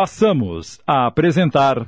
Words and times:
passamos 0.00 0.80
a 0.86 1.04
apresentar. 1.04 1.86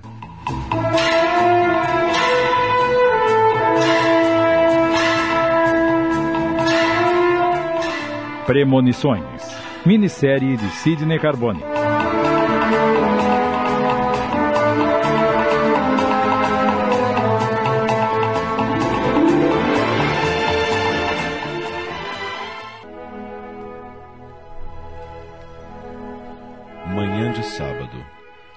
Premonições. 8.45 9.22
Minissérie 9.87 10.59
de 10.59 10.69
Sidney 10.72 11.19
Carbone. 11.19 11.71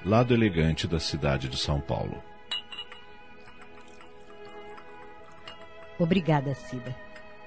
Lado 0.06 0.36
elegante 0.36 0.86
da 0.88 1.00
cidade 1.00 1.50
de 1.50 1.58
São 1.58 1.82
Paulo. 1.82 2.22
Obrigada, 5.98 6.54
Cida. 6.54 6.96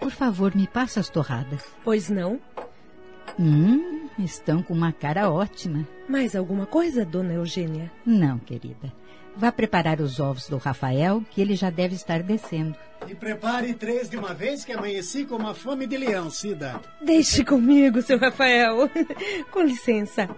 Por 0.00 0.10
favor, 0.10 0.56
me 0.56 0.66
passa 0.66 0.98
as 0.98 1.08
torradas. 1.08 1.64
Pois 1.84 2.10
não? 2.10 2.40
Hum, 3.38 4.08
estão 4.18 4.60
com 4.60 4.74
uma 4.74 4.92
cara 4.92 5.30
ótima. 5.30 5.86
Mais 6.08 6.34
alguma 6.34 6.66
coisa, 6.66 7.04
dona 7.04 7.34
Eugênia? 7.34 7.92
Não, 8.04 8.40
querida. 8.40 8.92
Vá 9.36 9.52
preparar 9.52 10.00
os 10.00 10.18
ovos 10.18 10.48
do 10.48 10.56
Rafael, 10.56 11.22
que 11.30 11.40
ele 11.40 11.54
já 11.54 11.70
deve 11.70 11.94
estar 11.94 12.24
descendo. 12.24 12.76
E 13.06 13.14
prepare 13.14 13.72
três 13.72 14.10
de 14.10 14.16
uma 14.16 14.34
vez 14.34 14.64
que 14.64 14.72
amanheci 14.72 15.24
com 15.24 15.36
uma 15.36 15.54
fome 15.54 15.86
de 15.86 15.96
leão, 15.96 16.28
Cida. 16.28 16.80
Deixe 17.00 17.44
comigo, 17.44 18.02
seu 18.02 18.18
Rafael. 18.18 18.90
com 19.52 19.62
licença. 19.62 20.28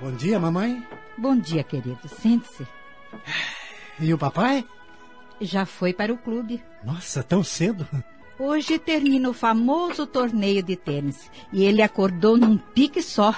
Bom 0.00 0.12
dia, 0.12 0.38
mamãe. 0.38 0.82
Bom 1.16 1.36
dia, 1.36 1.62
querido. 1.62 2.08
Sente-se. 2.20 2.66
E 3.98 4.12
o 4.12 4.18
papai? 4.18 4.64
Já 5.40 5.64
foi 5.64 5.92
para 5.92 6.12
o 6.12 6.18
clube. 6.18 6.62
Nossa, 6.84 7.22
tão 7.22 7.42
cedo. 7.42 7.86
Hoje 8.38 8.78
termina 8.78 9.28
o 9.28 9.34
famoso 9.34 10.06
torneio 10.06 10.62
de 10.62 10.74
tênis 10.74 11.30
e 11.52 11.62
ele 11.62 11.82
acordou 11.82 12.38
num 12.38 12.56
pique 12.56 13.02
só. 13.02 13.34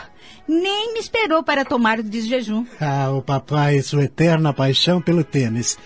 Nem 0.46 0.94
me 0.94 1.00
esperou 1.00 1.42
para 1.42 1.64
tomar 1.64 1.98
o 1.98 2.04
desjejum. 2.04 2.64
Ah, 2.80 3.10
o 3.10 3.20
papai 3.20 3.78
e 3.78 3.82
sua 3.82 4.04
eterna 4.04 4.52
paixão 4.52 5.02
pelo 5.02 5.24
tênis. 5.24 5.76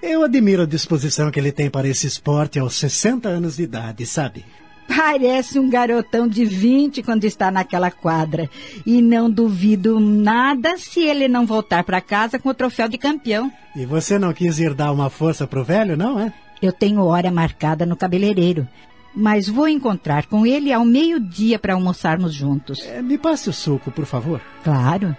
Eu 0.00 0.22
admiro 0.22 0.62
a 0.62 0.66
disposição 0.66 1.30
que 1.30 1.40
ele 1.40 1.50
tem 1.50 1.68
para 1.68 1.88
esse 1.88 2.06
esporte 2.06 2.58
aos 2.58 2.74
60 2.74 3.28
anos 3.28 3.56
de 3.56 3.64
idade, 3.64 4.06
sabe? 4.06 4.44
Parece 4.86 5.58
um 5.58 5.70
garotão 5.70 6.28
de 6.28 6.44
20 6.44 7.02
quando 7.02 7.24
está 7.24 7.50
naquela 7.50 7.90
quadra. 7.90 8.50
E 8.84 9.00
não 9.00 9.30
duvido 9.30 9.98
nada 10.00 10.76
se 10.76 11.00
ele 11.00 11.28
não 11.28 11.46
voltar 11.46 11.84
para 11.84 12.00
casa 12.00 12.38
com 12.38 12.48
o 12.48 12.54
troféu 12.54 12.88
de 12.88 12.98
campeão. 12.98 13.50
E 13.74 13.86
você 13.86 14.18
não 14.18 14.32
quis 14.32 14.58
ir 14.58 14.74
dar 14.74 14.92
uma 14.92 15.08
força 15.08 15.46
pro 15.46 15.64
velho, 15.64 15.96
não 15.96 16.18
é? 16.18 16.32
Eu 16.60 16.72
tenho 16.72 17.02
hora 17.04 17.30
marcada 17.30 17.86
no 17.86 17.96
cabeleireiro. 17.96 18.68
Mas 19.14 19.48
vou 19.48 19.68
encontrar 19.68 20.26
com 20.26 20.46
ele 20.46 20.72
ao 20.72 20.84
meio-dia 20.84 21.58
para 21.58 21.74
almoçarmos 21.74 22.32
juntos. 22.32 22.80
É, 22.86 23.02
me 23.02 23.18
passe 23.18 23.50
o 23.50 23.52
suco, 23.52 23.90
por 23.90 24.06
favor. 24.06 24.40
Claro. 24.64 25.14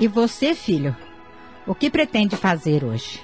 E 0.00 0.06
você, 0.06 0.54
filho? 0.54 0.96
O 1.66 1.74
que 1.74 1.90
pretende 1.90 2.36
fazer 2.36 2.84
hoje? 2.84 3.20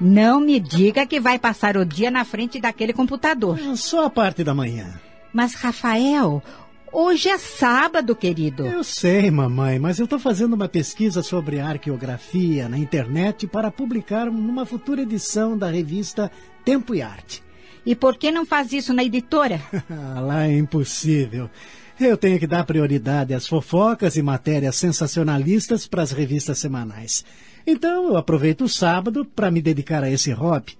Não 0.00 0.40
me 0.40 0.58
diga 0.58 1.04
que 1.04 1.20
vai 1.20 1.38
passar 1.38 1.76
o 1.76 1.84
dia 1.84 2.10
na 2.10 2.24
frente 2.24 2.58
daquele 2.58 2.92
computador. 2.92 3.58
Só 3.76 4.06
a 4.06 4.10
parte 4.10 4.42
da 4.42 4.54
manhã. 4.54 4.98
Mas, 5.30 5.54
Rafael, 5.54 6.42
hoje 6.90 7.28
é 7.28 7.36
sábado, 7.36 8.16
querido. 8.16 8.66
Eu 8.66 8.82
sei, 8.82 9.30
mamãe, 9.30 9.78
mas 9.78 9.98
eu 9.98 10.04
estou 10.04 10.18
fazendo 10.18 10.54
uma 10.54 10.68
pesquisa 10.68 11.22
sobre 11.22 11.60
arqueografia 11.60 12.66
na 12.66 12.78
internet 12.78 13.46
para 13.46 13.70
publicar 13.70 14.26
numa 14.26 14.64
futura 14.64 15.02
edição 15.02 15.56
da 15.56 15.70
revista 15.70 16.30
Tempo 16.64 16.94
e 16.94 17.02
Arte. 17.02 17.42
E 17.84 17.94
por 17.94 18.16
que 18.16 18.30
não 18.30 18.46
faz 18.46 18.72
isso 18.72 18.94
na 18.94 19.04
editora? 19.04 19.60
Lá 20.26 20.46
é 20.46 20.56
impossível. 20.56 21.50
Eu 21.98 22.16
tenho 22.16 22.38
que 22.38 22.46
dar 22.46 22.64
prioridade 22.64 23.34
às 23.34 23.46
fofocas 23.46 24.16
e 24.16 24.22
matérias 24.22 24.76
sensacionalistas 24.76 25.86
para 25.86 26.02
as 26.02 26.10
revistas 26.10 26.58
semanais. 26.58 27.24
Então 27.66 28.08
eu 28.08 28.16
aproveito 28.16 28.62
o 28.62 28.68
sábado 28.68 29.24
para 29.24 29.50
me 29.50 29.60
dedicar 29.60 30.02
a 30.02 30.10
esse 30.10 30.32
hobby. 30.32 30.76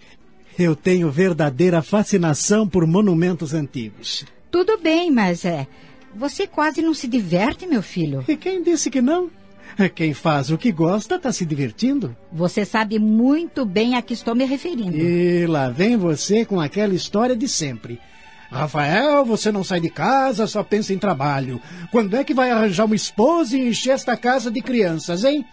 Eu 0.59 0.75
tenho 0.75 1.11
verdadeira 1.11 1.83
fascinação 1.83 2.69
por 2.69 2.87
monumentos 2.87 3.55
antigos. 3.55 4.25
Tudo 4.51 4.79
bem, 4.79 5.11
mas 5.11 5.45
é. 5.45 5.67
Você 6.15 6.47
quase 6.47 6.83
não 6.83 6.93
se 6.93 7.07
diverte, 7.07 7.67
meu 7.67 7.83
filho. 7.83 8.25
E 8.27 8.37
quem 8.37 8.63
disse 8.63 8.91
que 8.91 9.01
não? 9.01 9.31
Quem 9.95 10.13
faz 10.13 10.51
o 10.51 10.59
que 10.59 10.73
gosta 10.73 11.15
está 11.15 11.33
se 11.33 11.47
divertindo. 11.47 12.17
Você 12.33 12.65
sabe 12.65 12.99
muito 12.99 13.65
bem 13.65 13.95
a 13.95 14.03
que 14.03 14.12
estou 14.12 14.35
me 14.35 14.45
referindo. 14.45 14.97
E 14.97 15.47
lá 15.47 15.71
vem 15.71 15.97
você 15.97 16.45
com 16.45 16.61
aquela 16.61 16.95
história 16.95 17.37
de 17.37 17.49
sempre. 17.49 18.01
Rafael, 18.51 19.25
você 19.25 19.53
não 19.53 19.62
sai 19.62 19.81
de 19.81 19.89
casa, 19.89 20.47
só 20.47 20.65
pensa 20.65 20.93
em 20.93 20.99
trabalho. 20.99 21.62
Quando 21.93 22.17
é 22.17 22.25
que 22.25 22.35
vai 22.35 22.51
arranjar 22.51 22.85
uma 22.85 22.97
esposa 22.97 23.57
e 23.57 23.69
encher 23.69 23.91
esta 23.91 24.17
casa 24.17 24.51
de 24.51 24.61
crianças, 24.61 25.25
hein? 25.25 25.47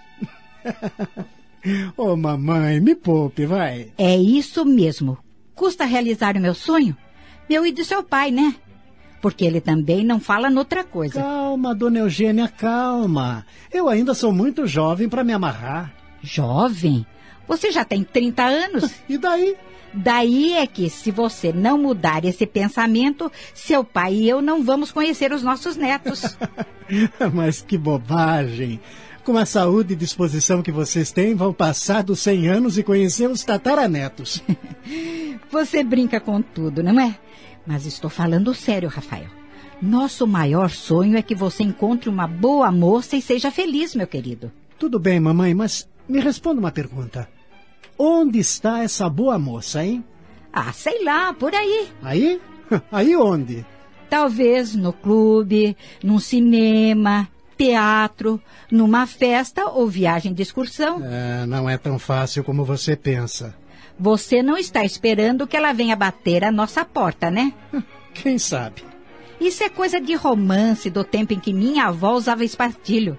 Ô, 1.97 2.11
oh, 2.11 2.15
mamãe, 2.15 2.79
me 2.79 2.95
poupe, 2.95 3.45
vai. 3.45 3.91
É 3.97 4.15
isso 4.15 4.63
mesmo. 4.65 5.17
Custa 5.53 5.85
realizar 5.85 6.37
o 6.37 6.39
meu 6.39 6.53
sonho? 6.53 6.95
Meu 7.49 7.65
e 7.65 7.71
do 7.71 7.83
seu 7.83 8.03
pai, 8.03 8.31
né? 8.31 8.55
Porque 9.21 9.43
ele 9.43 9.59
também 9.59 10.03
não 10.03 10.19
fala 10.19 10.49
noutra 10.49 10.83
coisa. 10.83 11.19
Calma, 11.21 11.73
dona 11.73 11.99
Eugênia, 11.99 12.47
calma. 12.47 13.45
Eu 13.71 13.89
ainda 13.89 14.13
sou 14.13 14.31
muito 14.31 14.67
jovem 14.67 15.09
para 15.09 15.23
me 15.23 15.33
amarrar. 15.33 15.93
Jovem? 16.21 17.05
Você 17.47 17.71
já 17.71 17.83
tem 17.83 18.03
30 18.03 18.43
anos? 18.43 18.93
e 19.09 19.17
daí? 19.17 19.55
Daí 19.93 20.53
é 20.53 20.67
que, 20.67 20.89
se 20.89 21.09
você 21.09 21.51
não 21.51 21.77
mudar 21.77 22.23
esse 22.23 22.45
pensamento, 22.45 23.31
seu 23.53 23.83
pai 23.83 24.13
e 24.13 24.29
eu 24.29 24.41
não 24.41 24.61
vamos 24.61 24.91
conhecer 24.91 25.31
os 25.31 25.41
nossos 25.41 25.75
netos. 25.75 26.37
Mas 27.33 27.61
que 27.61 27.77
bobagem! 27.77 28.79
Com 29.27 29.37
a 29.37 29.45
saúde 29.45 29.91
e 29.91 29.97
disposição 29.97 30.63
que 30.63 30.71
vocês 30.71 31.11
têm, 31.11 31.35
vão 31.35 31.51
passar 31.51 32.01
dos 32.01 32.21
100 32.21 32.47
anos 32.47 32.77
e 32.77 32.81
conhecer 32.81 33.29
os 33.29 33.43
tataranetos. 33.43 34.41
Você 35.51 35.83
brinca 35.83 36.17
com 36.21 36.41
tudo, 36.41 36.81
não 36.81 36.97
é? 36.97 37.19
Mas 37.65 37.85
estou 37.85 38.09
falando 38.09 38.53
sério, 38.53 38.87
Rafael. 38.87 39.27
Nosso 39.81 40.25
maior 40.25 40.69
sonho 40.69 41.17
é 41.17 41.21
que 41.21 41.35
você 41.35 41.61
encontre 41.61 42.07
uma 42.07 42.25
boa 42.25 42.71
moça 42.71 43.17
e 43.17 43.21
seja 43.21 43.51
feliz, 43.51 43.93
meu 43.95 44.07
querido. 44.07 44.49
Tudo 44.79 44.97
bem, 44.97 45.19
mamãe, 45.19 45.53
mas 45.53 45.89
me 46.07 46.21
responda 46.21 46.61
uma 46.61 46.71
pergunta. 46.71 47.27
Onde 47.99 48.39
está 48.39 48.81
essa 48.81 49.09
boa 49.09 49.37
moça, 49.37 49.83
hein? 49.83 50.05
Ah, 50.53 50.71
sei 50.71 51.03
lá, 51.03 51.33
por 51.33 51.53
aí. 51.53 51.89
Aí? 52.01 52.39
Aí 52.89 53.13
onde? 53.17 53.65
Talvez 54.09 54.73
no 54.73 54.93
clube, 54.93 55.75
num 56.01 56.17
cinema, 56.17 57.27
teatro, 57.57 58.41
numa 58.71 59.07
festa 59.07 59.65
ou 59.65 59.87
viagem 59.87 60.33
de 60.33 60.41
excursão. 60.43 61.01
É, 61.03 61.45
não 61.45 61.69
é 61.69 61.77
tão 61.77 61.97
fácil 61.97 62.43
como 62.43 62.63
você 62.63 62.95
pensa. 62.95 63.55
Você 63.99 64.43
não 64.43 64.57
está 64.57 64.83
esperando 64.83 65.47
que 65.47 65.57
ela 65.57 65.73
venha 65.73 65.95
bater 65.95 66.43
a 66.43 66.51
nossa 66.51 66.85
porta, 66.85 67.31
né? 67.31 67.53
Quem 68.13 68.37
sabe? 68.37 68.83
Isso 69.39 69.63
é 69.63 69.69
coisa 69.69 69.99
de 69.99 70.13
romance 70.15 70.89
do 70.89 71.03
tempo 71.03 71.33
em 71.33 71.39
que 71.39 71.53
minha 71.53 71.85
avó 71.85 72.13
usava 72.13 72.43
espartilho. 72.43 73.17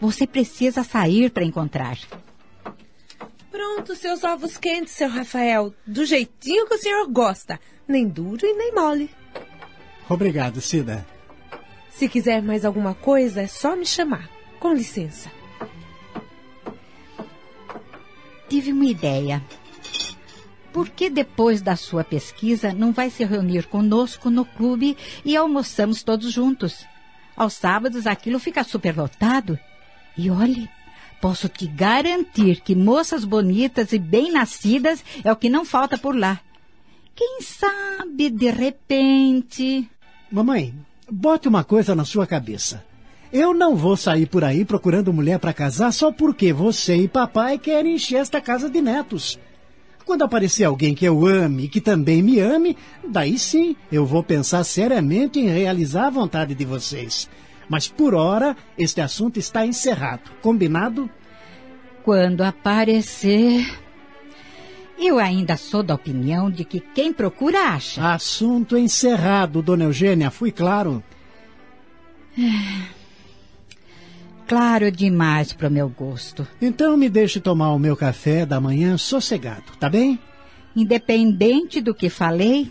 Você 0.00 0.26
precisa 0.26 0.82
sair 0.82 1.30
para 1.30 1.44
encontrar. 1.44 1.98
Pronto, 3.50 3.96
seus 3.96 4.22
ovos 4.22 4.56
quentes, 4.56 4.92
seu 4.92 5.08
Rafael. 5.08 5.74
Do 5.86 6.04
jeitinho 6.04 6.66
que 6.66 6.74
o 6.74 6.78
senhor 6.78 7.06
gosta. 7.08 7.58
Nem 7.86 8.08
duro 8.08 8.44
e 8.44 8.54
nem 8.54 8.72
mole. 8.72 9.10
Obrigado, 10.08 10.60
Cida. 10.60 11.04
Se 11.98 12.08
quiser 12.08 12.40
mais 12.40 12.64
alguma 12.64 12.94
coisa, 12.94 13.42
é 13.42 13.48
só 13.48 13.74
me 13.74 13.84
chamar. 13.84 14.30
Com 14.60 14.72
licença. 14.72 15.28
Tive 18.48 18.70
uma 18.70 18.84
ideia. 18.84 19.42
Por 20.72 20.90
que 20.90 21.10
depois 21.10 21.60
da 21.60 21.74
sua 21.74 22.04
pesquisa 22.04 22.72
não 22.72 22.92
vai 22.92 23.10
se 23.10 23.24
reunir 23.24 23.66
conosco 23.66 24.30
no 24.30 24.44
clube 24.44 24.96
e 25.24 25.36
almoçamos 25.36 26.04
todos 26.04 26.30
juntos? 26.30 26.86
Aos 27.36 27.54
sábados 27.54 28.06
aquilo 28.06 28.38
fica 28.38 28.62
superlotado. 28.62 29.58
E 30.16 30.30
olhe, 30.30 30.70
posso 31.20 31.48
te 31.48 31.66
garantir 31.66 32.60
que 32.60 32.76
moças 32.76 33.24
bonitas 33.24 33.92
e 33.92 33.98
bem-nascidas 33.98 35.04
é 35.24 35.32
o 35.32 35.36
que 35.36 35.50
não 35.50 35.64
falta 35.64 35.98
por 35.98 36.16
lá. 36.16 36.40
Quem 37.16 37.40
sabe, 37.42 38.30
de 38.30 38.52
repente. 38.52 39.90
Mamãe, 40.30 40.72
bote 41.10 41.48
uma 41.48 41.64
coisa 41.64 41.94
na 41.94 42.04
sua 42.04 42.26
cabeça. 42.26 42.84
Eu 43.32 43.52
não 43.52 43.76
vou 43.76 43.96
sair 43.96 44.26
por 44.26 44.42
aí 44.42 44.64
procurando 44.64 45.12
mulher 45.12 45.38
para 45.38 45.52
casar 45.52 45.92
só 45.92 46.10
porque 46.10 46.52
você 46.52 46.96
e 46.96 47.08
papai 47.08 47.58
querem 47.58 47.94
encher 47.94 48.16
esta 48.16 48.40
casa 48.40 48.70
de 48.70 48.80
netos. 48.80 49.38
Quando 50.04 50.22
aparecer 50.22 50.64
alguém 50.64 50.94
que 50.94 51.04
eu 51.04 51.26
ame 51.26 51.64
e 51.64 51.68
que 51.68 51.82
também 51.82 52.22
me 52.22 52.40
ame, 52.40 52.76
daí 53.06 53.38
sim 53.38 53.76
eu 53.92 54.06
vou 54.06 54.22
pensar 54.22 54.64
seriamente 54.64 55.38
em 55.38 55.48
realizar 55.48 56.06
a 56.06 56.10
vontade 56.10 56.54
de 56.54 56.64
vocês. 56.64 57.28
Mas 57.68 57.86
por 57.86 58.14
hora, 58.14 58.56
este 58.78 59.02
assunto 59.02 59.38
está 59.38 59.66
encerrado. 59.66 60.30
Combinado? 60.40 61.10
Quando 62.02 62.40
aparecer. 62.40 63.66
Eu 64.98 65.18
ainda 65.18 65.56
sou 65.56 65.82
da 65.82 65.94
opinião 65.94 66.50
de 66.50 66.64
que 66.64 66.80
quem 66.80 67.12
procura 67.12 67.70
acha. 67.70 68.12
Assunto 68.12 68.76
encerrado, 68.76 69.62
dona 69.62 69.84
Eugênia, 69.84 70.30
fui 70.30 70.50
claro. 70.50 71.02
Claro 74.46 74.90
demais 74.90 75.52
pro 75.52 75.70
meu 75.70 75.88
gosto. 75.88 76.46
Então 76.60 76.96
me 76.96 77.08
deixe 77.08 77.38
tomar 77.38 77.72
o 77.72 77.78
meu 77.78 77.96
café 77.96 78.44
da 78.44 78.60
manhã 78.60 78.96
sossegado, 78.96 79.64
tá 79.78 79.88
bem? 79.88 80.18
Independente 80.74 81.80
do 81.80 81.94
que 81.94 82.08
falei, 82.08 82.70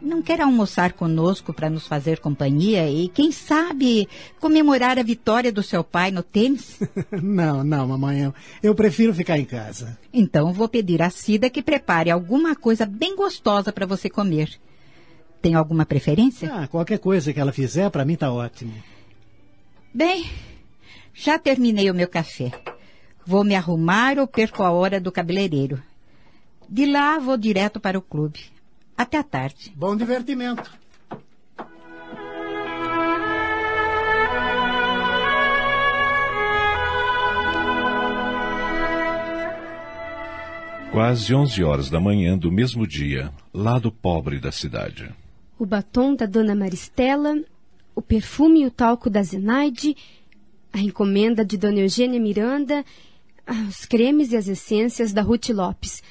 não 0.00 0.22
quer 0.22 0.40
almoçar 0.40 0.92
conosco 0.92 1.52
para 1.52 1.68
nos 1.68 1.86
fazer 1.86 2.20
companhia 2.20 2.88
e, 2.88 3.08
quem 3.08 3.32
sabe, 3.32 4.08
comemorar 4.40 4.98
a 4.98 5.02
vitória 5.02 5.52
do 5.52 5.62
seu 5.62 5.82
pai 5.82 6.10
no 6.10 6.22
tênis? 6.22 6.78
não, 7.22 7.64
não, 7.64 7.88
mamãe, 7.88 8.20
eu, 8.20 8.34
eu 8.62 8.74
prefiro 8.74 9.14
ficar 9.14 9.38
em 9.38 9.44
casa. 9.44 9.98
Então 10.12 10.52
vou 10.52 10.68
pedir 10.68 11.02
à 11.02 11.10
Cida 11.10 11.50
que 11.50 11.62
prepare 11.62 12.10
alguma 12.10 12.54
coisa 12.54 12.86
bem 12.86 13.16
gostosa 13.16 13.72
para 13.72 13.86
você 13.86 14.08
comer. 14.08 14.58
Tem 15.40 15.54
alguma 15.54 15.86
preferência? 15.86 16.52
Ah, 16.52 16.66
qualquer 16.66 16.98
coisa 16.98 17.32
que 17.32 17.40
ela 17.40 17.52
fizer, 17.52 17.90
para 17.90 18.04
mim 18.04 18.16
tá 18.16 18.32
ótimo. 18.32 18.72
Bem, 19.94 20.28
já 21.14 21.38
terminei 21.38 21.90
o 21.90 21.94
meu 21.94 22.08
café. 22.08 22.50
Vou 23.24 23.44
me 23.44 23.54
arrumar 23.54 24.18
ou 24.18 24.26
perco 24.26 24.62
a 24.62 24.70
hora 24.70 25.00
do 25.00 25.12
cabeleireiro. 25.12 25.82
De 26.68 26.86
lá 26.86 27.18
vou 27.18 27.36
direto 27.36 27.80
para 27.80 27.98
o 27.98 28.02
clube. 28.02 28.57
Até 28.98 29.16
a 29.16 29.22
tarde. 29.22 29.72
Bom 29.76 29.96
divertimento. 29.96 30.68
Quase 40.90 41.32
onze 41.32 41.62
horas 41.62 41.88
da 41.88 42.00
manhã 42.00 42.36
do 42.36 42.50
mesmo 42.50 42.84
dia, 42.84 43.32
lado 43.54 43.92
pobre 43.92 44.40
da 44.40 44.50
cidade. 44.50 45.08
O 45.56 45.64
batom 45.64 46.16
da 46.16 46.26
dona 46.26 46.56
Maristela, 46.56 47.36
o 47.94 48.02
perfume 48.02 48.62
e 48.62 48.66
o 48.66 48.70
talco 48.70 49.08
da 49.08 49.22
Zenaide, 49.22 49.96
a 50.72 50.80
encomenda 50.80 51.44
de 51.44 51.56
dona 51.56 51.78
Eugênia 51.78 52.18
Miranda, 52.18 52.84
os 53.68 53.86
cremes 53.86 54.32
e 54.32 54.36
as 54.36 54.48
essências 54.48 55.12
da 55.12 55.22
Ruth 55.22 55.50
Lopes. 55.50 56.02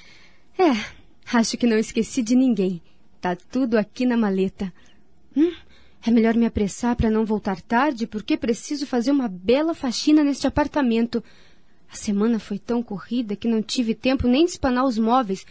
É, 0.58 0.97
acho 1.34 1.58
que 1.58 1.68
não 1.68 1.78
esqueci 1.78 2.22
de 2.22 2.36
ninguém. 2.36 2.82
Tá 3.20 3.36
tudo 3.36 3.78
aqui 3.78 4.06
na 4.06 4.16
maleta. 4.16 4.72
Hum, 5.36 5.54
é 6.06 6.12
melhor 6.12 6.36
me 6.36 6.46
apressar 6.46 6.96
para 6.96 7.10
não 7.10 7.26
voltar 7.26 7.62
tarde, 7.62 8.08
porque 8.08 8.38
preciso 8.38 8.86
fazer 8.86 9.12
uma 9.12 9.28
bela 9.28 9.74
faxina 9.74 10.24
neste 10.24 10.48
apartamento. 10.48 11.24
A 11.92 11.96
semana 11.96 12.40
foi 12.40 12.60
tão 12.60 12.84
corrida 12.84 13.36
que 13.36 13.48
não 13.48 13.62
tive 13.62 13.94
tempo 13.94 14.28
nem 14.28 14.46
de 14.46 14.52
espanar 14.52 14.86
os 14.86 14.98
móveis. 14.98 15.46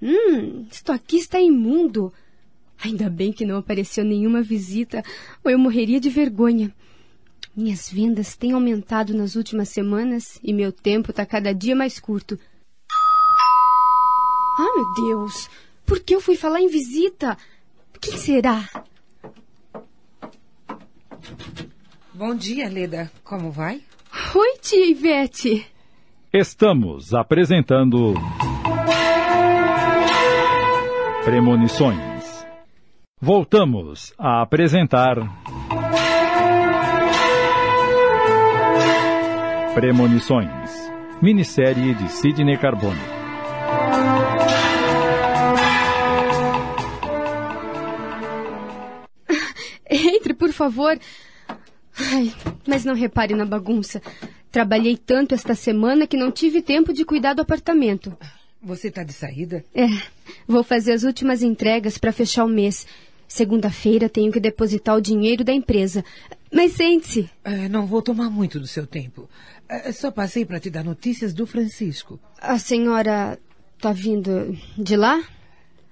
Hum, 0.00 0.66
isto 0.70 0.90
aqui 0.90 1.16
está 1.16 1.40
imundo. 1.40 2.12
Ainda 2.84 3.08
bem 3.08 3.32
que 3.32 3.46
não 3.46 3.58
apareceu 3.58 4.04
nenhuma 4.04 4.42
visita, 4.42 5.04
ou 5.44 5.50
eu 5.50 5.58
morreria 5.58 6.00
de 6.00 6.10
vergonha. 6.10 6.74
Minhas 7.54 7.88
vendas 7.88 8.34
têm 8.34 8.52
aumentado 8.52 9.14
nas 9.14 9.36
últimas 9.36 9.68
semanas 9.68 10.40
e 10.42 10.52
meu 10.52 10.72
tempo 10.72 11.10
está 11.10 11.24
cada 11.24 11.52
dia 11.52 11.76
mais 11.76 12.00
curto. 12.00 12.38
Ah, 14.58 14.72
meu 14.76 14.92
Deus! 15.06 15.48
Por 15.86 16.00
que 16.00 16.14
eu 16.14 16.20
fui 16.20 16.36
falar 16.36 16.60
em 16.60 16.68
visita? 16.68 17.36
Quem 18.00 18.16
será? 18.16 18.68
Bom 22.14 22.34
dia, 22.34 22.68
Leda. 22.68 23.10
Como 23.24 23.50
vai? 23.50 23.82
Oi, 24.34 24.58
tia 24.60 24.86
Ivete. 24.86 25.66
Estamos 26.32 27.14
apresentando. 27.14 28.14
Premonições. 31.24 32.44
Voltamos 33.20 34.12
a 34.18 34.42
apresentar. 34.42 35.16
Premonições. 39.74 40.90
Minissérie 41.22 41.94
de 41.94 42.08
Sidney 42.08 42.58
Carbone. 42.58 43.11
Favor. 50.62 50.98
Ai, 51.98 52.32
mas 52.66 52.84
não 52.84 52.94
repare 52.94 53.34
na 53.34 53.44
bagunça. 53.44 54.00
Trabalhei 54.50 54.96
tanto 54.96 55.34
esta 55.34 55.54
semana 55.54 56.06
que 56.06 56.16
não 56.16 56.30
tive 56.30 56.62
tempo 56.62 56.92
de 56.92 57.04
cuidar 57.04 57.34
do 57.34 57.42
apartamento. 57.42 58.16
Você 58.62 58.88
está 58.88 59.02
de 59.02 59.12
saída? 59.12 59.64
É, 59.74 59.86
vou 60.46 60.62
fazer 60.62 60.92
as 60.92 61.02
últimas 61.02 61.42
entregas 61.42 61.98
para 61.98 62.12
fechar 62.12 62.44
o 62.44 62.48
mês. 62.48 62.86
Segunda-feira 63.26 64.08
tenho 64.08 64.30
que 64.30 64.38
depositar 64.38 64.96
o 64.96 65.00
dinheiro 65.00 65.42
da 65.42 65.52
empresa. 65.52 66.04
Mas 66.52 66.72
sente-se. 66.72 67.30
É, 67.42 67.68
não 67.68 67.86
vou 67.86 68.02
tomar 68.02 68.30
muito 68.30 68.60
do 68.60 68.66
seu 68.66 68.86
tempo. 68.86 69.28
É, 69.68 69.90
só 69.90 70.10
passei 70.10 70.44
para 70.44 70.60
te 70.60 70.70
dar 70.70 70.84
notícias 70.84 71.32
do 71.32 71.46
Francisco. 71.46 72.20
A 72.38 72.58
senhora 72.58 73.38
está 73.76 73.90
vindo 73.90 74.56
de 74.76 74.96
lá? 74.96 75.24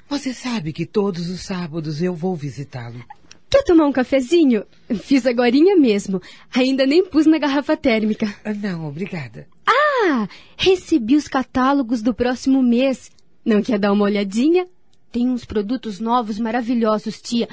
Você 0.08 0.34
sabe 0.34 0.72
que 0.72 0.84
todos 0.84 1.30
os 1.30 1.40
sábados 1.40 2.02
eu 2.02 2.14
vou 2.14 2.36
visitá-lo. 2.36 3.02
Quer 3.50 3.64
tomar 3.64 3.86
um 3.86 3.92
cafezinho? 3.92 4.64
Fiz 5.02 5.26
agorinha 5.26 5.76
mesmo. 5.76 6.22
Ainda 6.54 6.86
nem 6.86 7.04
pus 7.04 7.26
na 7.26 7.36
garrafa 7.38 7.76
térmica. 7.76 8.32
Ah, 8.44 8.54
Não, 8.54 8.86
obrigada. 8.86 9.48
Ah, 9.66 10.28
recebi 10.56 11.16
os 11.16 11.26
catálogos 11.26 12.00
do 12.00 12.14
próximo 12.14 12.62
mês. 12.62 13.10
Não 13.44 13.60
quer 13.60 13.78
dar 13.78 13.92
uma 13.92 14.04
olhadinha? 14.04 14.68
Tem 15.10 15.28
uns 15.28 15.44
produtos 15.44 15.98
novos 15.98 16.38
maravilhosos, 16.38 17.20
tia. 17.20 17.48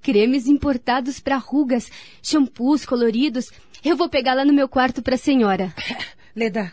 Cremes 0.00 0.46
importados 0.46 1.20
para 1.20 1.36
rugas, 1.36 1.90
shampoos 2.22 2.86
coloridos. 2.86 3.50
Eu 3.84 3.96
vou 3.96 4.08
pegar 4.08 4.34
lá 4.34 4.44
no 4.44 4.52
meu 4.52 4.68
quarto 4.68 5.02
para 5.02 5.16
a 5.16 5.18
senhora. 5.18 5.72
Leda, 6.34 6.72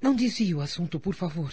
não 0.00 0.14
desvie 0.14 0.54
o 0.54 0.60
assunto, 0.62 0.98
por 0.98 1.14
favor. 1.14 1.52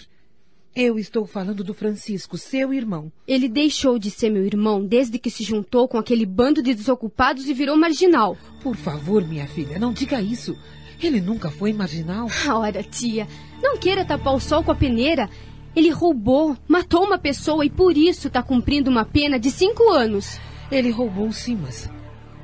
Eu 0.76 0.98
estou 0.98 1.24
falando 1.24 1.62
do 1.62 1.72
Francisco, 1.72 2.36
seu 2.36 2.74
irmão. 2.74 3.12
Ele 3.28 3.48
deixou 3.48 3.96
de 3.96 4.10
ser 4.10 4.28
meu 4.28 4.44
irmão 4.44 4.84
desde 4.84 5.20
que 5.20 5.30
se 5.30 5.44
juntou 5.44 5.86
com 5.86 5.96
aquele 5.96 6.26
bando 6.26 6.60
de 6.60 6.74
desocupados 6.74 7.46
e 7.46 7.54
virou 7.54 7.76
marginal. 7.76 8.36
Por 8.60 8.74
favor, 8.74 9.24
minha 9.24 9.46
filha, 9.46 9.78
não 9.78 9.92
diga 9.92 10.20
isso. 10.20 10.58
Ele 11.00 11.20
nunca 11.20 11.48
foi 11.48 11.72
marginal. 11.72 12.26
Ora, 12.48 12.82
tia, 12.82 13.28
não 13.62 13.78
queira 13.78 14.04
tapar 14.04 14.34
o 14.34 14.40
sol 14.40 14.64
com 14.64 14.72
a 14.72 14.74
peneira. 14.74 15.30
Ele 15.76 15.90
roubou, 15.90 16.56
matou 16.66 17.04
uma 17.04 17.18
pessoa 17.18 17.64
e 17.64 17.70
por 17.70 17.96
isso 17.96 18.26
está 18.26 18.42
cumprindo 18.42 18.90
uma 18.90 19.04
pena 19.04 19.38
de 19.38 19.52
cinco 19.52 19.92
anos. 19.92 20.40
Ele 20.72 20.90
roubou 20.90 21.30
sim, 21.30 21.54
mas 21.54 21.88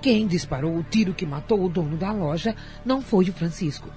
quem 0.01 0.29
disparou 0.29 0.77
o 0.77 0.85
tiro 0.85 1.15
que 1.15 1.27
matou 1.27 1.65
o 1.65 1.69
dono 1.69 1.97
da 1.97 2.13
loja 2.13 2.55
não 2.85 3.03
foi 3.03 3.29
o 3.29 3.33
Francisco. 3.33 3.91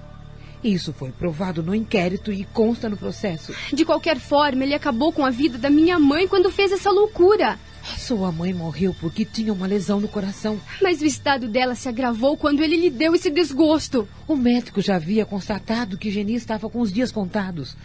Isso 0.64 0.94
foi 0.94 1.12
provado 1.12 1.62
no 1.62 1.74
inquérito 1.74 2.32
e 2.32 2.44
consta 2.44 2.88
no 2.88 2.96
processo. 2.96 3.54
De 3.70 3.84
qualquer 3.84 4.18
forma, 4.18 4.64
ele 4.64 4.72
acabou 4.72 5.12
com 5.12 5.22
a 5.22 5.28
vida 5.28 5.58
da 5.58 5.68
minha 5.68 5.98
mãe 5.98 6.26
quando 6.26 6.50
fez 6.50 6.72
essa 6.72 6.90
loucura. 6.90 7.58
Sua 7.98 8.32
mãe 8.32 8.54
morreu 8.54 8.96
porque 8.98 9.26
tinha 9.26 9.52
uma 9.52 9.66
lesão 9.66 10.00
no 10.00 10.08
coração. 10.08 10.58
Mas 10.80 11.02
o 11.02 11.04
estado 11.04 11.48
dela 11.48 11.74
se 11.74 11.86
agravou 11.86 12.34
quando 12.34 12.62
ele 12.62 12.76
lhe 12.76 12.88
deu 12.88 13.14
esse 13.14 13.30
desgosto. 13.30 14.08
O 14.26 14.34
médico 14.34 14.80
já 14.80 14.96
havia 14.96 15.26
constatado 15.26 15.98
que 15.98 16.10
Geni 16.10 16.34
estava 16.34 16.70
com 16.70 16.80
os 16.80 16.90
dias 16.90 17.12
contados. 17.12 17.76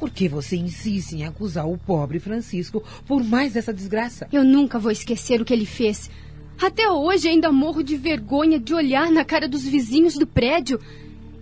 Por 0.00 0.08
que 0.08 0.26
você 0.26 0.56
insiste 0.56 1.12
em 1.12 1.24
acusar 1.24 1.68
o 1.68 1.76
pobre 1.76 2.18
Francisco 2.18 2.82
por 3.06 3.22
mais 3.22 3.54
essa 3.54 3.72
desgraça? 3.72 4.26
Eu 4.32 4.44
nunca 4.44 4.78
vou 4.78 4.90
esquecer 4.90 5.42
o 5.42 5.44
que 5.44 5.52
ele 5.52 5.66
fez. 5.66 6.10
Até 6.60 6.88
hoje 6.88 7.28
ainda 7.28 7.52
morro 7.52 7.82
de 7.82 7.96
vergonha 7.96 8.58
de 8.58 8.72
olhar 8.72 9.10
na 9.10 9.24
cara 9.24 9.46
dos 9.46 9.64
vizinhos 9.64 10.14
do 10.14 10.26
prédio. 10.26 10.80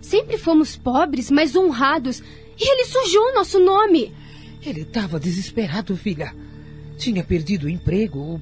Sempre 0.03 0.37
fomos 0.37 0.75
pobres, 0.75 1.31
mas 1.31 1.55
honrados. 1.55 2.21
E 2.59 2.71
ele 2.71 2.85
sujou 2.85 3.33
nosso 3.33 3.57
nome. 3.57 4.13
Ele 4.61 4.81
estava 4.81 5.17
desesperado, 5.17 5.95
filha. 5.95 6.35
Tinha 6.97 7.23
perdido 7.23 7.65
o 7.65 7.69
emprego. 7.69 8.39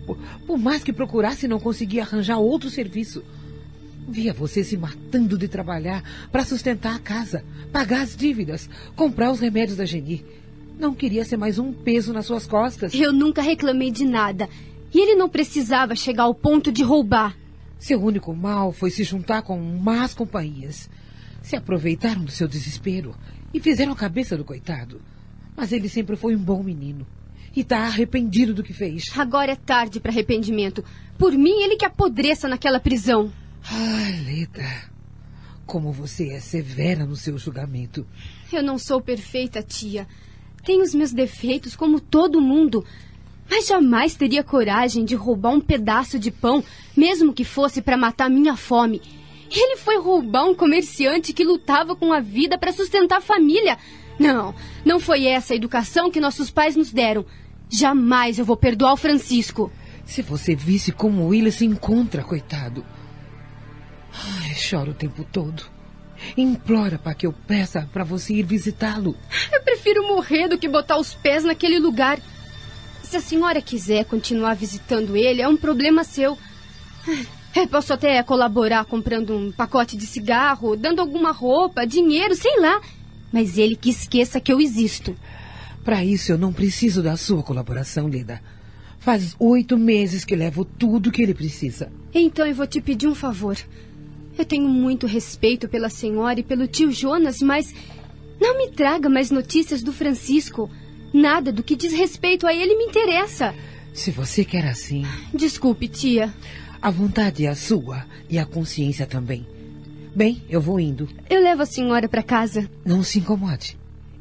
Por, 0.48 0.58
mais 0.58 0.84
que 0.84 0.92
procurasse, 0.92 1.48
não 1.48 1.60
conseguia 1.60 2.02
arranjar 2.02 2.40
outro 2.40 2.70
serviço. 2.70 3.24
Via 4.10 4.34
você 4.34 4.64
se 4.64 4.76
matando 4.76 5.38
de 5.38 5.48
trabalhar 5.48 6.04
para 6.32 6.44
sustentar 6.44 6.96
a 6.96 7.00
casa, 7.00 7.46
pagar 7.72 8.02
as 8.02 8.16
dívidas, 8.16 8.68
comprar 8.96 9.32
os 9.32 9.40
remédios 9.40 9.78
da 9.78 9.86
Geni. 9.86 10.26
Não 10.80 10.96
queria 10.96 11.24
ser 11.24 11.38
mais 11.38 11.60
um 11.60 11.72
peso 11.72 12.12
nas 12.12 12.26
suas 12.26 12.48
costas. 12.48 12.92
Eu 12.96 13.14
nunca 13.14 13.42
reclamei 13.42 13.92
de 13.92 14.04
nada. 14.04 14.50
E 14.92 15.00
ele 15.00 15.16
não 15.16 15.30
precisava 15.30 15.96
chegar 15.96 16.24
ao 16.24 16.34
ponto 16.34 16.72
de 16.72 16.82
roubar. 16.82 17.38
Seu 17.78 18.02
único 18.02 18.36
mal 18.36 18.72
foi 18.72 18.90
se 18.90 19.04
juntar 19.04 19.44
com 19.44 19.60
más 19.60 20.16
companhias. 20.16 20.90
Se 21.42 21.56
aproveitaram 21.56 22.24
do 22.24 22.32
seu 22.32 22.48
desespero 22.48 23.16
e 23.54 23.60
fizeram 23.60 23.92
a 23.92 23.96
cabeça 23.96 24.38
do 24.38 24.46
coitado. 24.46 25.02
Mas 25.56 25.72
ele 25.72 25.90
sempre 25.90 26.16
foi 26.16 26.36
um 26.36 26.44
bom 26.44 26.64
menino. 26.64 27.06
E 27.56 27.62
está 27.62 27.80
arrependido 27.80 28.54
do 28.54 28.64
que 28.64 28.74
fez. 28.74 29.06
Agora 29.18 29.52
é 29.52 29.56
tarde 29.56 30.00
para 30.00 30.12
arrependimento. 30.12 30.84
Por 31.18 31.34
mim, 31.34 31.62
ele 31.62 31.76
que 31.76 31.86
apodreça 31.86 32.48
naquela 32.48 32.80
prisão. 32.80 33.32
Ai, 33.70 34.24
Leda, 34.26 34.90
como 35.66 35.92
você 35.92 36.30
é 36.30 36.40
severa 36.40 37.06
no 37.06 37.16
seu 37.16 37.38
julgamento. 37.38 38.08
Eu 38.52 38.64
não 38.64 38.78
sou 38.78 39.02
perfeita, 39.02 39.62
tia. 39.62 40.08
Tenho 40.64 40.84
os 40.84 40.94
meus 40.94 41.12
defeitos 41.12 41.76
como 41.76 42.00
todo 42.00 42.42
mundo. 42.42 42.86
Mas 43.50 43.68
jamais 43.68 44.16
teria 44.16 44.44
coragem 44.44 45.04
de 45.04 45.16
roubar 45.16 45.52
um 45.52 45.60
pedaço 45.60 46.18
de 46.18 46.32
pão, 46.32 46.64
mesmo 46.96 47.34
que 47.34 47.44
fosse 47.44 47.82
para 47.82 47.98
matar 47.98 48.30
minha 48.30 48.56
fome. 48.56 49.02
Ele 49.52 49.76
foi 49.76 50.00
roubar 50.00 50.46
um 50.46 50.56
comerciante 50.56 51.34
que 51.34 51.44
lutava 51.44 51.96
com 51.96 52.14
a 52.14 52.22
vida 52.22 52.58
para 52.58 52.72
sustentar 52.72 53.18
a 53.18 53.22
família. 53.22 53.78
Não, 54.18 54.56
não 54.86 55.00
foi 55.00 55.26
essa 55.26 55.54
a 55.54 55.56
educação 55.56 56.10
que 56.10 56.22
nossos 56.22 56.50
pais 56.50 56.76
nos 56.76 56.92
deram. 56.92 57.26
Jamais 57.70 58.40
eu 58.40 58.46
vou 58.46 58.56
perdoar 58.56 58.94
o 58.94 58.98
Francisco. 58.98 59.72
Se 60.06 60.22
você 60.22 60.56
visse 60.56 60.92
como 60.92 61.24
o 61.24 61.28
Willis 61.28 61.56
se 61.56 61.66
encontra, 61.66 62.24
coitado. 62.24 62.86
Ai, 64.14 64.56
chora 64.56 64.92
o 64.92 64.94
tempo 64.94 65.26
todo. 65.26 65.64
Implora 66.38 66.98
para 66.98 67.14
que 67.14 67.26
eu 67.26 67.34
peça 67.34 67.90
para 67.92 68.04
você 68.04 68.36
ir 68.36 68.44
visitá-lo. 68.44 69.18
Eu 69.52 69.62
prefiro 69.64 70.08
morrer 70.08 70.48
do 70.48 70.58
que 70.58 70.68
botar 70.68 70.98
os 70.98 71.14
pés 71.14 71.44
naquele 71.44 71.80
lugar. 71.80 72.20
Se 73.04 73.18
a 73.18 73.22
senhora 73.22 73.62
quiser 73.62 74.06
continuar 74.06 74.56
visitando 74.56 75.18
ele, 75.18 75.42
é 75.42 75.48
um 75.48 75.58
problema 75.58 76.04
seu. 76.04 76.38
Eu 77.54 77.68
posso 77.68 77.92
até 77.94 78.24
colaborar 78.24 78.86
comprando 78.86 79.36
um 79.36 79.52
pacote 79.52 79.98
de 79.98 80.06
cigarro, 80.06 80.78
dando 80.78 81.02
alguma 81.02 81.32
roupa, 81.32 81.86
dinheiro, 81.86 82.34
sei 82.34 82.60
lá. 82.60 82.82
Mas 83.32 83.58
ele 83.58 83.76
que 83.76 83.90
esqueça 83.90 84.40
que 84.40 84.54
eu 84.54 84.62
existo. 84.62 85.16
Para 85.84 86.04
isso 86.04 86.32
eu 86.32 86.38
não 86.38 86.54
preciso 86.54 87.04
da 87.04 87.18
sua 87.18 87.44
colaboração, 87.44 88.08
Leda. 88.08 88.42
Faz 89.00 89.36
oito 89.38 89.78
meses 89.78 90.24
que 90.24 90.36
levo 90.36 90.64
tudo 90.64 91.12
que 91.12 91.22
ele 91.22 91.34
precisa. 91.34 91.92
Então 92.14 92.46
eu 92.46 92.56
vou 92.56 92.68
te 92.68 92.80
pedir 92.80 93.08
um 93.08 93.16
favor. 93.16 93.58
Eu 94.38 94.46
tenho 94.46 94.70
muito 94.70 95.06
respeito 95.06 95.68
pela 95.68 95.90
senhora 95.90 96.40
e 96.40 96.44
pelo 96.44 96.68
tio 96.68 96.92
Jonas, 96.92 97.42
mas 97.42 97.74
não 98.40 98.58
me 98.58 98.70
traga 98.70 99.10
mais 99.10 99.30
notícias 99.30 99.84
do 99.84 99.92
Francisco. 99.92 100.70
Nada 101.14 101.52
do 101.52 101.64
que 101.64 101.76
diz 101.76 101.92
respeito 101.92 102.48
a 102.48 102.54
ele 102.54 102.78
me 102.78 102.86
interessa. 102.86 103.54
Se 103.94 104.12
você 104.12 104.44
quer 104.46 104.66
assim. 104.66 105.06
Desculpe, 105.34 105.88
tia. 105.88 106.34
A 106.82 106.90
vontade 106.90 107.46
é 107.46 107.50
a 107.50 107.56
sua 107.56 108.06
e 108.30 108.40
a 108.40 108.46
consciência 108.46 109.06
também. 109.06 109.46
Bem, 110.16 110.42
eu 110.50 110.60
vou 110.60 110.80
indo. 110.80 111.08
Eu 111.30 111.42
levo 111.42 111.62
a 111.62 111.66
senhora 111.66 112.08
para 112.10 112.24
casa. 112.24 112.70
Não 112.86 113.04
se 113.04 113.20
incomode. 113.20 113.78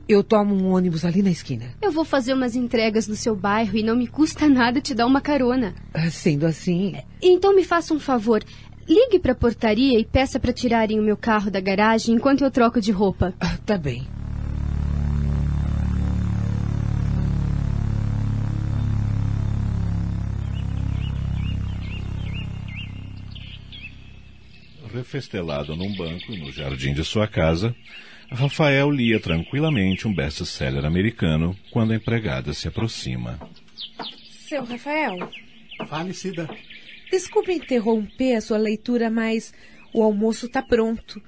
Eu 0.08 0.24
tomo 0.24 0.54
um 0.54 0.72
ônibus 0.72 1.04
ali 1.04 1.22
na 1.22 1.30
esquina. 1.30 1.66
Eu 1.80 1.92
vou 1.92 2.04
fazer 2.04 2.34
umas 2.34 2.56
entregas 2.56 3.06
no 3.06 3.14
seu 3.14 3.34
bairro 3.36 3.76
e 3.76 3.82
não 3.82 3.96
me 3.96 4.06
custa 4.08 4.48
nada 4.48 4.80
te 4.80 4.92
dar 4.92 5.06
uma 5.06 5.20
carona. 5.20 5.74
Ah, 5.94 6.10
Sendo 6.10 6.46
assim. 6.46 6.96
Então 7.22 7.54
me 7.54 7.64
faça 7.64 7.94
um 7.94 8.00
favor. 8.00 8.42
Ligue 8.88 9.20
para 9.20 9.32
a 9.32 9.36
portaria 9.36 9.98
e 10.00 10.04
peça 10.04 10.40
para 10.40 10.52
tirarem 10.52 10.98
o 10.98 11.02
meu 11.02 11.16
carro 11.16 11.48
da 11.50 11.60
garagem 11.60 12.16
enquanto 12.16 12.42
eu 12.42 12.50
troco 12.50 12.80
de 12.80 12.90
roupa. 12.90 13.32
ah, 13.40 13.56
Tá 13.64 13.78
bem. 13.78 14.06
Refestelado 25.10 25.74
num 25.74 25.92
banco 25.96 26.36
no 26.36 26.52
jardim 26.52 26.94
de 26.94 27.02
sua 27.02 27.26
casa, 27.26 27.74
Rafael 28.30 28.88
lia 28.92 29.18
tranquilamente 29.18 30.06
um 30.06 30.14
best-seller 30.14 30.84
americano 30.84 31.56
quando 31.72 31.90
a 31.90 31.96
empregada 31.96 32.54
se 32.54 32.68
aproxima. 32.68 33.36
Seu 34.48 34.62
Rafael, 34.62 35.28
Fale, 35.88 36.14
Cida. 36.14 36.48
desculpe 37.10 37.52
interromper 37.52 38.36
a 38.36 38.40
sua 38.40 38.56
leitura, 38.56 39.10
mas 39.10 39.52
o 39.92 40.00
almoço 40.00 40.46
está 40.46 40.62
pronto. 40.62 41.20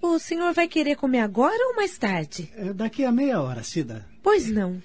O 0.00 0.18
senhor 0.18 0.54
vai 0.54 0.66
querer 0.66 0.96
comer 0.96 1.20
agora 1.20 1.62
ou 1.68 1.76
mais 1.76 1.98
tarde? 1.98 2.50
É, 2.56 2.72
daqui 2.72 3.04
a 3.04 3.12
meia 3.12 3.38
hora, 3.42 3.62
Cida. 3.62 4.06
Pois 4.22 4.50
não. 4.50 4.80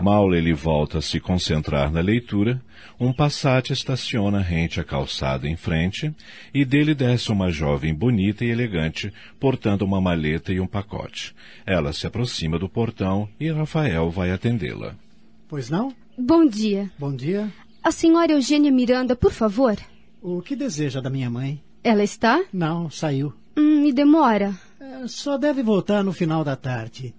Mal 0.00 0.32
ele 0.32 0.54
volta 0.54 0.98
a 0.98 1.02
se 1.02 1.18
concentrar 1.18 1.90
na 1.90 2.00
leitura, 2.00 2.62
um 3.00 3.12
Passat 3.12 3.72
estaciona 3.72 4.40
rente 4.40 4.80
à 4.80 4.84
calçada 4.84 5.48
em 5.48 5.56
frente 5.56 6.14
e 6.54 6.64
dele 6.64 6.94
desce 6.94 7.32
uma 7.32 7.50
jovem 7.50 7.92
bonita 7.92 8.44
e 8.44 8.48
elegante, 8.48 9.12
portando 9.40 9.84
uma 9.84 10.00
maleta 10.00 10.52
e 10.52 10.60
um 10.60 10.68
pacote. 10.68 11.34
Ela 11.66 11.92
se 11.92 12.06
aproxima 12.06 12.58
do 12.60 12.68
portão 12.68 13.28
e 13.40 13.50
Rafael 13.50 14.08
vai 14.08 14.30
atendê-la. 14.30 14.94
Pois 15.48 15.68
não? 15.68 15.92
Bom 16.16 16.46
dia. 16.46 16.90
Bom 16.96 17.14
dia. 17.14 17.52
A 17.82 17.90
senhora 17.90 18.32
Eugênia 18.32 18.70
Miranda, 18.70 19.16
por 19.16 19.32
favor. 19.32 19.76
O 20.22 20.40
que 20.42 20.54
deseja 20.54 21.00
da 21.00 21.10
minha 21.10 21.28
mãe? 21.28 21.60
Ela 21.82 22.04
está? 22.04 22.44
Não, 22.52 22.88
saiu. 22.88 23.32
Hum, 23.56 23.82
me 23.82 23.92
demora. 23.92 24.54
É, 24.80 25.08
só 25.08 25.36
deve 25.36 25.62
voltar 25.62 26.04
no 26.04 26.12
final 26.12 26.44
da 26.44 26.54
tarde. 26.54 27.14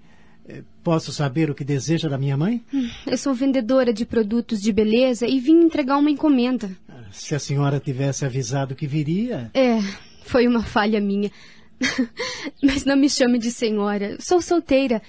É, 0.49 0.63
Posso 0.83 1.13
saber 1.13 1.51
o 1.51 1.55
que 1.55 1.63
deseja 1.63 2.09
da 2.09 2.17
minha 2.17 2.35
mãe? 2.35 2.63
Eu 3.05 3.15
sou 3.15 3.33
vendedora 3.33 3.93
de 3.93 4.05
produtos 4.05 4.59
de 4.59 4.73
beleza 4.73 5.27
e 5.27 5.39
vim 5.39 5.61
entregar 5.61 5.97
uma 5.97 6.09
encomenda. 6.09 6.71
Se 7.11 7.35
a 7.35 7.39
senhora 7.39 7.79
tivesse 7.79 8.25
avisado 8.25 8.75
que 8.75 8.87
viria. 8.87 9.51
É, 9.53 9.79
foi 10.23 10.47
uma 10.47 10.63
falha 10.63 10.99
minha. 10.99 11.31
Mas 12.63 12.85
não 12.85 12.97
me 12.97 13.07
chame 13.07 13.37
de 13.37 13.51
senhora. 13.51 14.17
Sou 14.19 14.41
solteira. 14.41 15.01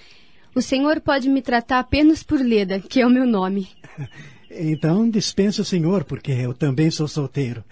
O 0.55 0.61
senhor 0.61 1.01
pode 1.01 1.31
me 1.31 1.41
tratar 1.41 1.79
apenas 1.79 2.23
por 2.23 2.41
Leda, 2.41 2.81
que 2.81 3.01
é 3.01 3.07
o 3.07 3.11
meu 3.11 3.27
nome. 3.27 3.69
Então 4.53 5.09
dispense 5.09 5.61
o 5.61 5.65
senhor, 5.65 6.03
porque 6.03 6.33
eu 6.33 6.53
também 6.53 6.91
sou 6.91 7.07
solteiro. 7.07 7.63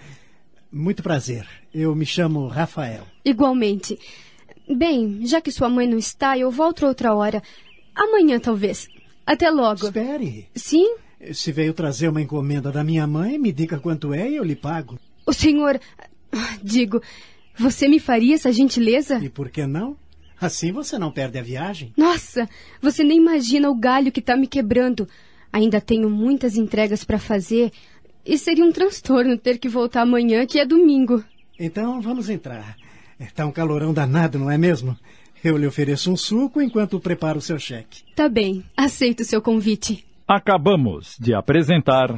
Muito 0.71 1.03
prazer. 1.03 1.45
Eu 1.75 1.93
me 1.93 2.07
chamo 2.07 2.47
Rafael. 2.47 3.05
Igualmente. 3.25 3.99
Bem, 4.69 5.27
já 5.27 5.41
que 5.41 5.51
sua 5.51 5.69
mãe 5.69 5.87
não 5.87 5.99
está, 5.99 6.37
eu 6.37 6.51
volto 6.51 6.87
outra 6.87 7.15
hora. 7.15 7.43
Amanhã, 7.95 8.39
talvez. 8.39 8.89
Até 9.27 9.51
logo. 9.51 9.87
Espere. 9.87 10.49
Sim? 10.55 10.97
Se 11.33 11.51
veio 11.51 11.75
trazer 11.75 12.09
uma 12.09 12.23
encomenda 12.23 12.71
da 12.71 12.85
minha 12.85 13.07
mãe, 13.07 13.39
me 13.39 13.53
diga 13.53 13.79
quanto 13.79 14.15
é 14.15 14.29
e 14.29 14.37
eu 14.37 14.45
lhe 14.45 14.55
pago. 14.55 14.99
O 15.27 15.33
senhor. 15.33 15.81
Digo, 16.63 17.03
você 17.59 17.89
me 17.89 17.99
faria 17.99 18.35
essa 18.35 18.53
gentileza? 18.53 19.19
E 19.19 19.29
por 19.29 19.51
que 19.51 19.67
não? 19.67 19.97
Assim 20.41 20.71
você 20.71 20.99
não 20.99 21.11
perde 21.11 21.39
a 21.39 21.43
viagem. 21.43 21.93
Nossa, 21.97 22.49
você 22.81 23.03
nem 23.03 23.19
imagina 23.19 23.69
o 23.69 23.75
galho 23.75 24.13
que 24.13 24.21
está 24.21 24.37
me 24.37 24.47
quebrando. 24.47 25.09
Ainda 25.53 25.81
tenho 25.81 26.09
muitas 26.09 26.57
entregas 26.57 27.03
para 27.03 27.19
fazer 27.19 27.73
e 28.25 28.39
seria 28.39 28.65
um 28.65 28.71
transtorno 28.71 29.37
ter 29.37 29.59
que 29.59 29.69
voltar 29.69 30.03
amanhã, 30.03 30.47
que 30.47 30.61
é 30.61 30.67
domingo. 30.67 31.25
Então 31.59 32.01
vamos 32.01 32.31
entrar. 32.31 32.77
Está 33.19 33.47
um 33.47 33.53
calorão 33.53 33.93
danado, 33.93 34.39
não 34.39 34.51
é 34.51 34.57
mesmo? 34.57 34.97
Eu 35.43 35.57
lhe 35.57 35.67
ofereço 35.67 36.11
um 36.13 36.17
suco 36.17 36.61
enquanto 36.61 37.01
preparo 37.01 37.39
o 37.39 37.43
seu 37.43 37.59
cheque. 37.59 38.03
Tá 38.15 38.29
bem, 38.29 38.65
aceito 38.77 39.21
o 39.21 39.25
seu 39.25 39.41
convite. 39.41 40.05
Acabamos 40.27 41.17
de 41.19 41.35
apresentar. 41.35 42.09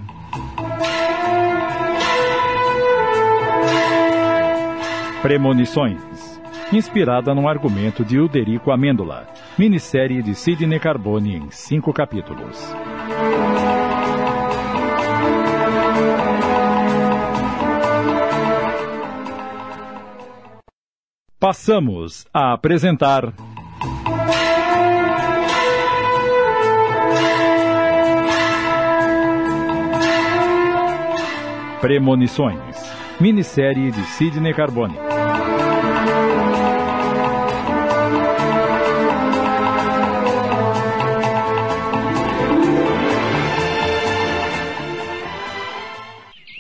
Premonições. 5.22 6.00
Inspirada 6.72 7.34
num 7.34 7.48
argumento 7.48 8.04
de 8.04 8.18
Uderico 8.18 8.70
Amêndola. 8.70 9.26
Minissérie 9.58 10.22
de 10.22 10.34
Sidney 10.34 10.80
Carbone 10.80 11.36
em 11.36 11.50
cinco 11.50 11.92
capítulos. 11.92 12.58
Passamos 21.40 22.26
a 22.34 22.52
apresentar. 22.52 23.32
Premonições. 31.80 32.58
Minissérie 33.18 33.90
de 33.90 34.04
Sidney 34.04 34.52
Carbone. 34.52 34.94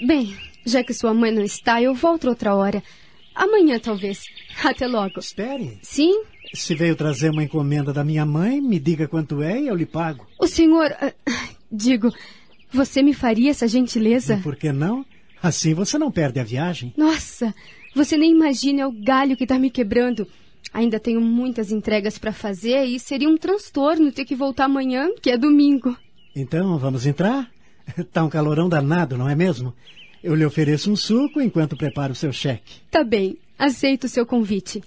Bem, 0.06 0.34
já 0.64 0.82
que 0.82 0.94
sua 0.94 1.12
mãe 1.12 1.30
não 1.30 1.42
está, 1.42 1.82
eu 1.82 1.94
volto 1.94 2.28
outra 2.28 2.54
hora. 2.54 2.82
Amanhã, 3.34 3.78
talvez. 3.78 4.22
Até 4.64 4.86
logo. 4.86 5.18
Espere. 5.20 5.78
Sim? 5.82 6.22
Se 6.52 6.74
veio 6.74 6.96
trazer 6.96 7.30
uma 7.30 7.44
encomenda 7.44 7.92
da 7.92 8.02
minha 8.04 8.26
mãe, 8.26 8.60
me 8.60 8.78
diga 8.78 9.06
quanto 9.06 9.42
é 9.42 9.60
e 9.60 9.68
eu 9.68 9.74
lhe 9.76 9.86
pago. 9.86 10.26
O 10.38 10.46
senhor. 10.46 10.92
ah, 11.00 11.12
Digo, 11.70 12.12
você 12.72 13.02
me 13.02 13.14
faria 13.14 13.50
essa 13.50 13.68
gentileza? 13.68 14.34
E 14.34 14.42
por 14.42 14.56
que 14.56 14.72
não? 14.72 15.04
Assim 15.42 15.72
você 15.72 15.96
não 15.96 16.10
perde 16.10 16.40
a 16.40 16.44
viagem. 16.44 16.92
Nossa, 16.96 17.54
você 17.94 18.16
nem 18.16 18.32
imagina 18.32 18.88
o 18.88 18.92
galho 18.92 19.36
que 19.36 19.44
está 19.44 19.58
me 19.58 19.70
quebrando. 19.70 20.26
Ainda 20.72 21.00
tenho 21.00 21.20
muitas 21.20 21.70
entregas 21.72 22.18
para 22.18 22.32
fazer 22.32 22.84
e 22.84 22.98
seria 22.98 23.28
um 23.28 23.36
transtorno 23.36 24.12
ter 24.12 24.24
que 24.24 24.34
voltar 24.34 24.64
amanhã, 24.64 25.08
que 25.20 25.30
é 25.30 25.38
domingo. 25.38 25.96
Então 26.34 26.76
vamos 26.78 27.06
entrar? 27.06 27.48
Tá 28.12 28.22
um 28.22 28.28
calorão 28.28 28.68
danado, 28.68 29.18
não 29.18 29.28
é 29.28 29.34
mesmo? 29.34 29.74
Eu 30.22 30.36
lhe 30.36 30.44
ofereço 30.44 30.92
um 30.92 30.96
suco 30.96 31.40
enquanto 31.40 31.76
preparo 31.76 32.12
o 32.12 32.16
seu 32.16 32.32
cheque. 32.32 32.74
Tá 32.88 33.02
bem, 33.02 33.36
aceito 33.60 34.04
o 34.04 34.08
seu 34.08 34.24
convite. 34.24 34.82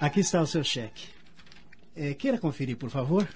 Aqui 0.00 0.20
está 0.20 0.40
o 0.40 0.46
seu 0.46 0.64
cheque. 0.64 1.08
É, 1.94 2.14
queira 2.14 2.38
conferir, 2.38 2.76
por 2.76 2.88
favor? 2.88 3.28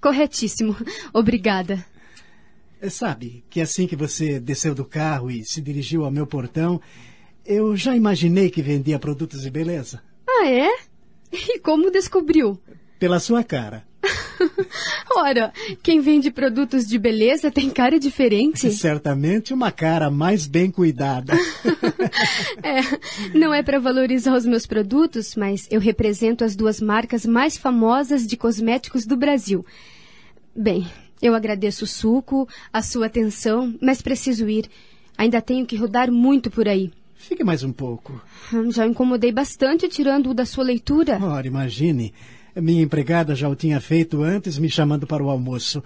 Corretíssimo. 0.00 0.76
Obrigada. 1.12 1.84
É, 2.80 2.88
sabe 2.88 3.42
que 3.48 3.60
assim 3.60 3.86
que 3.86 3.96
você 3.96 4.38
desceu 4.38 4.74
do 4.74 4.84
carro 4.84 5.30
e 5.30 5.44
se 5.44 5.60
dirigiu 5.60 6.04
ao 6.04 6.10
meu 6.10 6.26
portão, 6.26 6.80
eu 7.44 7.74
já 7.76 7.96
imaginei 7.96 8.50
que 8.50 8.62
vendia 8.62 8.98
produtos 8.98 9.42
de 9.42 9.50
beleza. 9.50 10.02
Ah, 10.28 10.46
é? 10.46 10.68
E 11.32 11.58
como 11.60 11.90
descobriu? 11.90 12.60
Pela 12.98 13.18
sua 13.18 13.42
cara. 13.42 13.86
Ora, 15.16 15.52
quem 15.82 16.00
vende 16.00 16.30
produtos 16.30 16.86
de 16.86 16.98
beleza 16.98 17.50
tem 17.50 17.70
cara 17.70 17.98
diferente. 17.98 18.70
Certamente 18.72 19.54
uma 19.54 19.70
cara 19.70 20.10
mais 20.10 20.46
bem 20.46 20.70
cuidada. 20.70 21.34
é, 22.62 23.38
não 23.38 23.52
é 23.52 23.62
para 23.62 23.78
valorizar 23.78 24.34
os 24.36 24.46
meus 24.46 24.66
produtos, 24.66 25.34
mas 25.36 25.66
eu 25.70 25.80
represento 25.80 26.44
as 26.44 26.56
duas 26.56 26.80
marcas 26.80 27.24
mais 27.24 27.56
famosas 27.56 28.26
de 28.26 28.36
cosméticos 28.36 29.06
do 29.06 29.16
Brasil. 29.16 29.64
Bem, 30.54 30.86
eu 31.20 31.34
agradeço 31.34 31.84
o 31.84 31.88
suco, 31.88 32.48
a 32.72 32.82
sua 32.82 33.06
atenção, 33.06 33.74
mas 33.80 34.02
preciso 34.02 34.48
ir. 34.48 34.68
Ainda 35.16 35.40
tenho 35.40 35.64
que 35.66 35.76
rodar 35.76 36.10
muito 36.10 36.50
por 36.50 36.68
aí. 36.68 36.90
Fique 37.14 37.44
mais 37.44 37.62
um 37.62 37.72
pouco. 37.72 38.20
Hum, 38.52 38.72
já 38.72 38.84
incomodei 38.84 39.30
bastante 39.30 39.88
tirando-o 39.88 40.34
da 40.34 40.44
sua 40.44 40.64
leitura. 40.64 41.18
Ora, 41.22 41.46
imagine. 41.46 42.12
Minha 42.54 42.82
empregada 42.82 43.34
já 43.34 43.48
o 43.48 43.56
tinha 43.56 43.80
feito 43.80 44.22
antes, 44.22 44.58
me 44.58 44.68
chamando 44.68 45.06
para 45.06 45.22
o 45.22 45.30
almoço. 45.30 45.82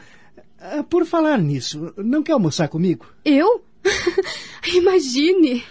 Ah, 0.59 0.83
por 0.83 1.07
falar 1.07 1.39
nisso, 1.39 1.93
não 1.97 2.23
quer 2.23 2.33
almoçar 2.33 2.69
comigo? 2.69 3.07
Eu? 3.25 3.63
Imagine! 4.75 5.63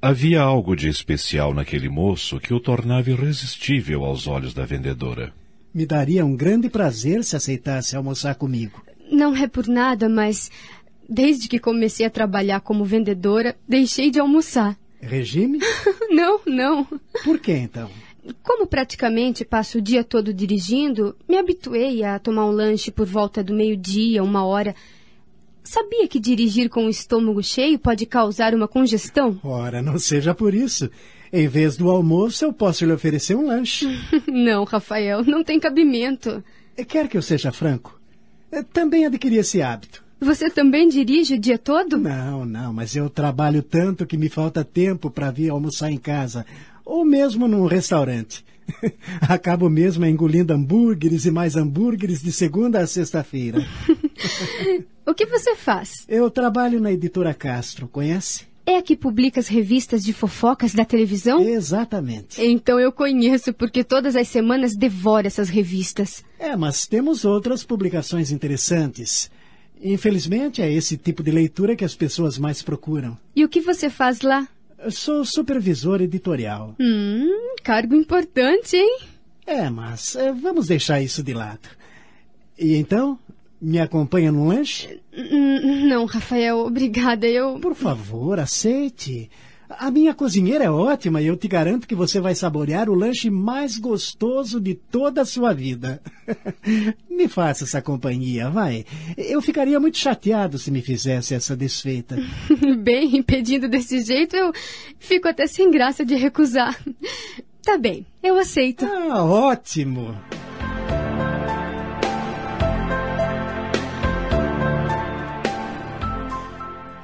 Havia 0.00 0.40
algo 0.40 0.76
de 0.76 0.88
especial 0.88 1.52
naquele 1.52 1.88
moço 1.88 2.38
que 2.38 2.54
o 2.54 2.60
tornava 2.60 3.10
irresistível 3.10 4.04
aos 4.04 4.26
olhos 4.26 4.54
da 4.54 4.64
vendedora. 4.64 5.32
Me 5.74 5.84
daria 5.84 6.24
um 6.24 6.36
grande 6.36 6.68
prazer 6.68 7.24
se 7.24 7.34
aceitasse 7.34 7.96
almoçar 7.96 8.34
comigo. 8.36 8.84
Não 9.10 9.34
é 9.34 9.48
por 9.48 9.66
nada, 9.66 10.08
mas 10.08 10.50
desde 11.08 11.48
que 11.48 11.58
comecei 11.58 12.06
a 12.06 12.10
trabalhar 12.10 12.60
como 12.60 12.84
vendedora, 12.84 13.56
deixei 13.68 14.10
de 14.10 14.20
almoçar. 14.20 14.76
Regime? 15.00 15.58
não, 16.10 16.40
não. 16.46 16.86
Por 17.24 17.38
que 17.38 17.52
então? 17.52 17.90
Como 18.42 18.66
praticamente 18.66 19.44
passo 19.44 19.78
o 19.78 19.82
dia 19.82 20.02
todo 20.02 20.32
dirigindo, 20.32 21.14
me 21.28 21.36
habituei 21.36 22.02
a 22.02 22.18
tomar 22.18 22.46
um 22.46 22.50
lanche 22.50 22.90
por 22.90 23.06
volta 23.06 23.42
do 23.42 23.54
meio-dia, 23.54 24.22
uma 24.22 24.44
hora. 24.44 24.74
Sabia 25.62 26.06
que 26.06 26.20
dirigir 26.20 26.68
com 26.68 26.86
o 26.86 26.90
estômago 26.90 27.42
cheio 27.42 27.78
pode 27.78 28.06
causar 28.06 28.54
uma 28.54 28.68
congestão? 28.68 29.38
Ora, 29.42 29.82
não 29.82 29.98
seja 29.98 30.34
por 30.34 30.54
isso. 30.54 30.90
Em 31.32 31.48
vez 31.48 31.76
do 31.76 31.90
almoço, 31.90 32.44
eu 32.44 32.52
posso 32.52 32.84
lhe 32.84 32.92
oferecer 32.92 33.36
um 33.36 33.46
lanche. 33.46 33.86
não, 34.28 34.64
Rafael, 34.64 35.24
não 35.24 35.42
tem 35.42 35.58
cabimento. 35.58 36.42
Quer 36.88 37.08
que 37.08 37.16
eu 37.16 37.22
seja 37.22 37.50
franco? 37.50 38.00
Também 38.72 39.06
adquiri 39.06 39.36
esse 39.36 39.60
hábito. 39.60 40.04
Você 40.20 40.48
também 40.48 40.88
dirige 40.88 41.34
o 41.34 41.38
dia 41.38 41.58
todo? 41.58 41.98
Não, 41.98 42.44
não, 42.46 42.72
mas 42.72 42.96
eu 42.96 43.10
trabalho 43.10 43.62
tanto 43.62 44.06
que 44.06 44.16
me 44.16 44.28
falta 44.28 44.64
tempo 44.64 45.10
para 45.10 45.30
vir 45.30 45.50
almoçar 45.50 45.90
em 45.90 45.98
casa 45.98 46.46
ou 46.86 47.04
mesmo 47.04 47.48
num 47.48 47.66
restaurante. 47.66 48.44
Acabo 49.28 49.68
mesmo 49.68 50.06
engolindo 50.06 50.52
hambúrgueres 50.52 51.26
e 51.26 51.30
mais 51.30 51.56
hambúrgueres 51.56 52.22
de 52.22 52.32
segunda 52.32 52.78
a 52.80 52.86
sexta-feira. 52.86 53.58
o 55.04 55.12
que 55.12 55.26
você 55.26 55.56
faz? 55.56 56.06
Eu 56.08 56.30
trabalho 56.30 56.80
na 56.80 56.92
editora 56.92 57.34
Castro, 57.34 57.88
conhece? 57.88 58.46
É 58.64 58.78
a 58.78 58.82
que 58.82 58.96
publica 58.96 59.38
as 59.38 59.46
revistas 59.46 60.02
de 60.02 60.12
fofocas 60.12 60.74
da 60.74 60.84
televisão? 60.84 61.40
Exatamente. 61.40 62.42
Então 62.42 62.80
eu 62.80 62.90
conheço, 62.90 63.52
porque 63.52 63.84
todas 63.84 64.16
as 64.16 64.26
semanas 64.26 64.74
devoro 64.74 65.26
essas 65.26 65.48
revistas. 65.48 66.24
É, 66.38 66.56
mas 66.56 66.86
temos 66.86 67.24
outras 67.24 67.62
publicações 67.62 68.32
interessantes. 68.32 69.30
Infelizmente, 69.80 70.62
é 70.62 70.72
esse 70.72 70.96
tipo 70.96 71.22
de 71.22 71.30
leitura 71.30 71.76
que 71.76 71.84
as 71.84 71.94
pessoas 71.94 72.38
mais 72.38 72.60
procuram. 72.62 73.16
E 73.36 73.44
o 73.44 73.48
que 73.48 73.60
você 73.60 73.88
faz 73.88 74.20
lá? 74.22 74.48
Sou 74.90 75.24
supervisor 75.24 76.00
editorial. 76.00 76.74
Hum, 76.78 77.54
cargo 77.62 77.94
importante, 77.94 78.76
hein? 78.76 78.98
É, 79.46 79.70
mas 79.70 80.14
é, 80.16 80.32
vamos 80.32 80.66
deixar 80.66 81.00
isso 81.00 81.22
de 81.22 81.32
lado. 81.32 81.68
E 82.58 82.76
então, 82.76 83.18
me 83.60 83.78
acompanha 83.78 84.30
no 84.30 84.48
lanche? 84.48 85.00
Não, 85.88 86.04
Rafael, 86.04 86.58
obrigada. 86.58 87.26
Eu. 87.26 87.58
Por 87.58 87.74
favor, 87.74 88.38
aceite. 88.38 89.30
A 89.68 89.90
minha 89.90 90.14
cozinheira 90.14 90.64
é 90.64 90.70
ótima 90.70 91.20
e 91.20 91.26
eu 91.26 91.36
te 91.36 91.48
garanto 91.48 91.88
que 91.88 91.94
você 91.94 92.20
vai 92.20 92.34
saborear 92.34 92.88
o 92.88 92.94
lanche 92.94 93.28
mais 93.28 93.78
gostoso 93.78 94.60
de 94.60 94.74
toda 94.74 95.22
a 95.22 95.24
sua 95.24 95.52
vida. 95.52 96.00
me 97.10 97.26
faça 97.26 97.64
essa 97.64 97.82
companhia, 97.82 98.48
vai. 98.48 98.84
Eu 99.16 99.42
ficaria 99.42 99.80
muito 99.80 99.98
chateado 99.98 100.58
se 100.58 100.70
me 100.70 100.82
fizesse 100.82 101.34
essa 101.34 101.56
desfeita. 101.56 102.16
bem, 102.78 103.22
pedindo 103.22 103.68
desse 103.68 104.00
jeito, 104.02 104.36
eu 104.36 104.52
fico 104.98 105.26
até 105.26 105.46
sem 105.46 105.70
graça 105.70 106.04
de 106.04 106.14
recusar. 106.14 106.78
Tá 107.64 107.76
bem, 107.76 108.06
eu 108.22 108.38
aceito. 108.38 108.84
Ah, 108.84 109.24
ótimo. 109.24 110.14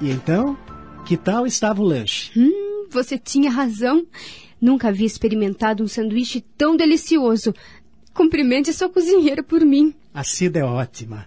E 0.00 0.10
então, 0.10 0.56
que 1.04 1.16
tal 1.16 1.46
estava 1.46 1.82
o 1.82 1.84
lanche? 1.84 2.30
Hum, 2.38 2.86
você 2.90 3.18
tinha 3.18 3.50
razão. 3.50 4.06
Nunca 4.60 4.88
havia 4.88 5.06
experimentado 5.06 5.82
um 5.82 5.88
sanduíche 5.88 6.44
tão 6.56 6.76
delicioso. 6.76 7.54
Cumprimente 8.14 8.72
sua 8.72 8.88
cozinheira 8.88 9.42
por 9.42 9.64
mim. 9.64 9.94
A 10.14 10.22
Cida 10.22 10.60
é 10.60 10.64
ótima. 10.64 11.26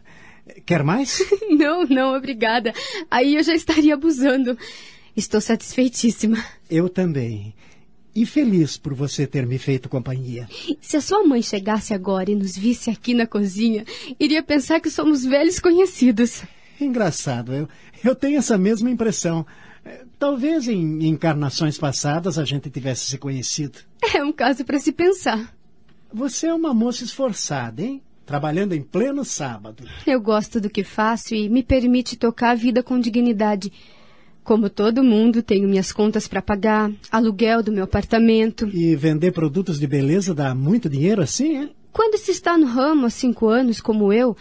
Quer 0.66 0.84
mais? 0.84 1.20
não, 1.50 1.84
não, 1.86 2.16
obrigada. 2.16 2.74
Aí 3.12 3.36
eu 3.36 3.44
já 3.44 3.54
estaria 3.54 3.94
abusando. 3.94 4.58
Estou 5.16 5.42
satisfeitíssima. 5.42 6.44
Eu 6.70 6.88
também. 6.88 7.54
E 8.16 8.26
feliz 8.26 8.78
por 8.78 8.94
você 8.94 9.28
ter 9.28 9.46
me 9.46 9.58
feito 9.58 9.90
companhia. 9.90 10.48
Se 10.80 10.96
a 10.96 11.02
sua 11.02 11.24
mãe 11.26 11.42
chegasse 11.42 11.94
agora 11.94 12.32
e 12.32 12.36
nos 12.36 12.56
visse 12.56 12.90
aqui 12.90 13.14
na 13.14 13.28
cozinha, 13.28 13.84
iria 14.18 14.42
pensar 14.42 14.80
que 14.80 14.90
somos 14.90 15.26
velhos 15.26 15.60
conhecidos. 15.60 16.44
Engraçado, 16.80 17.54
eu, 17.54 17.70
eu 18.04 18.16
tenho 18.16 18.38
essa 18.38 18.58
mesma 18.58 18.90
impressão. 18.90 19.46
Talvez 20.18 20.68
em 20.68 21.08
encarnações 21.08 21.78
passadas 21.78 22.40
a 22.40 22.46
gente 22.46 22.70
tivesse 22.70 23.06
se 23.06 23.18
conhecido. 23.18 23.80
É 24.14 24.24
um 24.24 24.32
caso 24.32 24.66
para 24.66 24.80
se 24.80 24.92
pensar. 24.92 25.54
Você 26.14 26.48
é 26.48 26.54
uma 26.54 26.74
moça 26.74 27.04
esforçada, 27.04 27.82
hein? 27.82 28.02
Trabalhando 28.26 28.74
em 28.74 28.82
pleno 28.82 29.24
sábado. 29.24 29.84
Eu 30.08 30.20
gosto 30.20 30.60
do 30.60 30.70
que 30.70 30.84
faço 30.84 31.36
e 31.36 31.48
me 31.50 31.62
permite 31.62 32.16
tocar 32.16 32.52
a 32.52 32.56
vida 32.56 32.82
com 32.82 33.00
dignidade. 33.00 33.72
Como 34.44 34.70
todo 34.70 35.04
mundo, 35.04 35.44
tenho 35.44 35.68
minhas 35.68 35.92
contas 35.92 36.28
para 36.28 36.42
pagar, 36.42 36.92
aluguel 37.12 37.62
do 37.62 37.72
meu 37.72 37.84
apartamento. 37.84 38.68
E 38.74 38.96
vender 38.96 39.32
produtos 39.32 39.80
de 39.80 39.86
beleza 39.86 40.34
dá 40.34 40.56
muito 40.56 40.90
dinheiro 40.90 41.22
assim, 41.22 41.58
é? 41.58 41.70
Quando 41.92 42.18
se 42.18 42.32
está 42.32 42.58
no 42.58 42.66
ramo 42.66 43.06
há 43.06 43.10
cinco 43.10 43.48
anos, 43.48 43.80
como 43.80 44.12
eu, 44.12 44.36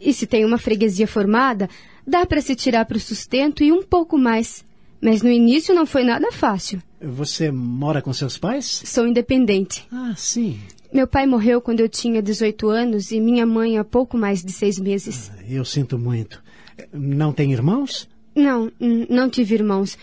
e 0.00 0.12
se 0.12 0.26
tem 0.26 0.44
uma 0.44 0.58
freguesia 0.58 1.06
formada, 1.06 1.68
dá 2.06 2.26
para 2.26 2.40
se 2.40 2.54
tirar 2.54 2.84
para 2.84 2.96
o 2.96 3.00
sustento 3.00 3.62
e 3.62 3.72
um 3.72 3.82
pouco 3.82 4.18
mais. 4.18 4.64
Mas 5.02 5.20
no 5.20 5.28
início 5.28 5.74
não 5.74 5.84
foi 5.84 6.04
nada 6.04 6.30
fácil. 6.30 6.80
Você 7.00 7.50
mora 7.50 8.00
com 8.00 8.12
seus 8.12 8.38
pais? 8.38 8.82
Sou 8.86 9.04
independente. 9.04 9.84
Ah, 9.90 10.14
sim. 10.16 10.60
Meu 10.92 11.08
pai 11.08 11.26
morreu 11.26 11.60
quando 11.60 11.80
eu 11.80 11.88
tinha 11.88 12.22
18 12.22 12.68
anos 12.68 13.10
e 13.10 13.20
minha 13.20 13.44
mãe 13.44 13.78
há 13.78 13.84
pouco 13.84 14.16
mais 14.16 14.44
de 14.44 14.52
seis 14.52 14.78
meses. 14.78 15.32
Ah, 15.34 15.42
eu 15.48 15.64
sinto 15.64 15.98
muito. 15.98 16.40
Não 16.92 17.32
tem 17.32 17.52
irmãos? 17.52 18.08
Não, 18.34 18.70
não 19.10 19.28
tive 19.28 19.54
irmãos. 19.54 19.98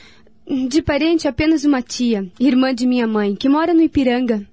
De 0.68 0.82
parente, 0.82 1.28
apenas 1.28 1.64
uma 1.64 1.82
tia, 1.82 2.28
irmã 2.40 2.74
de 2.74 2.86
minha 2.86 3.08
mãe, 3.08 3.36
que 3.36 3.48
mora 3.48 3.74
no 3.74 3.82
Ipiranga. 3.82 4.46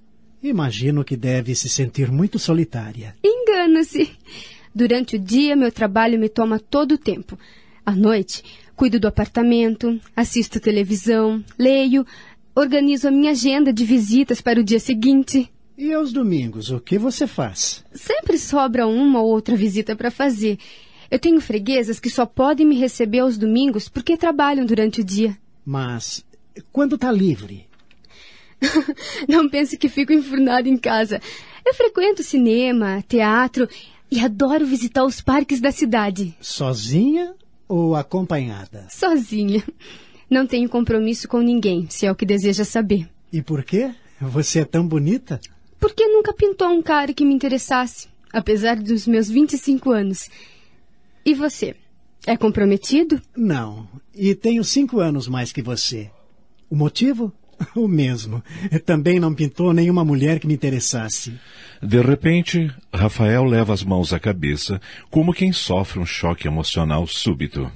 Imagino 0.43 1.03
que 1.03 1.17
deve 1.17 1.55
se 1.57 1.69
sentir 1.69 2.13
muito 2.13 2.39
solitária. 2.39 3.17
Engana-se. 3.25 4.11
Durante 4.75 5.17
o 5.17 5.19
dia, 5.19 5.57
meu 5.57 5.73
trabalho 5.73 6.19
me 6.19 6.29
toma 6.29 6.61
todo 6.61 6.93
o 6.93 6.99
tempo. 6.99 7.37
À 7.85 7.93
noite, 7.93 8.45
Cuido 8.77 9.01
do 9.01 9.09
apartamento, 9.09 9.99
assisto 10.15 10.61
televisão, 10.61 11.43
leio, 11.59 12.07
organizo 12.55 13.09
a 13.09 13.11
minha 13.11 13.31
agenda 13.31 13.73
de 13.73 13.87
visitas 13.87 14.43
para 14.43 14.61
o 14.61 14.63
dia 14.63 14.79
seguinte. 14.79 15.51
E 15.79 15.95
aos 15.95 16.13
domingos, 16.13 16.71
o 16.71 16.79
que 16.79 16.99
você 16.99 17.27
faz? 17.27 17.83
Sempre 17.95 18.37
sobra 18.39 18.87
uma 18.87 19.23
ou 19.23 19.31
outra 19.31 19.57
visita 19.57 19.97
para 19.97 20.11
fazer. 20.11 20.59
Eu 21.11 21.19
tenho 21.19 21.41
freguesas 21.41 21.99
que 21.99 22.11
só 22.11 22.27
podem 22.27 22.67
me 22.67 22.79
receber 22.79 23.21
aos 23.21 23.39
domingos 23.39 23.89
porque 23.89 24.15
trabalham 24.15 24.67
durante 24.67 25.01
o 25.01 25.05
dia. 25.05 25.39
Mas 25.65 26.23
quando 26.71 26.97
está 26.97 27.11
livre? 27.11 27.67
Não 29.27 29.49
pense 29.49 29.79
que 29.79 29.89
fico 29.89 30.13
enfurnada 30.13 30.69
em 30.69 30.77
casa. 30.77 31.19
Eu 31.65 31.73
frequento 31.73 32.23
cinema, 32.23 33.03
teatro 33.09 33.67
e 34.11 34.21
adoro 34.21 34.67
visitar 34.67 35.05
os 35.05 35.23
parques 35.23 35.61
da 35.63 35.73
cidade. 35.73 36.37
Sozinha 36.41 37.35
ou 37.69 37.95
acompanhada? 37.95 38.87
Sozinha. 38.91 39.63
Não 40.29 40.47
tenho 40.47 40.69
compromisso 40.69 41.29
com 41.29 41.41
ninguém, 41.41 41.87
se 41.89 42.07
é 42.07 42.11
o 42.11 42.17
que 42.17 42.27
deseja 42.27 42.65
saber. 42.65 43.09
E 43.33 43.41
por 43.43 43.65
quê? 43.65 43.95
Você 44.21 44.61
é 44.61 44.65
tão 44.65 44.87
bonita? 44.87 45.41
Porque 45.79 46.07
nunca 46.07 46.33
pintou 46.33 46.69
um 46.69 46.83
cara 46.83 47.13
que 47.13 47.25
me 47.25 47.35
interessasse, 47.35 48.09
apesar 48.33 48.77
dos 48.77 49.07
meus 49.07 49.29
25 49.29 49.91
anos. 49.91 50.29
E 51.25 51.35
você? 51.35 51.77
É 52.27 52.37
comprometido? 52.37 53.21
Não. 53.37 53.89
E 54.15 54.35
tenho 54.35 54.65
cinco 54.65 54.99
anos 54.99 55.29
mais 55.29 55.53
que 55.53 55.63
você. 55.63 56.11
O 56.69 56.75
motivo? 56.75 57.33
O 57.75 57.89
mesmo. 57.89 58.43
Também 58.85 59.21
não 59.21 59.35
pintou 59.35 59.73
nenhuma 59.73 60.05
mulher 60.05 60.39
que 60.39 60.47
me 60.47 60.55
interessasse. 60.55 61.39
De 61.83 62.01
repente, 62.01 62.73
Rafael 62.93 63.45
leva 63.45 63.73
as 63.73 63.83
mãos 63.83 64.13
à 64.13 64.19
cabeça, 64.19 64.81
como 65.11 65.33
quem 65.33 65.53
sofre 65.53 65.99
um 65.99 66.07
choque 66.07 66.47
emocional 66.47 67.07
súbito. 67.07 67.71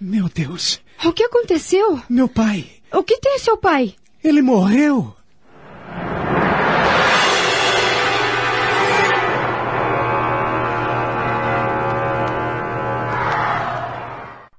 Meu 0.00 0.28
Deus. 0.28 0.80
O 1.04 1.12
que 1.12 1.24
aconteceu? 1.24 2.00
Meu 2.08 2.28
pai. 2.28 2.66
O 2.92 3.02
que 3.02 3.18
tem 3.18 3.38
seu 3.38 3.56
pai? 3.56 3.94
Ele 4.22 4.42
morreu. 4.42 5.14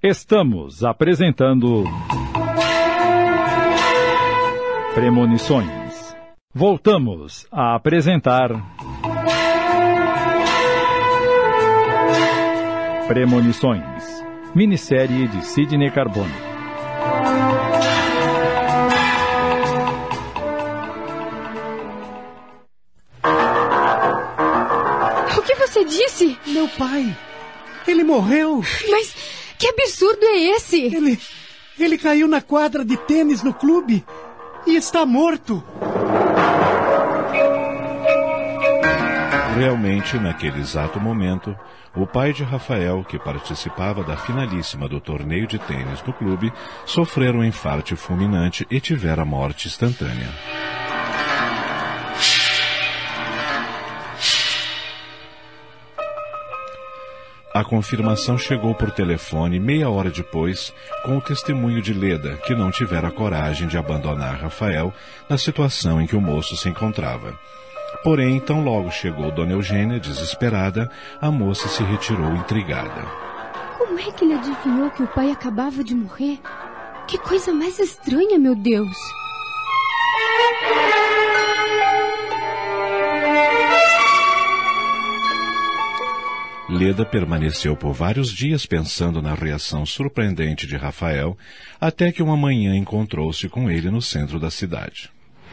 Estamos 0.01 0.83
apresentando. 0.83 1.83
Premonições. 4.97 6.15
Voltamos 6.51 7.45
a 7.51 7.75
apresentar. 7.75 8.49
Premonições. 13.07 13.83
Minissérie 14.55 15.27
de 15.27 15.45
Sidney 15.45 15.91
Carbone. 15.91 16.33
O 25.37 25.41
que 25.43 25.55
você 25.57 25.85
disse? 25.85 26.39
Meu 26.47 26.67
pai. 26.69 27.15
Ele 27.87 28.03
morreu. 28.03 28.63
Mas 28.89 29.15
que 29.59 29.67
absurdo 29.67 30.25
é 30.25 30.55
esse? 30.55 30.85
Ele. 30.85 31.19
Ele 31.77 31.99
caiu 31.99 32.27
na 32.27 32.41
quadra 32.41 32.83
de 32.83 32.97
tênis 32.97 33.43
no 33.43 33.53
clube 33.53 34.03
e 34.67 34.75
está 34.75 35.05
morto. 35.05 35.63
Realmente, 39.57 40.19
naquele 40.19 40.59
exato 40.59 40.99
momento, 40.99 41.57
o 41.95 42.05
pai 42.05 42.31
de 42.31 42.43
Rafael, 42.43 43.03
que 43.03 43.17
participava 43.17 44.03
da 44.03 44.15
finalíssima 44.15 44.87
do 44.87 44.99
torneio 44.99 45.47
de 45.47 45.57
tênis 45.57 46.01
do 46.01 46.13
clube, 46.13 46.53
sofreu 46.85 47.33
um 47.33 47.43
infarte 47.43 47.95
fulminante 47.95 48.67
e 48.69 48.79
tivera 48.79 49.25
morte 49.25 49.67
instantânea. 49.67 50.29
A 57.57 57.63
confirmação 57.63 58.37
chegou 58.37 58.75
por 58.75 58.91
telefone 58.91 59.59
meia 59.59 59.89
hora 59.89 60.11
depois, 60.11 60.71
com 61.03 61.17
o 61.17 61.21
testemunho 61.21 61.81
de 61.81 61.91
Leda, 61.91 62.37
que 62.45 62.53
não 62.53 62.69
tivera 62.69 63.09
coragem 63.09 63.67
de 63.67 63.75
abandonar 63.75 64.39
Rafael 64.39 64.93
na 65.27 65.39
situação 65.39 65.99
em 65.99 66.05
que 66.05 66.15
o 66.15 66.21
moço 66.21 66.55
se 66.55 66.69
encontrava. 66.69 67.33
Porém, 68.03 68.39
tão 68.39 68.63
logo 68.63 68.91
chegou 68.91 69.31
Dona 69.31 69.53
Eugênia, 69.53 69.99
desesperada, 69.99 70.87
a 71.19 71.31
moça 71.31 71.67
se 71.67 71.81
retirou 71.81 72.35
intrigada. 72.35 73.07
Como 73.75 73.99
é 73.99 74.11
que 74.11 74.23
ele 74.23 74.35
adivinhou 74.35 74.91
que 74.91 75.01
o 75.01 75.07
pai 75.07 75.31
acabava 75.31 75.83
de 75.83 75.95
morrer? 75.95 76.39
Que 77.07 77.17
coisa 77.17 77.51
mais 77.51 77.79
estranha, 77.79 78.37
meu 78.37 78.53
Deus! 78.53 78.95
Leda 86.69 87.05
permaneceu 87.05 87.77
por 87.77 87.93
vários 87.93 88.29
dias 88.29 88.65
pensando 88.65 89.21
na 89.21 89.33
reação 89.33 89.85
surpreendente 89.85 90.67
de 90.67 90.75
Rafael, 90.75 91.37
até 91.79 92.11
que 92.11 92.21
uma 92.21 92.35
manhã 92.35 92.75
encontrou-se 92.75 93.47
com 93.47 93.71
ele 93.71 93.89
no 93.89 94.01
centro 94.01 94.37
da 94.37 94.51
cidade. 94.51 95.09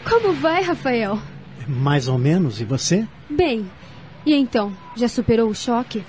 Como 0.09 0.33
vai, 0.33 0.63
Rafael? 0.63 1.21
Mais 1.69 2.09
ou 2.09 2.19
menos, 2.19 2.61
e 2.61 2.65
você? 2.65 3.07
Bem. 3.31 3.71
E 4.27 4.35
então, 4.35 4.77
já 4.97 5.07
superou 5.07 5.49
o 5.49 5.55
choque? 5.55 6.03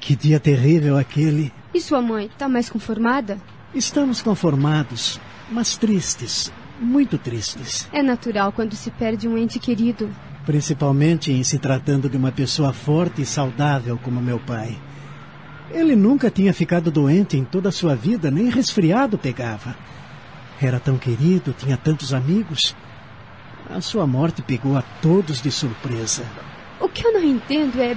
Que 0.00 0.16
dia 0.16 0.40
terrível 0.40 0.96
aquele. 0.96 1.52
E 1.74 1.80
sua 1.80 2.00
mãe, 2.00 2.30
tá 2.38 2.48
mais 2.48 2.70
conformada? 2.70 3.38
Estamos 3.74 4.22
conformados, 4.22 5.20
mas 5.50 5.76
tristes. 5.76 6.50
Muito 6.80 7.18
tristes. 7.18 7.86
É 7.92 8.02
natural 8.02 8.52
quando 8.52 8.74
se 8.74 8.90
perde 8.90 9.28
um 9.28 9.36
ente 9.36 9.58
querido. 9.58 10.10
Principalmente 10.44 11.30
em 11.30 11.44
se 11.44 11.58
tratando 11.58 12.08
de 12.08 12.16
uma 12.16 12.32
pessoa 12.32 12.72
forte 12.72 13.22
e 13.22 13.26
saudável 13.26 13.98
como 14.02 14.20
meu 14.20 14.38
pai. 14.40 14.76
Ele 15.70 15.96
nunca 15.96 16.30
tinha 16.30 16.52
ficado 16.52 16.90
doente 16.90 17.36
em 17.36 17.44
toda 17.44 17.68
a 17.68 17.72
sua 17.72 17.94
vida, 17.94 18.30
nem 18.30 18.50
resfriado 18.50 19.16
pegava. 19.16 19.76
Era 20.60 20.78
tão 20.78 20.98
querido, 20.98 21.54
tinha 21.56 21.76
tantos 21.76 22.12
amigos. 22.12 22.74
A 23.70 23.80
sua 23.80 24.06
morte 24.06 24.42
pegou 24.42 24.76
a 24.76 24.82
todos 25.00 25.40
de 25.40 25.50
surpresa. 25.50 26.24
O 26.80 26.88
que 26.88 27.06
eu 27.06 27.12
não 27.12 27.22
entendo 27.22 27.80
é. 27.80 27.96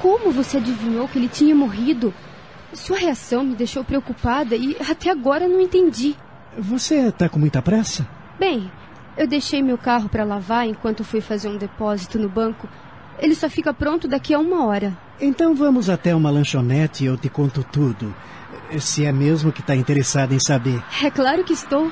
Como 0.00 0.30
você 0.30 0.58
adivinhou 0.58 1.08
que 1.08 1.18
ele 1.18 1.28
tinha 1.28 1.54
morrido? 1.54 2.14
Sua 2.72 2.98
reação 2.98 3.42
me 3.42 3.56
deixou 3.56 3.82
preocupada 3.82 4.54
e 4.54 4.76
até 4.88 5.10
agora 5.10 5.48
não 5.48 5.60
entendi. 5.60 6.14
Você 6.56 7.08
está 7.08 7.28
com 7.28 7.38
muita 7.38 7.60
pressa? 7.60 8.06
Bem, 8.38 8.70
eu 9.18 9.26
deixei 9.26 9.60
meu 9.60 9.76
carro 9.76 10.08
para 10.08 10.22
lavar 10.22 10.66
enquanto 10.66 11.02
fui 11.02 11.20
fazer 11.20 11.48
um 11.48 11.58
depósito 11.58 12.20
no 12.20 12.28
banco. 12.28 12.68
Ele 13.18 13.34
só 13.34 13.50
fica 13.50 13.74
pronto 13.74 14.06
daqui 14.06 14.32
a 14.32 14.38
uma 14.38 14.64
hora. 14.64 14.96
Então 15.20 15.56
vamos 15.56 15.90
até 15.90 16.14
uma 16.14 16.30
lanchonete 16.30 17.02
e 17.02 17.08
eu 17.08 17.16
te 17.16 17.28
conto 17.28 17.64
tudo. 17.64 18.14
Se 18.78 19.04
é 19.04 19.10
mesmo 19.10 19.50
que 19.50 19.60
está 19.60 19.74
interessado 19.74 20.32
em 20.32 20.38
saber. 20.38 20.80
É 21.02 21.10
claro 21.10 21.42
que 21.42 21.52
estou. 21.52 21.90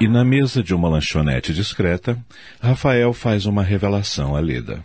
E 0.00 0.06
na 0.06 0.24
mesa 0.24 0.62
de 0.62 0.72
uma 0.72 0.88
lanchonete 0.88 1.52
discreta, 1.52 2.16
Rafael 2.62 3.12
faz 3.12 3.44
uma 3.44 3.64
revelação 3.64 4.36
a 4.36 4.40
Leda. 4.40 4.84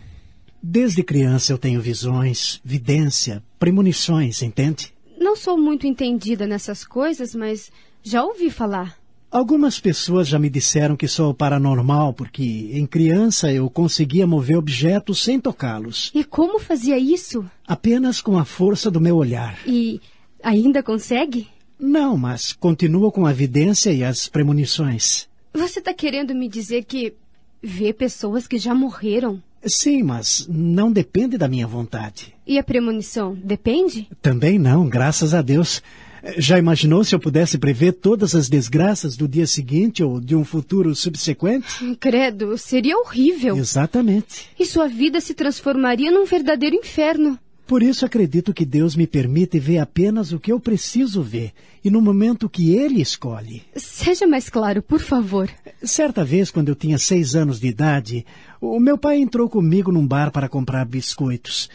Desde 0.60 1.04
criança 1.04 1.52
eu 1.52 1.58
tenho 1.58 1.80
visões, 1.80 2.60
vidência, 2.64 3.40
premonições, 3.56 4.42
entende? 4.42 4.95
Não 5.26 5.34
sou 5.34 5.58
muito 5.58 5.88
entendida 5.88 6.46
nessas 6.46 6.84
coisas, 6.84 7.34
mas 7.34 7.72
já 8.00 8.22
ouvi 8.22 8.48
falar. 8.48 8.96
Algumas 9.28 9.80
pessoas 9.80 10.28
já 10.28 10.38
me 10.38 10.48
disseram 10.48 10.94
que 10.94 11.08
sou 11.08 11.34
paranormal 11.34 12.14
porque, 12.14 12.70
em 12.72 12.86
criança, 12.86 13.52
eu 13.52 13.68
conseguia 13.68 14.24
mover 14.24 14.56
objetos 14.56 15.24
sem 15.24 15.40
tocá-los. 15.40 16.12
E 16.14 16.22
como 16.22 16.60
fazia 16.60 16.96
isso? 16.96 17.44
Apenas 17.66 18.20
com 18.20 18.38
a 18.38 18.44
força 18.44 18.88
do 18.88 19.00
meu 19.00 19.16
olhar. 19.16 19.58
E 19.66 20.00
ainda 20.40 20.80
consegue? 20.80 21.48
Não, 21.76 22.16
mas 22.16 22.52
continuo 22.52 23.10
com 23.10 23.26
a 23.26 23.32
vidência 23.32 23.90
e 23.90 24.04
as 24.04 24.28
premonições. 24.28 25.28
Você 25.52 25.80
está 25.80 25.92
querendo 25.92 26.36
me 26.36 26.48
dizer 26.48 26.84
que 26.84 27.14
vê 27.60 27.92
pessoas 27.92 28.46
que 28.46 28.58
já 28.58 28.72
morreram? 28.72 29.42
Sim, 29.66 30.04
mas 30.04 30.46
não 30.48 30.92
depende 30.92 31.36
da 31.36 31.48
minha 31.48 31.66
vontade. 31.66 32.35
E 32.46 32.58
a 32.58 32.62
premonição 32.62 33.34
depende? 33.34 34.08
Também 34.22 34.58
não, 34.58 34.88
graças 34.88 35.34
a 35.34 35.42
Deus. 35.42 35.82
Já 36.38 36.58
imaginou 36.58 37.04
se 37.04 37.14
eu 37.14 37.20
pudesse 37.20 37.58
prever 37.58 37.92
todas 37.92 38.34
as 38.34 38.48
desgraças 38.48 39.16
do 39.16 39.28
dia 39.28 39.46
seguinte 39.46 40.02
ou 40.02 40.20
de 40.20 40.34
um 40.34 40.44
futuro 40.44 40.94
subsequente? 40.94 41.96
Credo, 42.00 42.56
seria 42.56 42.96
horrível. 42.98 43.56
Exatamente. 43.56 44.48
E 44.58 44.66
sua 44.66 44.88
vida 44.88 45.20
se 45.20 45.34
transformaria 45.34 46.10
num 46.10 46.24
verdadeiro 46.24 46.76
inferno. 46.76 47.38
Por 47.66 47.82
isso 47.82 48.06
acredito 48.06 48.54
que 48.54 48.64
Deus 48.64 48.94
me 48.94 49.08
permite 49.08 49.58
ver 49.58 49.78
apenas 49.78 50.32
o 50.32 50.38
que 50.38 50.52
eu 50.52 50.60
preciso 50.60 51.20
ver 51.20 51.52
e 51.84 51.90
no 51.90 52.00
momento 52.00 52.48
que 52.48 52.72
Ele 52.72 53.00
escolhe. 53.00 53.64
Seja 53.74 54.24
mais 54.24 54.48
claro, 54.48 54.80
por 54.80 55.00
favor. 55.00 55.50
Certa 55.82 56.24
vez, 56.24 56.48
quando 56.48 56.68
eu 56.68 56.76
tinha 56.76 56.96
seis 56.96 57.34
anos 57.34 57.58
de 57.58 57.66
idade, 57.66 58.24
o 58.60 58.78
meu 58.78 58.96
pai 58.96 59.16
entrou 59.16 59.48
comigo 59.48 59.90
num 59.90 60.06
bar 60.06 60.30
para 60.30 60.48
comprar 60.48 60.84
biscoitos. 60.84 61.68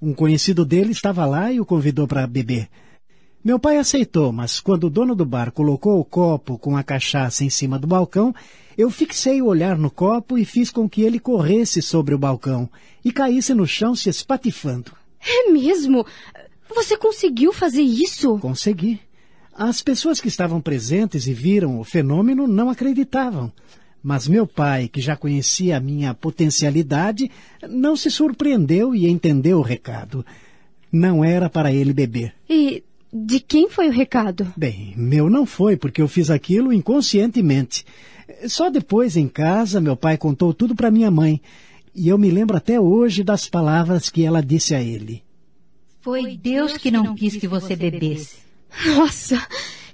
Um 0.00 0.12
conhecido 0.12 0.64
dele 0.64 0.92
estava 0.92 1.24
lá 1.24 1.50
e 1.50 1.60
o 1.60 1.64
convidou 1.64 2.06
para 2.06 2.26
beber. 2.26 2.68
Meu 3.42 3.58
pai 3.58 3.78
aceitou, 3.78 4.32
mas 4.32 4.58
quando 4.58 4.84
o 4.84 4.90
dono 4.90 5.14
do 5.14 5.24
bar 5.24 5.52
colocou 5.52 6.00
o 6.00 6.04
copo 6.04 6.58
com 6.58 6.76
a 6.76 6.82
cachaça 6.82 7.44
em 7.44 7.50
cima 7.50 7.78
do 7.78 7.86
balcão, 7.86 8.34
eu 8.76 8.90
fixei 8.90 9.40
o 9.40 9.46
olhar 9.46 9.78
no 9.78 9.90
copo 9.90 10.36
e 10.36 10.44
fiz 10.44 10.70
com 10.70 10.88
que 10.88 11.02
ele 11.02 11.18
corresse 11.18 11.80
sobre 11.80 12.14
o 12.14 12.18
balcão 12.18 12.68
e 13.04 13.12
caísse 13.12 13.54
no 13.54 13.66
chão 13.66 13.94
se 13.94 14.10
espatifando. 14.10 14.92
É 15.20 15.50
mesmo? 15.50 16.04
Você 16.74 16.96
conseguiu 16.96 17.52
fazer 17.52 17.82
isso? 17.82 18.36
Consegui. 18.38 19.00
As 19.54 19.80
pessoas 19.80 20.20
que 20.20 20.28
estavam 20.28 20.60
presentes 20.60 21.26
e 21.26 21.32
viram 21.32 21.80
o 21.80 21.84
fenômeno 21.84 22.46
não 22.46 22.68
acreditavam. 22.68 23.50
Mas 24.08 24.28
meu 24.28 24.46
pai, 24.46 24.86
que 24.86 25.00
já 25.00 25.16
conhecia 25.16 25.76
a 25.76 25.80
minha 25.80 26.14
potencialidade, 26.14 27.28
não 27.68 27.96
se 27.96 28.08
surpreendeu 28.08 28.94
e 28.94 29.08
entendeu 29.08 29.58
o 29.58 29.62
recado. 29.62 30.24
Não 30.92 31.24
era 31.24 31.50
para 31.50 31.72
ele 31.72 31.92
beber. 31.92 32.32
E 32.48 32.84
de 33.12 33.40
quem 33.40 33.68
foi 33.68 33.88
o 33.88 33.92
recado? 33.92 34.46
Bem, 34.56 34.94
meu 34.96 35.28
não 35.28 35.44
foi, 35.44 35.76
porque 35.76 36.00
eu 36.00 36.06
fiz 36.06 36.30
aquilo 36.30 36.72
inconscientemente. 36.72 37.84
Só 38.46 38.70
depois, 38.70 39.16
em 39.16 39.26
casa, 39.26 39.80
meu 39.80 39.96
pai 39.96 40.16
contou 40.16 40.54
tudo 40.54 40.76
para 40.76 40.88
minha 40.88 41.10
mãe. 41.10 41.40
E 41.92 42.06
eu 42.06 42.16
me 42.16 42.30
lembro 42.30 42.56
até 42.56 42.80
hoje 42.80 43.24
das 43.24 43.48
palavras 43.48 44.08
que 44.08 44.24
ela 44.24 44.40
disse 44.40 44.72
a 44.72 44.80
ele. 44.80 45.24
Foi 46.00 46.36
Deus 46.36 46.76
que 46.76 46.92
não 46.92 47.16
quis 47.16 47.34
que 47.34 47.48
você 47.48 47.74
bebesse. 47.74 48.36
Nossa, 48.86 49.44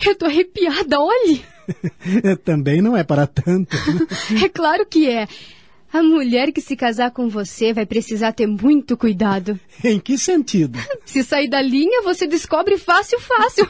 eu 0.04 0.14
tô 0.14 0.26
arrepiada, 0.26 1.00
olhe! 1.00 1.42
Também 2.44 2.80
não 2.80 2.96
é 2.96 3.04
para 3.04 3.26
tanto. 3.26 3.76
É 4.42 4.48
claro 4.48 4.86
que 4.86 5.08
é. 5.08 5.26
A 5.92 6.02
mulher 6.02 6.52
que 6.52 6.60
se 6.62 6.74
casar 6.74 7.10
com 7.10 7.28
você 7.28 7.72
vai 7.74 7.84
precisar 7.84 8.32
ter 8.32 8.46
muito 8.46 8.96
cuidado. 8.96 9.60
em 9.84 10.00
que 10.00 10.16
sentido? 10.16 10.78
Se 11.04 11.22
sair 11.22 11.48
da 11.48 11.60
linha, 11.60 12.02
você 12.02 12.26
descobre 12.26 12.78
fácil, 12.78 13.20
fácil. 13.20 13.68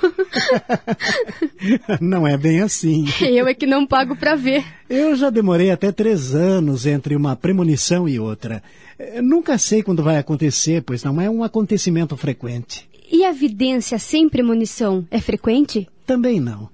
não 2.01 2.27
é 2.27 2.37
bem 2.37 2.61
assim. 2.61 3.07
Eu 3.21 3.49
é 3.49 3.55
que 3.55 3.67
não 3.67 3.85
pago 3.85 4.15
para 4.15 4.37
ver. 4.37 4.65
Eu 4.89 5.17
já 5.17 5.31
demorei 5.31 5.73
até 5.73 5.91
três 5.91 6.33
anos 6.33 6.87
entre 6.87 7.17
uma 7.17 7.35
premonição 7.35 8.09
e 8.09 8.21
outra. 8.21 8.63
Nunca 9.21 9.59
sei 9.59 9.83
quando 9.83 10.03
vai 10.03 10.17
acontecer, 10.17 10.83
pois 10.83 11.03
não 11.03 11.21
é 11.21 11.29
um 11.29 11.43
acontecimento 11.43 12.17
frequente. 12.17 12.89
E 13.11 13.25
a 13.25 13.33
vidência 13.33 13.99
sem 13.99 14.29
premonição 14.29 15.07
é 15.11 15.21
frequente? 15.21 15.89
Também 16.07 16.41
não. 16.41 16.71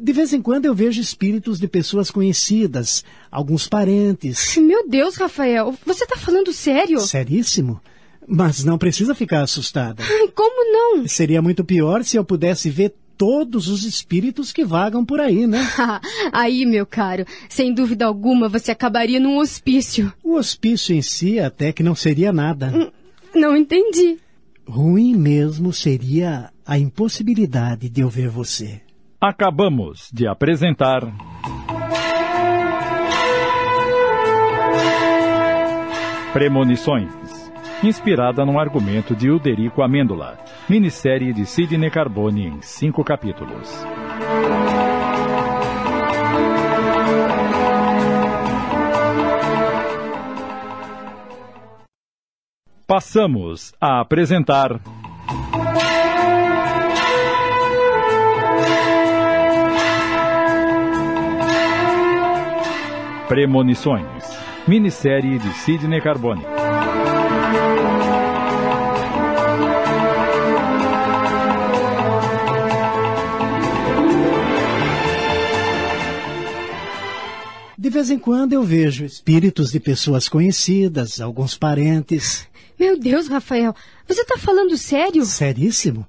De 0.00 0.12
vez 0.12 0.32
em 0.32 0.42
quando 0.42 0.66
eu 0.66 0.74
vejo 0.74 1.00
espíritos 1.00 1.58
de 1.58 1.66
pessoas 1.66 2.10
conhecidas, 2.10 3.04
alguns 3.30 3.66
parentes. 3.66 4.56
Meu 4.56 4.86
Deus, 4.88 5.16
Rafael, 5.16 5.74
você 5.86 6.04
está 6.04 6.16
falando 6.16 6.52
sério? 6.52 7.00
Seríssimo. 7.00 7.80
Mas 8.26 8.62
não 8.62 8.76
precisa 8.76 9.14
ficar 9.14 9.40
assustada. 9.40 10.02
Como 10.34 10.72
não? 10.72 11.08
Seria 11.08 11.40
muito 11.40 11.64
pior 11.64 12.04
se 12.04 12.16
eu 12.16 12.24
pudesse 12.24 12.68
ver 12.68 12.94
todos 13.16 13.66
os 13.68 13.84
espíritos 13.84 14.52
que 14.52 14.64
vagam 14.64 15.04
por 15.04 15.20
aí, 15.20 15.46
né? 15.46 15.60
aí, 16.30 16.66
meu 16.66 16.86
caro, 16.86 17.24
sem 17.48 17.74
dúvida 17.74 18.04
alguma 18.06 18.48
você 18.48 18.70
acabaria 18.70 19.18
num 19.18 19.38
hospício. 19.38 20.12
O 20.22 20.34
hospício 20.34 20.94
em 20.94 21.02
si 21.02 21.40
até 21.40 21.72
que 21.72 21.82
não 21.82 21.96
seria 21.96 22.32
nada. 22.32 22.72
Hum, 22.74 22.90
não 23.34 23.56
entendi. 23.56 24.18
Ruim 24.66 25.16
mesmo 25.16 25.72
seria 25.72 26.50
a 26.64 26.78
impossibilidade 26.78 27.88
de 27.88 28.02
eu 28.02 28.08
ver 28.08 28.28
você. 28.28 28.82
Acabamos 29.20 30.10
de 30.12 30.28
apresentar. 30.28 31.00
Premonições. 36.32 37.10
Inspirada 37.82 38.46
num 38.46 38.60
argumento 38.60 39.16
de 39.16 39.28
Uderico 39.28 39.82
Amêndola. 39.82 40.38
Minissérie 40.68 41.32
de 41.32 41.44
Sidney 41.46 41.90
Carbone 41.90 42.46
em 42.46 42.62
cinco 42.62 43.02
capítulos. 43.02 43.68
Passamos 52.86 53.74
a 53.80 54.00
apresentar. 54.00 54.80
Premonições. 63.28 64.06
Minissérie 64.66 65.38
de 65.38 65.52
Sidney 65.58 66.00
Carbone. 66.00 66.42
De 77.76 77.90
vez 77.90 78.10
em 78.10 78.18
quando 78.18 78.54
eu 78.54 78.62
vejo 78.62 79.04
espíritos 79.04 79.72
de 79.72 79.78
pessoas 79.78 80.26
conhecidas, 80.26 81.20
alguns 81.20 81.54
parentes. 81.54 82.48
Meu 82.80 82.98
Deus, 82.98 83.28
Rafael, 83.28 83.74
você 84.06 84.22
está 84.22 84.38
falando 84.38 84.74
sério? 84.78 85.22
Seríssimo. 85.26 86.06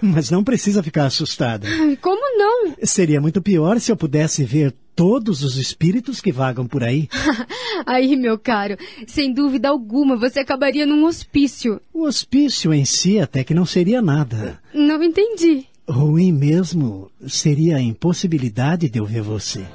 Mas 0.00 0.30
não 0.30 0.44
precisa 0.44 0.84
ficar 0.84 1.06
assustada. 1.06 1.66
Como 2.00 2.38
não? 2.38 2.74
Seria 2.84 3.20
muito 3.20 3.42
pior 3.42 3.80
se 3.80 3.90
eu 3.90 3.96
pudesse 3.96 4.44
ver 4.44 4.72
todos 4.94 5.42
os 5.42 5.56
espíritos 5.56 6.20
que 6.20 6.32
vagam 6.32 6.66
por 6.66 6.82
aí. 6.82 7.08
aí, 7.86 8.16
meu 8.16 8.38
caro, 8.38 8.76
sem 9.06 9.32
dúvida 9.32 9.68
alguma 9.68 10.16
você 10.16 10.40
acabaria 10.40 10.86
num 10.86 11.04
hospício. 11.04 11.80
O 11.92 12.04
hospício 12.04 12.72
em 12.72 12.84
si 12.84 13.18
até 13.18 13.44
que 13.44 13.54
não 13.54 13.66
seria 13.66 14.02
nada. 14.02 14.60
Não 14.74 15.02
entendi. 15.02 15.66
Ruim 15.88 16.32
mesmo 16.32 17.10
seria 17.26 17.76
a 17.76 17.80
impossibilidade 17.80 18.88
de 18.88 18.98
eu 18.98 19.04
ver 19.04 19.22
você. 19.22 19.66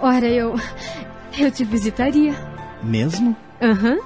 Ora, 0.00 0.26
eu. 0.26 0.54
Eu 1.38 1.50
te 1.50 1.64
visitaria. 1.64 2.34
Mesmo? 2.82 3.36
Aham. 3.60 3.94
Uhum. 3.94 4.00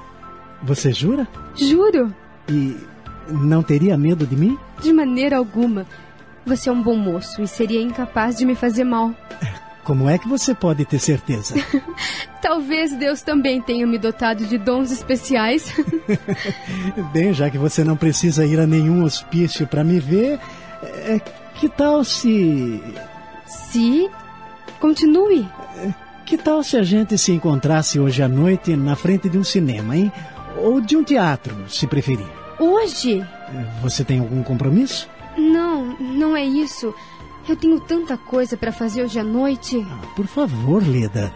Você 0.65 0.93
jura? 0.93 1.27
Juro. 1.57 2.15
E 2.49 2.77
não 3.29 3.63
teria 3.63 3.97
medo 3.97 4.27
de 4.27 4.37
mim? 4.37 4.59
De 4.81 4.93
maneira 4.93 5.37
alguma. 5.37 5.87
Você 6.45 6.69
é 6.69 6.73
um 6.73 6.83
bom 6.83 6.97
moço 6.97 7.43
e 7.43 7.47
seria 7.47 7.81
incapaz 7.81 8.37
de 8.37 8.45
me 8.45 8.55
fazer 8.55 8.85
mal. 8.85 9.15
Como 9.85 10.09
é 10.09 10.17
que 10.17 10.29
você 10.29 10.55
pode 10.55 10.85
ter 10.85 10.99
certeza? 10.99 11.55
Talvez 12.41 12.97
Deus 12.97 13.23
também 13.23 13.61
tenha 13.61 13.87
me 13.87 13.99
dotado 13.99 14.45
de 14.47 14.59
dons 14.59 14.91
especiais. 14.91 15.75
Bem, 17.13 17.33
já 17.33 17.51
que 17.51 17.59
você 17.59 17.83
não 17.83 17.97
precisa 17.97 18.45
ir 18.47 18.61
a 18.61 18.67
nenhum 18.67 19.03
hospício 19.05 19.67
para 19.67 19.83
me 19.83 19.99
ver, 19.99 20.39
é, 20.83 21.21
que 21.55 21.69
tal 21.69 22.05
se. 22.05 22.83
Se? 23.47 24.09
Continue. 24.79 25.49
Que 26.25 26.39
tal 26.39 26.63
se 26.63 26.77
a 26.77 26.83
gente 26.83 27.19
se 27.19 27.33
encontrasse 27.33 27.99
hoje 27.99 28.23
à 28.23 28.29
noite 28.29 28.77
na 28.77 28.97
frente 28.97 29.29
de 29.29 29.39
um 29.39 29.45
cinema, 29.45 29.97
hein? 29.97 30.13
Ou 30.57 30.81
de 30.81 30.97
um 30.97 31.03
teatro, 31.03 31.55
se 31.69 31.87
preferir. 31.87 32.27
Hoje? 32.59 33.25
Você 33.83 34.05
tem 34.05 34.21
algum 34.21 34.43
compromisso? 34.43 35.09
Não, 35.37 35.97
não 35.99 36.37
é 36.37 36.45
isso. 36.45 36.95
Eu 37.49 37.57
tenho 37.57 37.81
tanta 37.81 38.17
coisa 38.17 38.57
para 38.57 38.71
fazer 38.71 39.03
hoje 39.03 39.19
à 39.19 39.25
noite. 39.25 39.85
Ah, 39.91 40.07
por 40.15 40.27
favor, 40.27 40.83
Leda. 40.87 41.33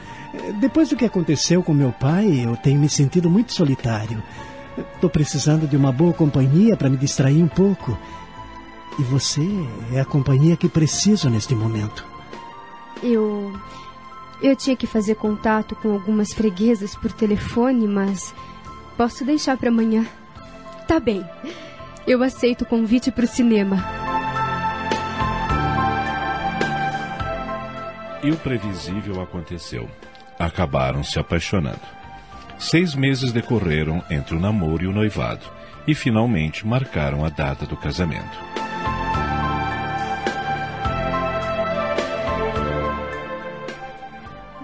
Depois 0.60 0.88
do 0.88 0.96
que 0.96 1.04
aconteceu 1.04 1.62
com 1.62 1.74
meu 1.74 1.92
pai, 1.92 2.44
eu 2.44 2.56
tenho 2.56 2.78
me 2.78 2.88
sentido 2.88 3.28
muito 3.28 3.52
solitário. 3.52 4.22
Estou 4.94 5.10
precisando 5.10 5.66
de 5.66 5.76
uma 5.76 5.90
boa 5.90 6.12
companhia 6.12 6.76
para 6.76 6.88
me 6.88 6.96
distrair 6.96 7.42
um 7.42 7.48
pouco. 7.48 7.98
E 8.98 9.02
você 9.02 9.46
é 9.92 10.00
a 10.00 10.04
companhia 10.04 10.56
que 10.56 10.68
preciso 10.68 11.28
neste 11.28 11.54
momento. 11.54 12.04
Eu. 13.02 13.52
Eu 14.40 14.54
tinha 14.54 14.76
que 14.76 14.86
fazer 14.86 15.14
contato 15.14 15.74
com 15.76 15.92
algumas 15.92 16.32
freguesas 16.32 16.94
por 16.94 17.10
telefone, 17.10 17.88
mas 17.88 18.34
posso 18.96 19.24
deixar 19.24 19.56
para 19.56 19.70
amanhã. 19.70 20.06
Tá 20.86 21.00
bem. 21.00 21.24
Eu 22.06 22.22
aceito 22.22 22.62
o 22.62 22.66
convite 22.66 23.10
para 23.10 23.24
o 23.24 23.28
cinema. 23.28 23.82
E 28.26 28.30
o 28.32 28.36
previsível 28.36 29.22
aconteceu. 29.22 29.88
Acabaram 30.36 31.04
se 31.04 31.16
apaixonando. 31.16 31.78
Seis 32.58 32.92
meses 32.92 33.30
decorreram 33.30 34.02
entre 34.10 34.34
o 34.34 34.40
namoro 34.40 34.82
e 34.82 34.88
o 34.88 34.92
noivado, 34.92 35.46
e 35.86 35.94
finalmente 35.94 36.66
marcaram 36.66 37.24
a 37.24 37.28
data 37.28 37.64
do 37.66 37.76
casamento. 37.76 38.36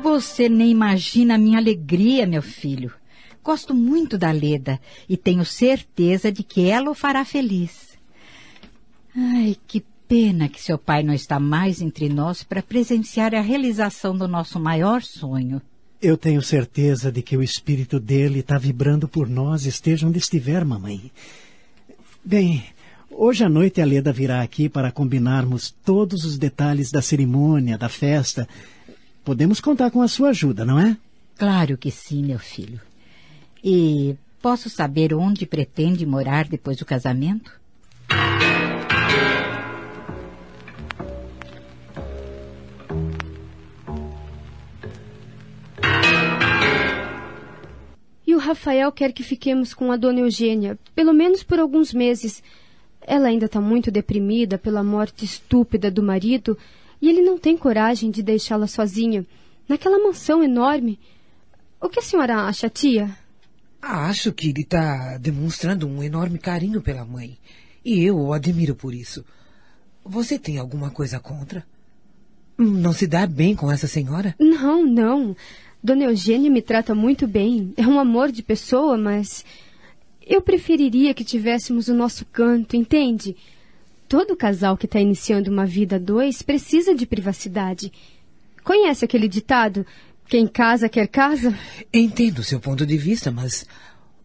Você 0.03 0.49
nem 0.49 0.69
imagina 0.69 1.37
a 1.37 1.39
minha 1.39 1.59
alegria, 1.59 2.27
meu 2.27 2.43
filho. 2.43 2.93
Gosto 3.45 3.73
muito 3.73 4.19
da 4.19 4.33
Leda 4.33 4.81
e 5.09 5.17
tenho 5.17 5.45
certeza 5.45 6.33
de 6.33 6.43
que 6.43 6.69
ela 6.69 6.91
o 6.91 6.97
fará 6.97 7.25
feliz. 7.25 7.97
Ai, 9.17 9.57
que 9.69 9.85
pena 10.13 10.47
que 10.47 10.61
seu 10.61 10.77
pai 10.77 11.03
não 11.03 11.15
está 11.15 11.41
mais 11.41 11.81
entre 11.81 12.07
nós 12.07 12.43
para 12.43 12.63
presenciar 12.63 13.35
a 13.35 13.41
realização 13.41 14.15
do 14.15 14.29
nosso 14.29 14.61
maior 14.61 15.01
sonho. 15.01 15.63
Eu 16.03 16.19
tenho 16.19 16.43
certeza 16.43 17.11
de 17.11 17.23
que 17.23 17.35
o 17.35 17.43
espírito 17.43 17.99
dele 17.99 18.41
está 18.41 18.59
vibrando 18.59 19.09
por 19.09 19.27
nós, 19.27 19.65
esteja 19.65 20.07
onde 20.07 20.19
estiver, 20.19 20.67
mamãe. 20.67 21.11
Bem, 22.23 22.63
hoje 23.11 23.43
à 23.43 23.49
noite 23.49 23.81
a 23.81 23.87
Leda 23.87 24.13
virá 24.13 24.43
aqui 24.43 24.69
para 24.69 24.93
combinarmos 24.93 25.75
todos 25.83 26.27
os 26.27 26.37
detalhes 26.37 26.91
da 26.91 27.01
cerimônia, 27.01 27.79
da 27.79 27.89
festa. 27.89 28.47
Podemos 29.25 29.61
contar 29.61 29.91
com 29.91 30.03
a 30.03 30.09
sua 30.09 30.29
ajuda, 30.29 30.63
não 30.63 30.79
é? 30.79 30.95
Claro 31.39 31.79
que 31.79 31.91
sim, 31.91 32.23
meu 32.23 32.39
filho. 32.39 32.83
E 33.65 34.15
posso 34.43 34.69
saber 34.69 35.15
onde 35.15 35.47
pretende 35.47 36.05
morar 36.05 36.47
depois 36.47 36.77
do 36.77 36.85
casamento? 36.85 37.51
Rafael 48.43 48.91
quer 48.93 49.13
que 49.13 49.23
fiquemos 49.23 49.73
com 49.73 49.91
a 49.93 49.97
dona 49.97 50.21
Eugênia, 50.21 50.79
pelo 50.95 51.13
menos 51.13 51.43
por 51.43 51.59
alguns 51.59 51.93
meses. 51.93 52.43
Ela 53.01 53.29
ainda 53.29 53.47
está 53.47 53.61
muito 53.61 53.91
deprimida 53.91 54.59
pela 54.59 54.83
morte 54.83 55.25
estúpida 55.25 55.91
do 55.91 56.03
marido 56.03 56.57
e 57.01 57.09
ele 57.09 57.23
não 57.23 57.39
tem 57.39 57.57
coragem 57.57 58.11
de 58.11 58.23
deixá-la 58.23 58.67
sozinha, 58.67 59.27
naquela 59.69 59.99
mansão 59.99 60.43
enorme. 60.43 60.99
O 61.81 61.89
que 61.89 61.99
a 61.99 62.03
senhora 62.03 62.47
acha, 62.47 62.69
tia? 62.69 63.11
Acho 63.81 64.33
que 64.33 64.51
ele 64.51 64.63
está 64.63 65.19
demonstrando 65.19 65.89
um 65.89 66.03
enorme 66.03 66.39
carinho 66.39 66.81
pela 66.81 67.05
mãe. 67.05 67.37
E 67.85 68.05
eu 68.05 68.17
o 68.17 68.33
admiro 68.33 68.77
por 68.77 68.95
isso. 68.95 69.25
Você 70.05 70.39
tem 70.39 70.59
alguma 70.59 70.91
coisa 70.91 71.19
contra? 71.19 71.65
Não 72.57 72.93
se 72.93 73.07
dá 73.07 73.27
bem 73.27 73.57
com 73.57 73.71
essa 73.71 73.89
senhora? 73.89 74.37
Não, 74.39 74.87
não. 74.87 75.35
Dona 75.83 76.05
Eugênia 76.05 76.51
me 76.51 76.63
trata 76.63 76.95
muito 76.95 77.27
bem. 77.27 77.73
É 77.77 77.87
um 77.87 77.99
amor 77.99 78.31
de 78.31 78.43
pessoa, 78.43 78.97
mas. 78.97 79.45
Eu 80.25 80.41
preferiria 80.41 81.13
que 81.13 81.25
tivéssemos 81.25 81.89
o 81.89 81.95
nosso 81.95 82.25
canto, 82.27 82.77
entende? 82.77 83.37
Todo 84.09 84.37
casal 84.37 84.77
que 84.77 84.87
está 84.87 85.01
iniciando 85.01 85.51
uma 85.51 85.67
vida 85.67 85.97
a 85.97 85.99
dois 85.99 86.43
precisa 86.43 86.95
de 86.95 87.05
privacidade. 87.05 87.93
Conhece 88.63 89.05
aquele 89.05 89.27
ditado? 89.27 89.85
Quem 90.29 90.47
casa 90.47 90.89
quer 90.89 91.09
casa? 91.09 91.53
Entendo 91.93 92.45
seu 92.45 92.61
ponto 92.61 92.87
de 92.87 92.97
vista, 92.97 93.33
mas 93.33 93.67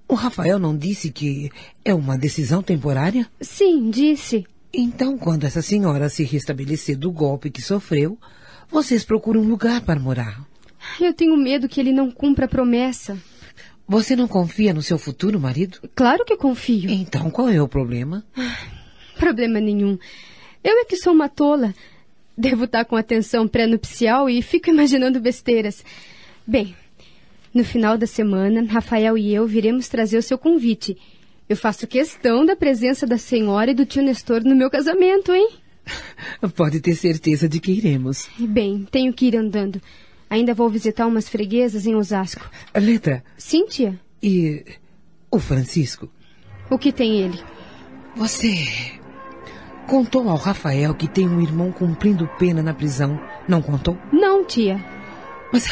o 0.07 0.13
Rafael 0.13 0.59
não 0.59 0.77
disse 0.77 1.11
que 1.11 1.49
é 1.83 1.93
uma 1.93 2.17
decisão 2.17 2.61
temporária? 2.61 3.27
Sim, 3.41 3.89
disse. 3.89 4.45
Então, 4.71 5.17
quando 5.17 5.45
essa 5.45 5.61
senhora 5.61 6.07
se 6.09 6.23
restabelecer 6.23 6.95
do 6.95 7.11
golpe 7.11 7.49
que 7.49 7.61
sofreu, 7.61 8.17
vocês 8.69 9.03
procuram 9.03 9.41
um 9.41 9.47
lugar 9.47 9.81
para 9.81 9.99
morar. 9.99 10.45
Eu 10.99 11.13
tenho 11.13 11.37
medo 11.37 11.69
que 11.69 11.79
ele 11.79 11.91
não 11.91 12.09
cumpra 12.09 12.45
a 12.45 12.49
promessa. 12.49 13.17
Você 13.87 14.15
não 14.15 14.27
confia 14.27 14.73
no 14.73 14.81
seu 14.81 14.97
futuro 14.97 15.39
marido? 15.39 15.79
Claro 15.95 16.25
que 16.25 16.35
confio. 16.35 16.89
Então, 16.89 17.29
qual 17.29 17.49
é 17.49 17.61
o 17.61 17.67
problema? 17.67 18.25
Problema 19.17 19.59
nenhum. 19.59 19.97
Eu 20.63 20.79
é 20.79 20.85
que 20.85 20.97
sou 20.97 21.13
uma 21.13 21.29
tola. 21.29 21.73
Devo 22.37 22.65
estar 22.65 22.85
com 22.85 22.95
atenção 22.95 23.47
pré-nupcial 23.47 24.29
e 24.29 24.41
fico 24.41 24.69
imaginando 24.71 25.19
besteiras. 25.19 25.83
Bem, 26.45 26.75
no 27.53 27.63
final 27.63 27.97
da 27.97 28.05
semana, 28.05 28.63
Rafael 28.69 29.17
e 29.17 29.33
eu 29.33 29.47
viremos 29.47 29.87
trazer 29.87 30.17
o 30.17 30.21
seu 30.21 30.37
convite. 30.37 30.97
Eu 31.49 31.55
faço 31.55 31.87
questão 31.87 32.45
da 32.45 32.55
presença 32.55 33.07
da 33.07 33.17
senhora 33.17 33.71
e 33.71 33.73
do 33.73 33.85
tio 33.85 34.03
Nestor 34.03 34.43
no 34.43 34.55
meu 34.55 34.69
casamento, 34.69 35.33
hein? 35.33 35.49
Pode 36.55 36.81
ter 36.81 36.93
certeza 36.93 37.47
de 37.47 37.59
que 37.59 37.71
iremos. 37.71 38.27
Bem, 38.37 38.85
tenho 38.91 39.13
que 39.13 39.27
ir 39.27 39.37
andando. 39.37 39.81
Ainda 40.29 40.53
vou 40.53 40.69
visitar 40.69 41.07
umas 41.07 41.29
freguesas 41.29 41.85
em 41.85 41.95
Osasco. 41.95 42.49
Letra. 42.75 43.23
Sim, 43.37 43.65
tia. 43.65 43.99
E 44.21 44.65
o 45.31 45.39
Francisco? 45.39 46.09
O 46.69 46.77
que 46.77 46.91
tem 46.91 47.21
ele? 47.21 47.39
Você 48.15 48.99
contou 49.87 50.27
ao 50.29 50.35
Rafael 50.35 50.93
que 50.93 51.07
tem 51.07 51.27
um 51.27 51.41
irmão 51.41 51.71
cumprindo 51.71 52.29
pena 52.37 52.61
na 52.61 52.73
prisão. 52.73 53.19
Não 53.47 53.61
contou? 53.61 53.97
Não, 54.11 54.43
tia. 54.43 54.83
Mas 55.51 55.67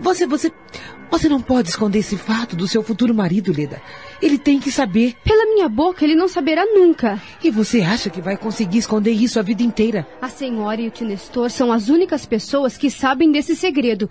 você, 0.00 0.26
você, 0.26 0.52
você 1.10 1.28
não 1.28 1.40
pode 1.40 1.68
esconder 1.68 1.98
esse 2.00 2.16
fato 2.16 2.54
do 2.54 2.68
seu 2.68 2.82
futuro 2.82 3.14
marido, 3.14 3.52
Leda. 3.52 3.80
Ele 4.20 4.38
tem 4.38 4.58
que 4.60 4.70
saber. 4.70 5.14
Pela 5.24 5.46
minha 5.46 5.68
boca, 5.68 6.04
ele 6.04 6.14
não 6.14 6.28
saberá 6.28 6.64
nunca. 6.66 7.20
E 7.42 7.50
você 7.50 7.80
acha 7.80 8.10
que 8.10 8.20
vai 8.20 8.36
conseguir 8.36 8.78
esconder 8.78 9.12
isso 9.12 9.38
a 9.38 9.42
vida 9.42 9.62
inteira? 9.62 10.06
A 10.20 10.28
senhora 10.28 10.80
e 10.80 10.88
o 10.88 10.90
tio 10.90 11.06
Nestor 11.06 11.50
são 11.50 11.72
as 11.72 11.88
únicas 11.88 12.26
pessoas 12.26 12.76
que 12.76 12.90
sabem 12.90 13.32
desse 13.32 13.56
segredo. 13.56 14.08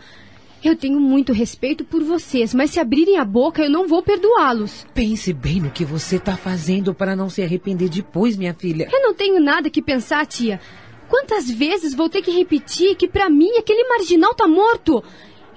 Eu 0.63 0.75
tenho 0.75 0.99
muito 0.99 1.33
respeito 1.33 1.85
por 1.85 2.03
vocês, 2.03 2.53
mas 2.53 2.71
se 2.71 2.79
abrirem 2.79 3.17
a 3.17 3.23
boca, 3.23 3.61
eu 3.61 3.69
não 3.69 3.87
vou 3.87 4.01
perdoá-los. 4.01 4.87
Pense 4.93 5.31
bem 5.31 5.61
no 5.61 5.69
que 5.69 5.85
você 5.85 6.15
está 6.15 6.35
fazendo 6.35 6.95
para 6.95 7.15
não 7.15 7.29
se 7.29 7.43
arrepender 7.43 7.89
depois, 7.89 8.35
minha 8.35 8.55
filha. 8.55 8.89
Eu 8.91 9.01
não 9.01 9.13
tenho 9.13 9.39
nada 9.39 9.69
que 9.69 9.81
pensar, 9.81 10.25
tia. 10.25 10.59
Quantas 11.07 11.49
vezes 11.49 11.93
vou 11.93 12.09
ter 12.09 12.21
que 12.21 12.31
repetir 12.31 12.95
que 12.95 13.07
para 13.07 13.29
mim 13.29 13.51
aquele 13.57 13.87
marginal 13.87 14.33
tá 14.33 14.47
morto? 14.47 15.03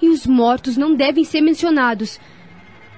E 0.01 0.09
os 0.09 0.25
mortos 0.25 0.77
não 0.77 0.95
devem 0.95 1.23
ser 1.23 1.41
mencionados. 1.41 2.19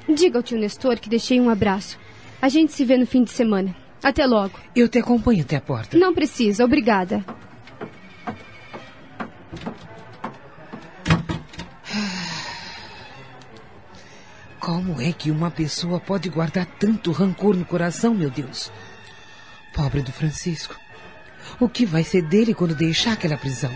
Diga 0.08 0.40
ao 0.40 0.44
tio 0.44 0.58
Nestor 0.58 1.00
que 1.00 1.10
deixei 1.10 1.40
um 1.40 1.50
abraço. 1.50 2.00
A 2.42 2.50
gente 2.50 2.74
se 2.74 2.86
vê 2.86 2.98
no 2.98 3.06
fim 3.06 3.24
de 3.24 3.32
semana. 3.32 3.76
Até 4.02 4.26
logo. 4.26 4.60
Eu 4.76 4.90
te 4.90 5.00
acompanho 5.00 5.42
até 5.42 5.56
a 5.56 5.62
porta. 5.62 5.98
Não 5.98 6.14
precisa, 6.14 6.66
obrigada. 6.66 7.24
Como 14.60 15.02
é 15.02 15.12
que 15.12 15.30
uma 15.30 15.52
pessoa 15.52 16.00
pode 16.00 16.30
guardar 16.30 16.66
tanto 16.66 17.12
rancor 17.12 17.56
no 17.56 17.66
coração, 17.66 18.14
meu 18.14 18.30
Deus? 18.30 18.72
Pobre 19.74 20.02
do 20.02 20.12
Francisco. 20.12 20.76
O 21.60 21.68
que 21.68 21.86
vai 21.86 22.04
ser 22.04 22.22
dele 22.22 22.54
quando 22.54 22.76
deixar 22.76 23.14
aquela 23.14 23.38
prisão? 23.38 23.72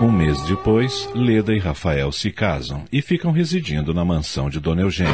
Um 0.00 0.10
mês 0.10 0.40
depois, 0.44 1.06
Leda 1.14 1.54
e 1.54 1.58
Rafael 1.58 2.10
se 2.10 2.32
casam 2.32 2.86
e 2.90 3.02
ficam 3.02 3.32
residindo 3.32 3.92
na 3.92 4.02
mansão 4.02 4.48
de 4.48 4.58
Dona 4.58 4.80
Eugênia. 4.80 5.12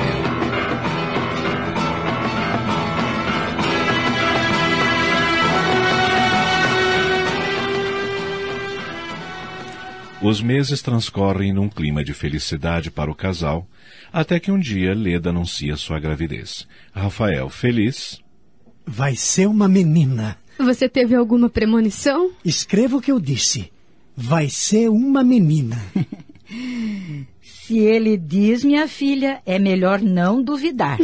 Os 10.23 10.41
meses 10.41 10.81
transcorrem 10.81 11.53
num 11.53 11.69
clima 11.69 12.05
de 12.05 12.15
felicidade 12.15 12.89
para 12.89 13.11
o 13.11 13.15
casal, 13.15 13.69
até 14.13 14.39
que 14.39 14.53
um 14.53 14.59
dia 14.59 14.95
Leda 14.95 15.31
anuncia 15.31 15.77
sua 15.77 15.99
gravidez. 15.99 16.65
Rafael, 16.93 17.51
feliz. 17.51 18.21
Vai 18.87 19.17
ser 19.17 19.49
uma 19.49 19.67
menina. 19.67 20.39
Você 20.59 20.89
teve 20.89 21.17
alguma 21.17 21.51
premonição? 21.51 22.31
Escreva 22.45 22.97
o 22.97 23.01
que 23.01 23.11
eu 23.11 23.19
disse. 23.19 23.73
Vai 24.17 24.49
ser 24.49 24.89
uma 24.89 25.23
menina. 25.23 25.77
Se 27.43 27.79
ele 27.79 28.17
diz, 28.17 28.63
minha 28.63 28.87
filha, 28.87 29.43
é 29.45 29.59
melhor 29.59 30.01
não 30.01 30.41
duvidar. 30.43 30.99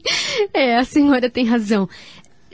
é, 0.52 0.76
a 0.76 0.84
senhora 0.84 1.28
tem 1.28 1.44
razão. 1.44 1.88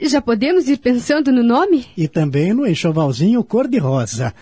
Já 0.01 0.21
podemos 0.21 0.67
ir 0.67 0.77
pensando 0.79 1.31
no 1.31 1.41
nome? 1.41 1.85
E 1.95 2.07
também 2.07 2.53
no 2.53 2.67
enxovalzinho 2.67 3.43
cor-de-rosa. 3.43 4.33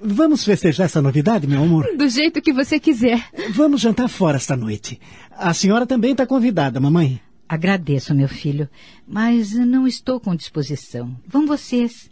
Vamos 0.00 0.44
festejar 0.44 0.86
essa 0.86 1.00
novidade, 1.00 1.46
meu 1.46 1.62
amor? 1.62 1.86
Do 1.96 2.08
jeito 2.08 2.42
que 2.42 2.52
você 2.52 2.80
quiser. 2.80 3.24
Vamos 3.50 3.80
jantar 3.80 4.08
fora 4.08 4.36
esta 4.36 4.56
noite. 4.56 5.00
A 5.30 5.54
senhora 5.54 5.86
também 5.86 6.12
está 6.12 6.26
convidada, 6.26 6.80
mamãe. 6.80 7.20
Agradeço, 7.48 8.14
meu 8.14 8.28
filho, 8.28 8.68
mas 9.06 9.52
não 9.54 9.86
estou 9.86 10.18
com 10.18 10.34
disposição. 10.34 11.16
Vão 11.26 11.46
vocês. 11.46 12.10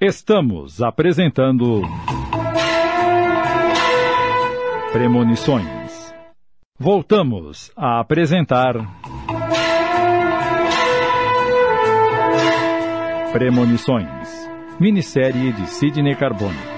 Estamos 0.00 0.82
apresentando. 0.82 1.80
Premonições. 4.92 6.14
Voltamos 6.78 7.72
a 7.74 8.00
apresentar. 8.00 8.74
Premonições. 13.32 14.50
Minissérie 14.78 15.52
de 15.54 15.66
Sidney 15.66 16.14
Carbone. 16.14 16.75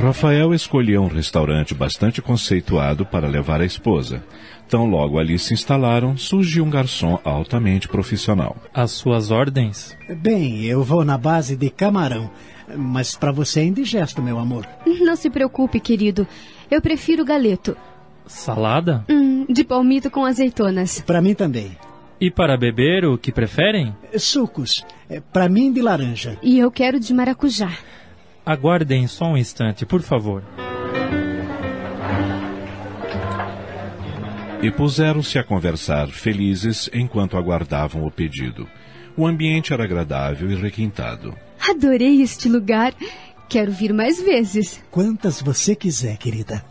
Rafael 0.00 0.54
escolheu 0.54 1.02
um 1.02 1.08
restaurante 1.08 1.74
bastante 1.74 2.22
conceituado 2.22 3.04
para 3.04 3.28
levar 3.28 3.60
a 3.60 3.66
esposa. 3.66 4.24
Tão 4.66 4.86
logo 4.86 5.18
ali 5.18 5.38
se 5.38 5.52
instalaram, 5.52 6.16
surgiu 6.16 6.64
um 6.64 6.70
garçom 6.70 7.18
altamente 7.22 7.86
profissional. 7.86 8.56
As 8.72 8.92
suas 8.92 9.30
ordens? 9.30 9.94
Bem, 10.08 10.64
eu 10.64 10.82
vou 10.82 11.04
na 11.04 11.18
base 11.18 11.54
de 11.54 11.68
camarão. 11.68 12.30
Mas 12.74 13.14
para 13.14 13.30
você 13.30 13.60
é 13.60 13.64
indigesto, 13.64 14.22
meu 14.22 14.38
amor. 14.38 14.66
Não 14.86 15.16
se 15.16 15.28
preocupe, 15.28 15.78
querido. 15.78 16.26
Eu 16.70 16.80
prefiro 16.80 17.22
galeto. 17.22 17.76
Salada? 18.26 19.04
Hum, 19.06 19.44
de 19.50 19.64
palmito 19.64 20.10
com 20.10 20.24
azeitonas. 20.24 21.02
Para 21.02 21.20
mim 21.20 21.34
também. 21.34 21.76
E 22.18 22.30
para 22.30 22.56
beber, 22.56 23.04
o 23.04 23.18
que 23.18 23.32
preferem? 23.32 23.94
Sucos. 24.16 24.84
Para 25.32 25.48
mim, 25.48 25.70
de 25.72 25.82
laranja. 25.82 26.38
E 26.42 26.58
eu 26.58 26.70
quero 26.70 26.98
de 26.98 27.12
maracujá. 27.12 27.70
Aguardem 28.44 29.06
só 29.06 29.26
um 29.26 29.36
instante, 29.36 29.84
por 29.84 30.02
favor. 30.02 30.42
E 34.62 34.70
puseram-se 34.70 35.38
a 35.38 35.44
conversar, 35.44 36.08
felizes, 36.08 36.90
enquanto 36.92 37.36
aguardavam 37.36 38.04
o 38.04 38.10
pedido. 38.10 38.68
O 39.16 39.26
ambiente 39.26 39.72
era 39.72 39.84
agradável 39.84 40.50
e 40.50 40.54
requintado. 40.54 41.34
Adorei 41.68 42.20
este 42.22 42.48
lugar. 42.48 42.94
Quero 43.48 43.72
vir 43.72 43.92
mais 43.92 44.20
vezes. 44.20 44.82
Quantas 44.90 45.40
você 45.40 45.74
quiser, 45.74 46.16
querida. 46.16 46.64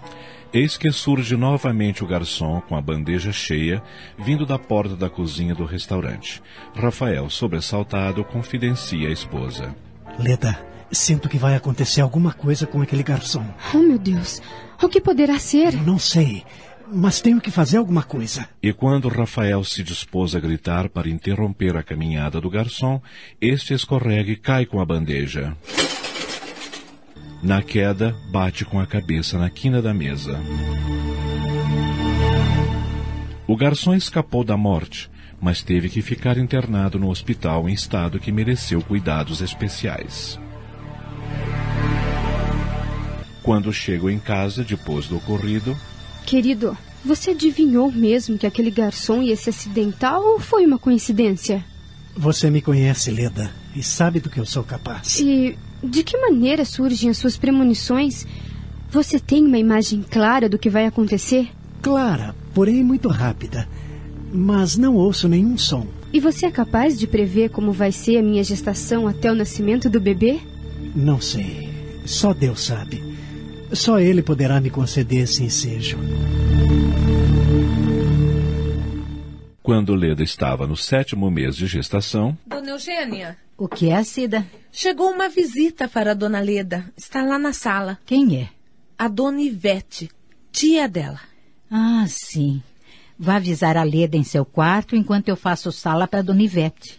Eis 0.52 0.78
que 0.78 0.92
surge 0.92 1.36
novamente 1.38 2.04
o 2.04 2.08
garçom 2.08 2.60
com 2.62 2.76
a 2.76 2.82
bandeja 2.82 3.32
cheia, 3.32 3.84
vindo 4.18 4.46
da 4.46 4.58
porta 4.58 4.96
da 4.96 5.10
cozinha 5.10 5.54
do 5.54 5.64
restaurante. 5.64 6.42
Rafael, 6.76 7.30
sobressaltado, 7.30 8.24
confidencia 8.24 9.10
à 9.10 9.12
esposa. 9.12 9.76
Leda, 10.18 10.60
sinto 10.92 11.30
que 11.30 11.38
vai 11.38 11.56
acontecer 11.56 12.02
alguma 12.02 12.34
coisa 12.34 12.66
com 12.66 12.82
aquele 12.82 13.04
garçom. 13.04 13.46
Oh, 13.74 13.80
meu 13.80 13.98
Deus. 13.98 14.42
O 14.82 14.88
que 14.88 15.02
poderá 15.02 15.38
ser? 15.38 15.74
Eu 15.74 15.84
não 15.84 16.00
sei, 16.00 16.44
mas 16.92 17.22
tenho 17.22 17.42
que 17.42 17.52
fazer 17.52 17.78
alguma 17.78 18.04
coisa. 18.04 18.48
E 18.62 18.74
quando 18.74 19.08
Rafael 19.08 19.64
se 19.64 19.84
dispôs 19.84 20.36
a 20.36 20.40
gritar 20.40 20.90
para 20.90 21.10
interromper 21.10 21.76
a 21.76 21.84
caminhada 21.84 22.40
do 22.42 22.50
garçom, 22.50 23.02
este 23.40 23.74
escorrega 23.74 24.32
e 24.32 24.36
cai 24.36 24.66
com 24.66 24.80
a 24.80 24.86
bandeja. 24.86 25.56
Na 27.42 27.62
queda, 27.62 28.16
bate 28.32 28.66
com 28.66 28.80
a 28.80 28.86
cabeça 28.86 29.38
na 29.38 29.50
quina 29.50 29.82
da 29.82 29.94
mesa. 29.94 30.40
O 33.48 33.56
garçom 33.56 33.96
escapou 33.96 34.44
da 34.44 34.58
morte, 34.58 35.10
mas 35.42 35.64
teve 35.64 35.90
que 35.90 36.02
ficar 36.02 36.38
internado 36.38 37.00
no 37.00 37.10
hospital 37.10 37.68
em 37.68 37.74
estado 37.74 38.20
que 38.20 38.32
mereceu 38.32 38.82
cuidados 38.82 39.42
especiais. 39.42 40.40
Quando 43.44 43.74
chegam 43.74 44.10
em 44.10 44.20
casa, 44.20 44.64
depois 44.64 45.08
do 45.08 45.18
ocorrido, 45.18 45.76
Querido, 46.30 46.78
você 47.04 47.32
adivinhou 47.32 47.92
mesmo 47.92 48.38
que 48.38 48.46
aquele 48.46 48.70
garçom 48.70 49.24
ia 49.24 49.36
se 49.36 49.50
acidentar 49.50 50.20
ou 50.20 50.40
foi 50.40 50.64
uma 50.64 50.78
coincidência? 50.78 51.66
Você 52.16 52.52
me 52.52 52.62
conhece, 52.62 53.10
Leda, 53.10 53.52
e 53.76 53.82
sabe 53.82 54.20
do 54.20 54.30
que 54.30 54.40
eu 54.40 54.46
sou 54.46 54.64
capaz. 54.64 55.20
E 55.20 55.58
de 55.84 56.04
que 56.04 56.16
maneira 56.18 56.64
surgem 56.64 57.10
as 57.10 57.18
suas 57.18 57.36
premonições? 57.36 58.28
Você 58.92 59.20
tem 59.20 59.44
uma 59.44 59.58
imagem 59.58 60.04
clara 60.08 60.48
do 60.48 60.60
que 60.60 60.70
vai 60.70 60.86
acontecer? 60.86 61.50
Clara, 61.82 62.36
porém 62.54 62.84
muito 62.84 63.08
rápida. 63.08 63.68
Mas 64.32 64.78
não 64.78 64.96
ouço 64.96 65.28
nenhum 65.28 65.58
som. 65.58 65.88
E 66.14 66.20
você 66.20 66.46
é 66.46 66.52
capaz 66.52 67.00
de 67.00 67.08
prever 67.08 67.50
como 67.50 67.72
vai 67.72 67.92
ser 67.92 68.18
a 68.18 68.22
minha 68.22 68.44
gestação 68.44 69.08
até 69.08 69.32
o 69.32 69.36
nascimento 69.36 69.90
do 69.90 70.00
bebê? 70.00 70.40
Não 70.96 71.20
sei. 71.22 71.70
Só 72.06 72.34
Deus 72.34 72.62
sabe. 72.64 73.04
Só 73.74 74.00
Ele 74.00 74.22
poderá 74.24 74.60
me 74.60 74.70
conceder 74.70 75.24
esse 75.24 75.44
ensejo. 75.44 75.98
quando 79.62 79.94
Leda 79.94 80.24
estava 80.24 80.66
no 80.66 80.76
sétimo 80.76 81.30
mês 81.30 81.56
de 81.56 81.68
gestação, 81.68 82.36
Dona 82.48 82.72
Eugênia, 82.72 83.38
O 83.56 83.68
que 83.68 83.90
é, 83.90 84.04
Cida? 84.04 84.44
chegou 84.72 85.12
uma 85.12 85.30
visita 85.30 85.88
para 85.88 86.12
a 86.12 86.14
Dona 86.16 86.40
Leda. 86.40 86.92
Está 86.98 87.22
lá 87.24 87.38
na 87.38 87.54
sala. 87.54 88.00
Quem 88.04 88.36
é? 88.36 88.50
A 88.98 89.08
Dona 89.08 89.40
Ivete, 89.42 90.10
tia 90.52 90.88
dela. 90.90 91.20
Ah, 91.70 92.04
sim. 92.08 92.64
Vá 93.18 93.36
avisar 93.36 93.78
a 93.78 93.84
Leda 93.84 94.18
em 94.18 94.24
seu 94.24 94.44
quarto 94.44 94.96
enquanto 94.96 95.30
eu 95.30 95.36
faço 95.36 95.72
sala 95.72 96.08
para 96.08 96.24
Dona 96.24 96.42
Ivete. 96.42 96.99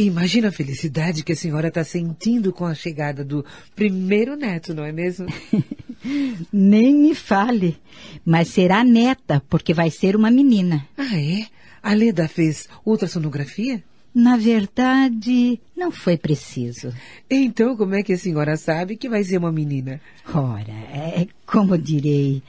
Imagina 0.00 0.46
a 0.46 0.52
felicidade 0.52 1.24
que 1.24 1.32
a 1.32 1.36
senhora 1.36 1.66
está 1.66 1.82
sentindo 1.82 2.52
com 2.52 2.64
a 2.64 2.72
chegada 2.72 3.24
do 3.24 3.44
primeiro 3.74 4.36
neto, 4.36 4.72
não 4.72 4.84
é 4.84 4.92
mesmo? 4.92 5.26
Nem 6.52 6.94
me 6.94 7.16
fale. 7.16 7.76
Mas 8.24 8.46
será 8.46 8.84
neta, 8.84 9.42
porque 9.48 9.74
vai 9.74 9.90
ser 9.90 10.14
uma 10.14 10.30
menina. 10.30 10.86
Ah, 10.96 11.18
é? 11.18 11.48
A 11.82 11.94
Leda 11.94 12.28
fez 12.28 12.68
ultrassonografia? 12.86 13.82
Na 14.14 14.36
verdade, 14.36 15.60
não 15.76 15.90
foi 15.90 16.16
preciso. 16.16 16.94
Então, 17.28 17.76
como 17.76 17.96
é 17.96 18.02
que 18.04 18.12
a 18.12 18.18
senhora 18.18 18.56
sabe 18.56 18.96
que 18.96 19.08
vai 19.08 19.24
ser 19.24 19.38
uma 19.38 19.50
menina? 19.50 20.00
Ora, 20.32 20.74
é 20.92 21.26
como 21.44 21.76
direi. 21.76 22.40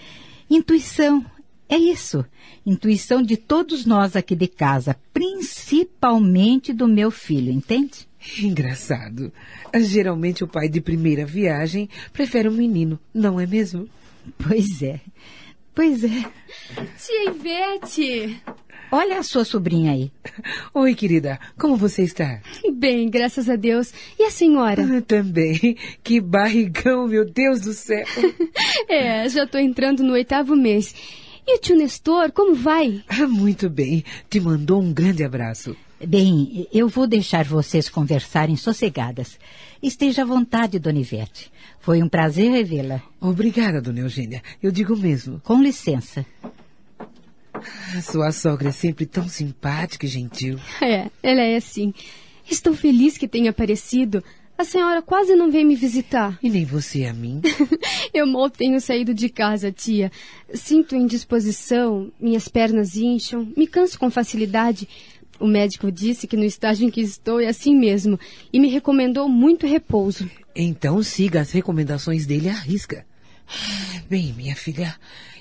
Intuição. 0.47 1.25
É 1.69 1.77
isso. 1.77 2.25
Intuição 2.65 3.21
de 3.21 3.37
todos 3.37 3.85
nós 3.85 4.15
aqui 4.15 4.35
de 4.35 4.47
casa, 4.47 4.95
principalmente 5.13 6.73
do 6.73 6.87
meu 6.87 7.11
filho, 7.11 7.51
entende? 7.51 8.09
Engraçado. 8.41 9.31
Geralmente 9.75 10.43
o 10.43 10.47
pai 10.47 10.67
de 10.67 10.81
primeira 10.81 11.25
viagem 11.25 11.87
prefere 12.11 12.49
um 12.49 12.53
menino, 12.53 12.99
não 13.13 13.39
é 13.39 13.45
mesmo? 13.45 13.87
Pois 14.37 14.81
é. 14.81 14.99
Pois 15.75 16.03
é. 16.03 16.25
Tia 16.97 17.29
Ivete! 17.29 18.41
Olha 18.91 19.19
a 19.19 19.23
sua 19.23 19.45
sobrinha 19.45 19.91
aí. 19.91 20.11
Oi, 20.73 20.95
querida, 20.95 21.39
como 21.59 21.75
você 21.75 22.01
está? 22.01 22.41
Bem, 22.73 23.07
graças 23.07 23.47
a 23.47 23.55
Deus. 23.55 23.93
E 24.17 24.23
a 24.23 24.31
senhora? 24.31 24.83
Ah, 24.83 25.01
também. 25.01 25.77
Que 26.03 26.19
barrigão, 26.19 27.07
meu 27.07 27.23
Deus 27.23 27.61
do 27.61 27.73
céu. 27.73 28.05
É, 28.89 29.29
já 29.29 29.45
tô 29.45 29.59
entrando 29.59 30.01
no 30.01 30.13
oitavo 30.13 30.55
mês. 30.55 30.95
E 31.51 31.55
o 31.55 31.57
tio 31.59 31.75
Nestor, 31.75 32.31
como 32.31 32.53
vai? 32.53 33.03
Ah, 33.09 33.27
muito 33.27 33.71
bem. 33.71 34.05
Te 34.29 34.39
mandou 34.39 34.79
um 34.79 34.93
grande 34.93 35.23
abraço. 35.23 35.75
Bem, 35.99 36.67
eu 36.71 36.87
vou 36.87 37.07
deixar 37.07 37.43
vocês 37.43 37.89
conversarem 37.89 38.55
sossegadas. 38.55 39.39
Esteja 39.81 40.21
à 40.21 40.25
vontade, 40.25 40.77
Dona 40.77 40.99
Ivete. 40.99 41.51
Foi 41.79 42.03
um 42.03 42.07
prazer 42.07 42.51
revê-la. 42.51 43.01
Obrigada, 43.19 43.81
dona 43.81 44.01
Eugênia. 44.01 44.43
Eu 44.61 44.71
digo 44.71 44.95
mesmo. 44.95 45.41
Com 45.43 45.59
licença. 45.59 46.23
A 47.97 48.01
sua 48.03 48.31
sogra 48.31 48.69
é 48.69 48.71
sempre 48.71 49.07
tão 49.07 49.27
simpática 49.27 50.05
e 50.05 50.09
gentil. 50.09 50.59
É, 50.79 51.09
ela 51.23 51.41
é 51.41 51.55
assim. 51.55 51.95
Estou 52.47 52.75
feliz 52.75 53.17
que 53.17 53.27
tenha 53.27 53.49
aparecido. 53.49 54.23
A 54.59 54.65
senhora 54.65 55.01
quase 55.01 55.37
não 55.37 55.49
veio 55.49 55.65
me 55.65 55.73
visitar. 55.73 56.37
E 56.43 56.49
nem 56.49 56.65
você 56.65 57.05
a 57.05 57.13
mim. 57.13 57.39
Eu 58.13 58.27
mal 58.27 58.49
tenho 58.49 58.81
saído 58.81 59.13
de 59.13 59.29
casa, 59.29 59.71
tia. 59.71 60.11
Sinto 60.53 60.97
indisposição, 60.97 62.11
minhas 62.19 62.49
pernas 62.49 62.97
incham, 62.97 63.47
me 63.55 63.65
canso 63.65 63.97
com 63.97 64.11
facilidade. 64.11 64.85
O 65.39 65.47
médico 65.47 65.89
disse 65.89 66.27
que 66.27 66.35
no 66.35 66.43
estágio 66.43 66.85
em 66.85 66.91
que 66.91 66.99
estou 66.99 67.39
é 67.39 67.47
assim 67.47 67.73
mesmo 67.73 68.19
e 68.51 68.59
me 68.59 68.67
recomendou 68.67 69.29
muito 69.29 69.65
repouso. 69.65 70.29
Então 70.53 71.01
siga 71.01 71.39
as 71.39 71.53
recomendações 71.53 72.25
dele 72.25 72.49
à 72.49 72.53
risca. 72.53 73.05
Bem, 74.09 74.33
minha 74.33 74.57
filha, 74.57 74.93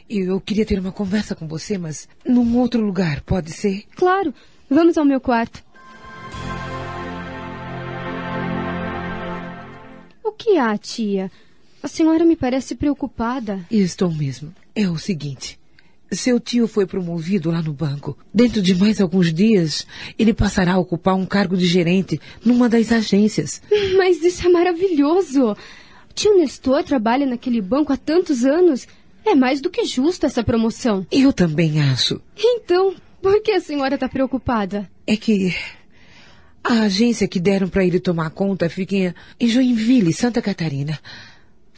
eu 0.08 0.40
queria 0.40 0.64
ter 0.64 0.78
uma 0.78 0.92
conversa 0.92 1.34
com 1.34 1.48
você, 1.48 1.76
mas 1.76 2.08
num 2.24 2.56
outro 2.56 2.80
lugar, 2.80 3.22
pode 3.22 3.50
ser? 3.50 3.82
Claro, 3.96 4.32
vamos 4.70 4.96
ao 4.96 5.04
meu 5.04 5.20
quarto. 5.20 5.66
O 10.28 10.32
que 10.32 10.58
há, 10.58 10.76
tia? 10.76 11.32
A 11.82 11.88
senhora 11.88 12.22
me 12.22 12.36
parece 12.36 12.74
preocupada. 12.74 13.64
Estou 13.70 14.12
mesmo. 14.12 14.54
É 14.74 14.86
o 14.86 14.98
seguinte. 14.98 15.58
Seu 16.12 16.38
tio 16.38 16.68
foi 16.68 16.84
promovido 16.84 17.50
lá 17.50 17.62
no 17.62 17.72
banco. 17.72 18.14
Dentro 18.32 18.60
de 18.60 18.74
mais 18.74 19.00
alguns 19.00 19.32
dias, 19.32 19.86
ele 20.18 20.34
passará 20.34 20.74
a 20.74 20.78
ocupar 20.78 21.14
um 21.14 21.24
cargo 21.24 21.56
de 21.56 21.64
gerente 21.64 22.20
numa 22.44 22.68
das 22.68 22.92
agências. 22.92 23.62
Mas 23.96 24.22
isso 24.22 24.46
é 24.46 24.50
maravilhoso. 24.50 25.56
Tio 26.14 26.36
Nestor 26.36 26.84
trabalha 26.84 27.24
naquele 27.24 27.62
banco 27.62 27.90
há 27.90 27.96
tantos 27.96 28.44
anos. 28.44 28.86
É 29.24 29.34
mais 29.34 29.62
do 29.62 29.70
que 29.70 29.86
justo 29.86 30.26
essa 30.26 30.44
promoção. 30.44 31.06
Eu 31.10 31.32
também 31.32 31.80
acho. 31.80 32.20
Então, 32.36 32.94
por 33.22 33.42
que 33.42 33.52
a 33.52 33.62
senhora 33.62 33.94
está 33.94 34.10
preocupada? 34.10 34.90
É 35.06 35.16
que 35.16 35.54
a 36.68 36.82
agência 36.82 37.26
que 37.28 37.40
deram 37.40 37.68
para 37.68 37.84
ele 37.84 37.98
tomar 38.00 38.30
conta 38.30 38.68
fica 38.68 38.94
em- 39.40 39.48
Joinville, 39.48 40.12
Santa 40.12 40.40
Catarina. 40.42 40.98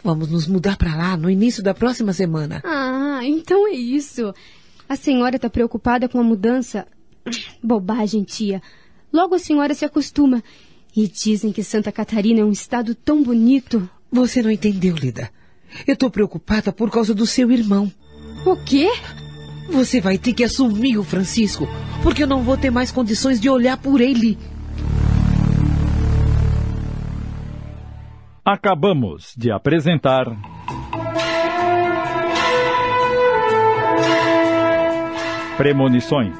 Vamos 0.02 0.30
nos 0.30 0.46
mudar 0.46 0.76
para 0.76 0.96
lá 0.96 1.16
no 1.16 1.28
início 1.30 1.62
da 1.62 1.74
próxima 1.74 2.12
semana. 2.12 2.62
Ah, 2.64 3.20
então 3.22 3.68
é 3.68 3.72
isso. 3.76 4.34
A 4.88 4.96
senhora 4.96 5.36
está 5.36 5.48
preocupada 5.50 6.08
com 6.08 6.18
a 6.18 6.22
mudança? 6.24 6.86
Bobagem, 7.62 8.22
tia. 8.24 8.62
Logo 9.12 9.34
a 9.34 9.38
senhora 9.38 9.74
se 9.74 9.84
acostuma. 9.84 10.42
E 10.96 11.06
dizem 11.06 11.52
que 11.52 11.62
Santa 11.62 11.92
Catarina 11.92 12.40
é 12.40 12.44
um 12.44 12.50
estado 12.50 12.94
tão 12.96 13.22
bonito. 13.22 13.88
Você 14.10 14.42
não 14.42 14.50
entendeu, 14.50 14.96
Lida. 14.96 15.30
Eu 15.86 15.92
estou 15.94 16.10
preocupada 16.10 16.72
por 16.72 16.90
causa 16.90 17.14
do 17.14 17.26
seu 17.26 17.52
irmão. 17.52 17.92
O 18.44 18.56
quê? 18.56 18.88
Você 19.68 20.00
vai 20.00 20.18
ter 20.18 20.32
que 20.32 20.42
assumir 20.42 20.98
o 20.98 21.04
Francisco, 21.04 21.68
porque 22.02 22.24
eu 22.24 22.26
não 22.26 22.42
vou 22.42 22.56
ter 22.56 22.70
mais 22.70 22.90
condições 22.90 23.38
de 23.40 23.48
olhar 23.48 23.76
por 23.76 24.00
ele. 24.00 24.36
Acabamos 28.44 29.34
de 29.36 29.52
apresentar. 29.52 30.24
Premonições. 35.58 36.34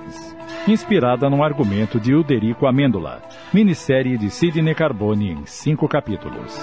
Inspirada 0.67 1.29
no 1.29 1.45
argumento 1.45 2.01
de 2.01 2.15
Uderico 2.15 2.67
Amêndola. 2.67 3.23
Minissérie 3.53 4.17
de 4.17 4.31
Sidney 4.31 4.75
Carbone 4.75 5.33
em 5.33 5.45
cinco 5.45 5.87
capítulos. 5.87 6.59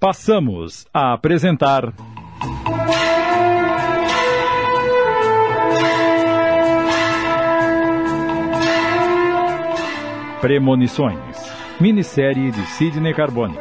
Passamos 0.00 0.84
a 0.92 1.12
apresentar. 1.12 1.92
Premonições. 10.46 11.36
Minissérie 11.80 12.52
de 12.52 12.64
Sidney 12.66 13.12
Carbone. 13.12 13.56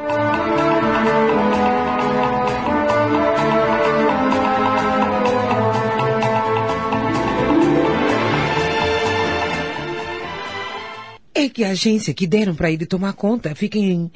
É 11.34 11.50
que 11.50 11.64
a 11.64 11.72
agência 11.72 12.14
que 12.14 12.28
deram 12.28 12.54
para 12.54 12.70
ele 12.70 12.86
tomar 12.86 13.14
conta 13.14 13.56
fica 13.56 13.80
em 13.80 14.12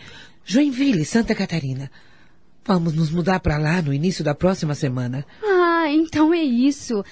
Joinville, 0.46 1.04
Santa 1.06 1.34
Catarina. 1.34 1.90
Vamos 2.64 2.94
nos 2.94 3.10
mudar 3.10 3.40
para 3.40 3.58
lá 3.58 3.82
no 3.82 3.92
início 3.92 4.24
da 4.24 4.36
próxima 4.36 4.76
semana. 4.76 5.26
Ah, 5.44 5.86
então 5.90 6.32
é 6.32 6.44
isso. 6.44 7.04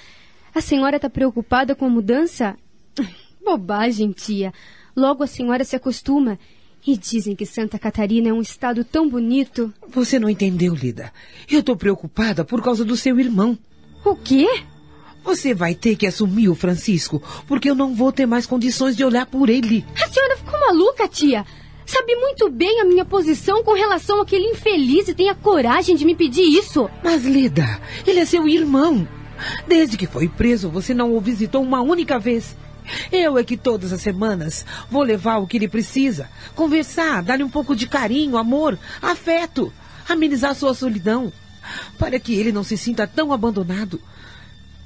A 0.54 0.60
senhora 0.60 0.98
está 0.98 1.10
preocupada 1.10 1.74
com 1.74 1.84
a 1.84 1.90
mudança? 1.90 2.56
Bobagem, 3.44 4.12
tia. 4.12 4.52
Logo 4.98 5.22
a 5.22 5.28
senhora 5.28 5.62
se 5.64 5.76
acostuma. 5.76 6.36
E 6.84 6.96
dizem 6.96 7.36
que 7.36 7.46
Santa 7.46 7.78
Catarina 7.78 8.30
é 8.30 8.32
um 8.32 8.40
estado 8.40 8.82
tão 8.82 9.08
bonito. 9.08 9.72
Você 9.90 10.18
não 10.18 10.28
entendeu, 10.28 10.74
Lida. 10.74 11.12
Eu 11.48 11.60
estou 11.60 11.76
preocupada 11.76 12.44
por 12.44 12.60
causa 12.60 12.84
do 12.84 12.96
seu 12.96 13.20
irmão. 13.20 13.56
O 14.04 14.16
quê? 14.16 14.48
Você 15.22 15.54
vai 15.54 15.72
ter 15.76 15.94
que 15.94 16.04
assumir 16.04 16.48
o 16.48 16.54
Francisco, 16.56 17.22
porque 17.46 17.70
eu 17.70 17.76
não 17.76 17.94
vou 17.94 18.10
ter 18.10 18.26
mais 18.26 18.44
condições 18.44 18.96
de 18.96 19.04
olhar 19.04 19.26
por 19.26 19.48
ele. 19.48 19.84
A 20.02 20.08
senhora 20.08 20.36
ficou 20.36 20.58
maluca, 20.58 21.06
tia. 21.06 21.46
Sabe 21.86 22.16
muito 22.16 22.50
bem 22.50 22.80
a 22.80 22.84
minha 22.84 23.04
posição 23.04 23.62
com 23.62 23.74
relação 23.74 24.20
àquele 24.20 24.46
infeliz 24.46 25.06
e 25.06 25.14
tem 25.14 25.28
a 25.28 25.34
coragem 25.34 25.94
de 25.94 26.04
me 26.04 26.16
pedir 26.16 26.42
isso. 26.42 26.90
Mas, 27.04 27.24
Lida, 27.24 27.80
ele 28.04 28.18
é 28.18 28.24
seu 28.24 28.48
irmão. 28.48 29.06
Desde 29.68 29.96
que 29.96 30.08
foi 30.08 30.28
preso, 30.28 30.68
você 30.68 30.92
não 30.92 31.14
o 31.14 31.20
visitou 31.20 31.62
uma 31.62 31.80
única 31.80 32.18
vez. 32.18 32.56
Eu 33.12 33.38
é 33.38 33.44
que 33.44 33.56
todas 33.56 33.92
as 33.92 34.00
semanas 34.00 34.64
vou 34.90 35.02
levar 35.02 35.38
o 35.38 35.46
que 35.46 35.56
ele 35.56 35.68
precisa. 35.68 36.28
Conversar, 36.54 37.22
dar-lhe 37.22 37.44
um 37.44 37.50
pouco 37.50 37.74
de 37.74 37.86
carinho, 37.86 38.36
amor, 38.36 38.78
afeto. 39.00 39.72
Amenizar 40.08 40.54
sua 40.54 40.74
solidão. 40.74 41.32
Para 41.98 42.18
que 42.18 42.34
ele 42.34 42.52
não 42.52 42.64
se 42.64 42.76
sinta 42.76 43.06
tão 43.06 43.32
abandonado. 43.32 44.00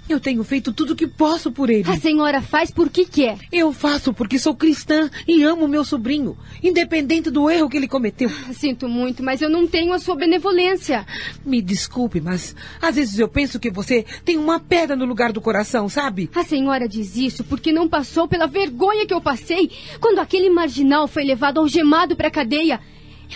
Eu 0.08 0.18
tenho 0.18 0.42
feito 0.42 0.72
tudo 0.72 0.92
o 0.92 0.96
que 0.96 1.06
posso 1.06 1.52
por 1.52 1.70
ele. 1.70 1.88
A 1.88 1.96
senhora 1.96 2.42
faz 2.42 2.70
porque 2.70 3.04
quer. 3.04 3.38
Eu 3.52 3.72
faço 3.72 4.12
porque 4.12 4.38
sou 4.38 4.54
cristã 4.54 5.08
e 5.26 5.42
amo 5.42 5.68
meu 5.68 5.84
sobrinho, 5.84 6.36
independente 6.62 7.30
do 7.30 7.48
erro 7.48 7.68
que 7.68 7.76
ele 7.76 7.88
cometeu. 7.88 8.28
Sinto 8.52 8.88
muito, 8.88 9.22
mas 9.22 9.40
eu 9.40 9.48
não 9.48 9.66
tenho 9.66 9.92
a 9.92 9.98
sua 9.98 10.16
benevolência. 10.16 11.06
Me 11.46 11.62
desculpe, 11.62 12.20
mas 12.20 12.54
às 12.80 12.96
vezes 12.96 13.18
eu 13.18 13.28
penso 13.28 13.60
que 13.60 13.70
você 13.70 14.04
tem 14.24 14.36
uma 14.36 14.58
pedra 14.58 14.96
no 14.96 15.04
lugar 15.04 15.32
do 15.32 15.40
coração, 15.40 15.88
sabe? 15.88 16.28
A 16.34 16.44
senhora 16.44 16.88
diz 16.88 17.16
isso 17.16 17.44
porque 17.44 17.72
não 17.72 17.88
passou 17.88 18.26
pela 18.26 18.46
vergonha 18.46 19.06
que 19.06 19.14
eu 19.14 19.20
passei 19.20 19.70
quando 20.00 20.18
aquele 20.18 20.50
marginal 20.50 21.06
foi 21.06 21.24
levado 21.24 21.60
algemado 21.60 22.16
para 22.16 22.28
a 22.28 22.30
cadeia. 22.30 22.80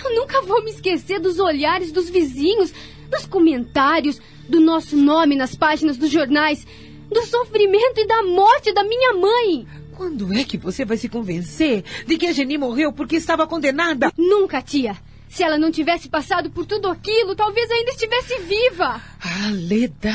Eu 0.05 0.15
nunca 0.15 0.43
vou 0.43 0.63
me 0.63 0.71
esquecer 0.71 1.19
dos 1.19 1.39
olhares 1.39 1.91
dos 1.91 2.11
vizinhos, 2.11 2.73
dos 3.11 3.25
comentários, 3.25 4.21
do 4.49 4.61
nosso 4.61 4.97
nome 4.97 5.37
nas 5.37 5.55
páginas 5.55 5.97
dos 5.97 6.11
jornais, 6.11 6.67
do 7.11 7.23
sofrimento 7.27 7.99
e 7.99 8.07
da 8.07 8.23
morte 8.23 8.73
da 8.73 8.85
minha 8.85 9.15
mãe. 9.15 9.67
Quando 9.97 10.33
é 10.33 10.45
que 10.45 10.59
você 10.59 10.85
vai 10.85 10.97
se 10.97 11.09
convencer 11.09 11.83
de 12.07 12.19
que 12.19 12.27
a 12.27 12.33
Geni 12.33 12.59
morreu 12.59 12.93
porque 12.93 13.17
estava 13.17 13.47
condenada? 13.47 14.13
Nunca, 14.17 14.61
tia. 14.61 14.97
Se 15.29 15.43
ela 15.43 15.59
não 15.59 15.71
tivesse 15.71 16.09
passado 16.09 16.51
por 16.51 16.67
tudo 16.67 16.89
aquilo, 16.89 17.35
talvez 17.35 17.71
ainda 17.71 17.91
estivesse 17.91 18.39
viva. 18.41 19.01
Ah, 19.21 19.51
Leda, 19.53 20.15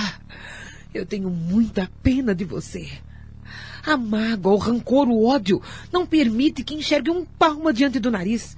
eu 0.94 1.06
tenho 1.06 1.30
muita 1.30 1.90
pena 2.02 2.34
de 2.34 2.46
você. 2.46 2.90
A 3.84 3.98
mágoa, 3.98 4.54
o 4.54 4.58
rancor, 4.58 5.08
o 5.08 5.26
ódio 5.26 5.62
não 5.92 6.06
permite 6.06 6.64
que 6.64 6.76
enxergue 6.76 7.10
um 7.10 7.26
palmo 7.26 7.74
diante 7.74 8.00
do 8.00 8.12
nariz. 8.12 8.56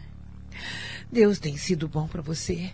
Deus 1.12 1.40
tem 1.40 1.56
sido 1.58 1.88
bom 1.88 2.08
para 2.08 2.22
você. 2.22 2.72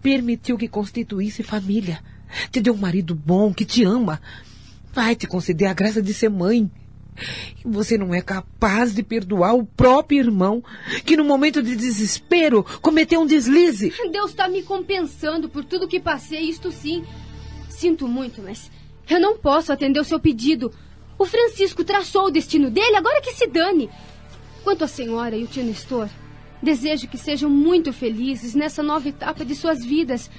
Permitiu 0.00 0.56
que 0.56 0.68
constituísse 0.68 1.42
família. 1.42 2.02
Te 2.50 2.60
deu 2.60 2.74
um 2.74 2.78
marido 2.78 3.14
bom 3.14 3.52
que 3.52 3.64
te 3.64 3.84
ama. 3.84 4.20
Vai 4.92 5.14
te 5.14 5.26
conceder 5.26 5.68
a 5.68 5.74
graça 5.74 6.02
de 6.02 6.12
ser 6.12 6.28
mãe. 6.28 6.70
E 7.64 7.68
você 7.68 7.98
não 7.98 8.14
é 8.14 8.20
capaz 8.20 8.94
de 8.94 9.02
perdoar 9.02 9.54
o 9.54 9.66
próprio 9.66 10.18
irmão, 10.18 10.62
que 11.04 11.16
no 11.16 11.24
momento 11.24 11.62
de 11.62 11.76
desespero 11.76 12.64
cometeu 12.80 13.20
um 13.20 13.26
deslize. 13.26 13.92
Deus 14.10 14.30
está 14.30 14.48
me 14.48 14.62
compensando 14.62 15.48
por 15.48 15.64
tudo 15.64 15.88
que 15.88 16.00
passei, 16.00 16.40
isto 16.40 16.72
sim. 16.72 17.04
Sinto 17.68 18.08
muito, 18.08 18.42
mas 18.42 18.70
eu 19.08 19.20
não 19.20 19.36
posso 19.36 19.72
atender 19.72 20.00
o 20.00 20.04
seu 20.04 20.18
pedido. 20.18 20.72
O 21.18 21.26
Francisco 21.26 21.84
traçou 21.84 22.26
o 22.26 22.30
destino 22.30 22.70
dele, 22.70 22.96
agora 22.96 23.20
que 23.20 23.32
se 23.32 23.46
dane. 23.46 23.90
Quanto 24.64 24.84
à 24.84 24.88
senhora 24.88 25.36
e 25.36 25.44
o 25.44 25.46
tio 25.46 25.64
Nestor, 25.64 26.08
desejo 26.62 27.08
que 27.08 27.18
sejam 27.18 27.50
muito 27.50 27.92
felizes 27.92 28.54
nessa 28.54 28.82
nova 28.82 29.08
etapa 29.08 29.44
de 29.44 29.54
suas 29.54 29.84
vidas. 29.84 30.30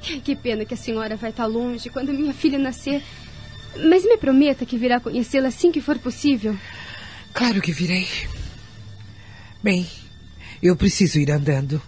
Que 0.00 0.36
pena 0.36 0.64
que 0.64 0.74
a 0.74 0.76
senhora 0.76 1.16
vai 1.16 1.30
estar 1.30 1.46
longe 1.46 1.90
quando 1.90 2.12
minha 2.12 2.32
filha 2.32 2.58
nascer. 2.58 3.02
Mas 3.88 4.04
me 4.04 4.16
prometa 4.16 4.64
que 4.64 4.78
virá 4.78 5.00
conhecê-la 5.00 5.48
assim 5.48 5.72
que 5.72 5.80
for 5.80 5.98
possível. 5.98 6.56
Claro 7.32 7.60
que 7.60 7.72
virei. 7.72 8.06
Bem, 9.62 9.86
eu 10.62 10.76
preciso 10.76 11.18
ir 11.18 11.30
andando. 11.30 11.80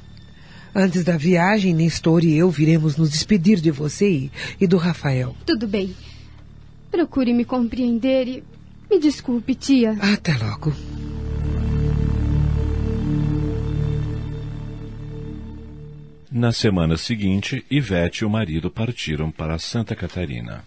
Antes 0.75 1.03
da 1.03 1.16
viagem, 1.16 1.75
Nestor 1.75 2.25
e 2.25 2.37
eu 2.37 2.51
viremos 2.51 2.97
nos 2.97 3.11
despedir 3.11 3.61
de 3.61 3.71
você 3.71 4.09
e, 4.09 4.33
e 4.61 4.66
do 4.66 4.77
Rafael. 4.77 5.35
Tudo 5.45 5.66
bem. 5.66 5.95
Procure 6.91 7.33
me 7.33 7.45
compreender 7.45 8.29
e 8.29 8.45
me 8.91 8.99
desculpe, 8.99 9.55
tia. 9.55 9.97
Até 10.01 10.37
logo. 10.37 10.73
Na 16.33 16.53
semana 16.53 16.97
seguinte, 16.97 17.66
Ivete 17.68 18.22
e 18.22 18.24
o 18.24 18.31
marido 18.31 18.70
partiram 18.70 19.33
para 19.33 19.59
Santa 19.59 19.97
Catarina. 19.97 20.64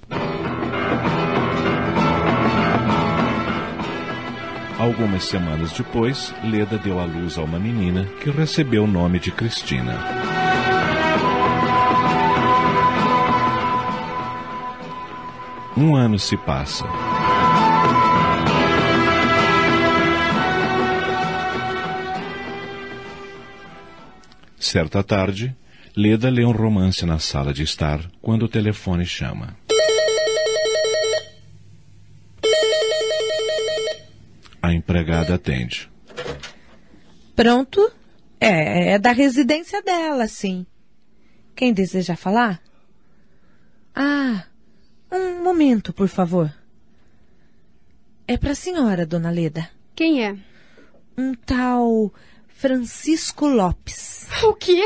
Algumas 4.78 5.24
semanas 5.24 5.72
depois, 5.72 6.36
Leda 6.44 6.78
deu 6.78 7.00
à 7.00 7.06
luz 7.06 7.38
a 7.38 7.44
uma 7.44 7.58
menina 7.58 8.04
que 8.22 8.30
recebeu 8.30 8.84
o 8.84 8.88
nome 8.88 9.20
de 9.20 9.32
Cristina. 9.32 9.98
Um 15.78 15.96
ano 15.96 16.20
se 16.20 16.36
passa. 16.36 16.86
Certa 24.74 25.04
tarde, 25.04 25.56
Leda 25.96 26.32
lê 26.32 26.44
um 26.44 26.52
romance 26.52 27.06
na 27.06 27.20
sala 27.20 27.54
de 27.54 27.62
estar 27.62 28.10
quando 28.20 28.42
o 28.42 28.50
telefone 28.50 29.06
chama. 29.06 29.56
A 34.60 34.74
empregada 34.74 35.36
atende. 35.36 35.92
Pronto? 37.36 37.88
É, 38.42 38.94
é 38.94 38.98
da 38.98 39.12
residência 39.12 39.80
dela, 39.84 40.28
sim. 40.28 40.66
Quem 41.56 41.72
deseja 41.72 42.16
falar? 42.16 42.60
Ah, 43.94 44.46
um 45.12 45.44
momento, 45.44 45.94
por 45.94 46.08
favor. 46.08 46.52
É 48.28 48.38
para 48.38 48.54
a 48.54 48.56
senhora, 48.56 49.06
dona 49.06 49.30
Leda. 49.30 49.70
Quem 49.96 50.26
é? 50.26 50.36
Um 51.16 51.36
tal 51.36 52.12
Francisco 52.64 53.46
Lopes. 53.46 54.26
O 54.42 54.54
quê? 54.54 54.86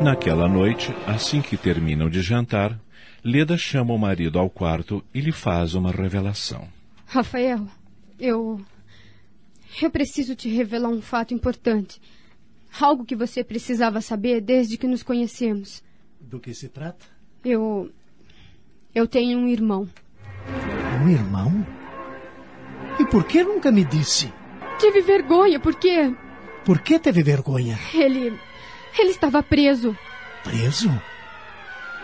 Naquela 0.00 0.48
noite, 0.48 0.94
assim 1.04 1.42
que 1.42 1.56
terminam 1.56 2.08
de 2.08 2.22
jantar, 2.22 2.80
Leda 3.24 3.58
chama 3.58 3.92
o 3.92 3.98
marido 3.98 4.38
ao 4.38 4.48
quarto 4.48 5.04
e 5.12 5.20
lhe 5.20 5.32
faz 5.32 5.74
uma 5.74 5.90
revelação. 5.90 6.68
Rafael, 7.06 7.66
eu. 8.16 8.64
Eu 9.82 9.90
preciso 9.90 10.36
te 10.36 10.48
revelar 10.48 10.90
um 10.90 11.02
fato 11.02 11.34
importante. 11.34 12.00
Algo 12.80 13.04
que 13.04 13.16
você 13.16 13.42
precisava 13.42 14.00
saber 14.00 14.40
desde 14.40 14.78
que 14.78 14.86
nos 14.86 15.02
conhecemos. 15.02 15.82
Do 16.20 16.38
que 16.38 16.54
se 16.54 16.68
trata? 16.68 17.04
Eu. 17.44 17.90
Eu 18.94 19.08
tenho 19.08 19.40
um 19.40 19.48
irmão. 19.48 19.88
Um 21.04 21.08
irmão? 21.08 21.66
E 22.98 23.04
por 23.04 23.24
que 23.24 23.42
nunca 23.42 23.70
me 23.70 23.84
disse? 23.84 24.32
Tive 24.78 25.00
vergonha 25.00 25.58
porque 25.60 26.12
Por 26.64 26.80
que 26.80 26.98
teve 26.98 27.22
vergonha? 27.22 27.78
ele. 27.94 28.38
Ele 28.98 29.10
estava 29.10 29.42
preso. 29.42 29.96
Preso? 30.42 30.90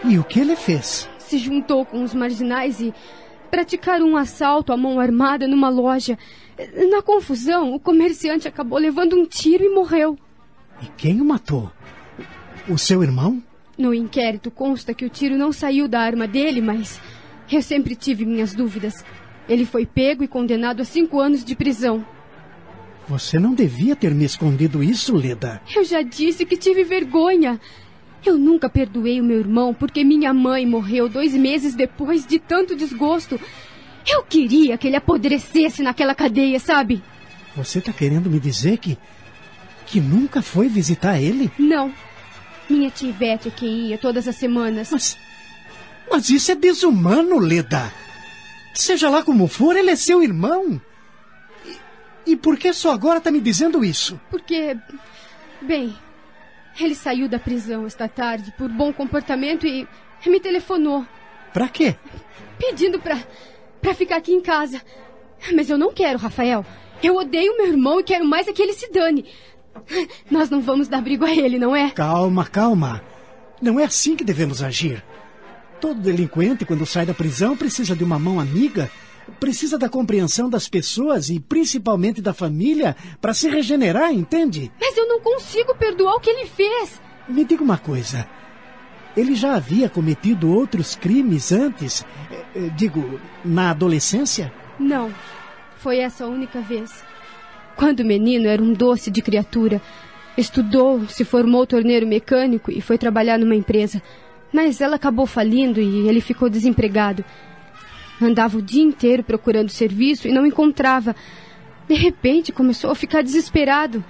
E 0.05 0.19
o 0.19 0.25
que 0.25 0.41
ele 0.41 0.55
fez? 0.57 1.09
Se 1.19 1.39
juntou 1.39 1.85
com 1.85 2.03
os 2.05 2.15
marginais 2.15 2.81
e 2.81 2.93
praticaram 3.51 4.07
um 4.07 4.17
assalto 4.17 4.73
à 4.73 4.77
mão 4.77 5.01
armada 5.01 5.47
numa 5.49 5.69
loja. 5.69 6.19
Na 6.91 7.03
confusão, 7.03 7.75
o 7.75 7.81
comerciante 7.81 8.47
acabou 8.47 8.79
levando 8.79 9.17
um 9.17 9.25
tiro 9.27 9.65
e 9.65 9.69
morreu. 9.75 10.19
E 10.83 10.87
quem 10.97 11.21
o 11.21 11.25
matou? 11.25 11.71
O 12.69 12.77
seu 12.79 13.03
irmão? 13.03 13.43
No 13.77 13.93
inquérito 13.95 14.51
consta 14.51 14.95
que 14.95 15.05
o 15.05 15.11
tiro 15.11 15.37
não 15.37 15.53
saiu 15.53 15.89
da 15.89 16.01
arma 16.01 16.27
dele, 16.29 16.61
mas 16.61 17.01
eu 17.51 17.63
sempre 17.63 17.95
tive 17.95 18.25
minhas 18.25 18.55
dúvidas. 18.55 19.05
Ele 19.49 19.65
foi 19.65 19.85
pego 19.85 20.25
e 20.25 20.29
condenado 20.29 20.81
a 20.81 20.85
cinco 20.85 21.21
anos 21.21 21.45
de 21.45 21.55
prisão. 21.55 22.05
Você 23.07 23.39
não 23.39 23.55
devia 23.55 23.95
ter 23.95 24.15
me 24.15 24.25
escondido 24.25 24.83
isso, 24.83 25.15
Leda. 25.15 25.61
Eu 25.75 25.85
já 25.85 26.01
disse 26.01 26.47
que 26.47 26.57
tive 26.57 26.85
vergonha. 26.85 27.61
Eu 28.25 28.39
nunca 28.39 28.71
perdoei 28.71 29.21
o 29.21 29.25
meu 29.25 29.39
irmão 29.39 29.75
porque 29.75 30.03
minha 30.03 30.33
mãe 30.33 30.65
morreu 30.65 31.09
dois 31.09 31.35
meses 31.35 31.75
depois 31.75 32.27
de 32.27 32.39
tanto 32.39 32.75
desgosto. 32.75 33.39
Eu 34.07 34.23
queria 34.23 34.79
que 34.79 34.87
ele 34.87 34.97
apodrecesse 34.97 35.83
naquela 35.83 36.15
cadeia, 36.15 36.59
sabe? 36.59 37.03
Você 37.55 37.81
tá 37.81 37.93
querendo 37.93 38.31
me 38.31 38.41
dizer 38.41 38.79
que. 38.79 38.97
que 39.87 40.01
nunca 40.01 40.41
foi 40.41 40.69
visitar 40.69 41.21
ele? 41.21 41.51
Não. 41.59 41.93
Minha 42.69 42.91
tia 42.91 43.11
Ivete 43.11 43.49
é 43.49 43.51
quem 43.51 43.89
ia 43.89 43.99
todas 43.99 44.27
as 44.27 44.37
semanas. 44.37 44.91
Mas. 44.91 45.19
Mas 46.11 46.29
isso 46.31 46.53
é 46.53 46.55
desumano, 46.55 47.39
Leda. 47.39 47.93
Seja 48.75 49.09
lá 49.09 49.23
como 49.23 49.47
for, 49.47 49.77
ele 49.77 49.91
é 49.91 49.97
seu 49.97 50.23
irmão. 50.23 50.81
E, 51.65 52.33
e 52.33 52.37
por 52.37 52.57
que 52.57 52.73
só 52.73 52.93
agora 52.93 53.21
tá 53.21 53.31
me 53.31 53.41
dizendo 53.41 53.85
isso? 53.85 54.21
Porque. 54.31 54.77
Bem. 55.63 55.97
Ele 56.79 56.95
saiu 56.95 57.29
da 57.29 57.39
prisão 57.39 57.87
esta 57.87 58.09
tarde 58.09 58.53
por 58.59 58.69
bom 58.69 58.93
comportamento 58.93 59.65
e 59.67 59.87
me 60.27 60.41
telefonou. 60.41 61.07
Pra 61.53 61.69
quê? 61.69 61.95
Pedindo 62.59 62.99
pra. 62.99 63.19
pra 63.81 63.95
ficar 63.95 64.17
aqui 64.17 64.33
em 64.33 64.41
casa. 64.41 64.83
Mas 65.55 65.71
eu 65.71 65.79
não 65.79 65.93
quero, 65.93 66.19
Rafael. 66.19 66.65
Eu 67.03 67.17
odeio 67.17 67.57
meu 67.57 67.67
irmão 67.67 68.01
e 68.01 68.05
quero 68.05 68.25
mais 68.25 68.49
é 68.49 68.53
que 68.53 68.63
ele 68.63 68.73
se 68.73 68.91
dane. 68.91 69.25
Nós 70.31 70.51
não 70.51 70.61
vamos 70.61 70.89
dar 70.89 71.01
briga 71.01 71.27
a 71.27 71.35
ele, 71.35 71.59
não 71.59 71.77
é? 71.77 71.91
Calma, 71.91 72.47
calma. 72.47 73.03
Não 73.61 73.79
é 73.79 73.85
assim 73.85 74.17
que 74.17 74.25
devemos 74.25 74.63
agir. 74.63 75.05
Todo 75.81 76.01
delinquente, 76.01 76.64
quando 76.64 76.87
sai 76.87 77.05
da 77.05 77.14
prisão, 77.14 77.57
precisa 77.57 77.95
de 77.95 78.05
uma 78.05 78.18
mão 78.18 78.41
amiga, 78.41 78.91
precisa 79.39 79.79
da 79.79 79.89
compreensão 79.89 80.49
das 80.49 80.68
pessoas 80.68 81.29
e 81.29 81.41
principalmente 81.41 82.20
da 82.22 82.33
família 82.33 82.97
para 83.20 83.35
se 83.35 83.49
regenerar, 83.49 84.12
entende? 84.12 84.70
Mas 84.81 84.97
eu 84.97 85.07
não 85.07 85.20
consigo 85.20 85.75
perdoar 85.75 86.14
o 86.14 86.20
que 86.20 86.31
ele 86.31 86.47
fez. 86.47 87.01
Me 87.29 87.45
diga 87.45 87.62
uma 87.62 87.79
coisa. 87.79 88.27
Ele 89.16 89.35
já 89.35 89.55
havia 89.55 89.89
cometido 89.89 90.51
outros 90.51 90.97
crimes 90.97 91.53
antes? 91.53 92.05
Eh, 92.31 92.70
digo, 92.77 93.20
na 93.45 93.70
adolescência? 93.70 94.53
Não. 94.79 95.12
Foi 95.77 95.99
essa 95.99 96.25
a 96.25 96.29
única 96.29 96.61
vez. 96.61 97.05
Quando 97.77 98.05
menino 98.05 98.49
era 98.49 98.62
um 98.62 98.72
doce 98.72 99.11
de 99.11 99.22
criatura. 99.22 99.81
Estudou, 100.37 101.07
se 101.09 101.25
formou 101.25 101.66
torneiro 101.66 102.07
mecânico 102.07 102.72
e 102.72 102.81
foi 102.81 102.99
trabalhar 102.99 103.39
numa 103.39 103.55
empresa. 103.55 104.03
Mas 104.55 104.81
ela 104.81 104.95
acabou 104.95 105.27
falindo 105.27 105.81
e 105.81 106.07
ele 106.09 106.21
ficou 106.21 106.49
desempregado. 106.49 107.25
Andava 108.23 108.57
o 108.57 108.63
dia 108.63 108.85
inteiro 108.85 109.25
procurando 109.25 109.69
serviço 109.69 110.29
e 110.29 110.33
não 110.33 110.47
encontrava. 110.47 111.17
De 111.89 111.95
repente 111.95 112.53
começou 112.53 112.93
a 112.93 112.95
ficar 112.95 113.21
desesperado. 113.21 114.05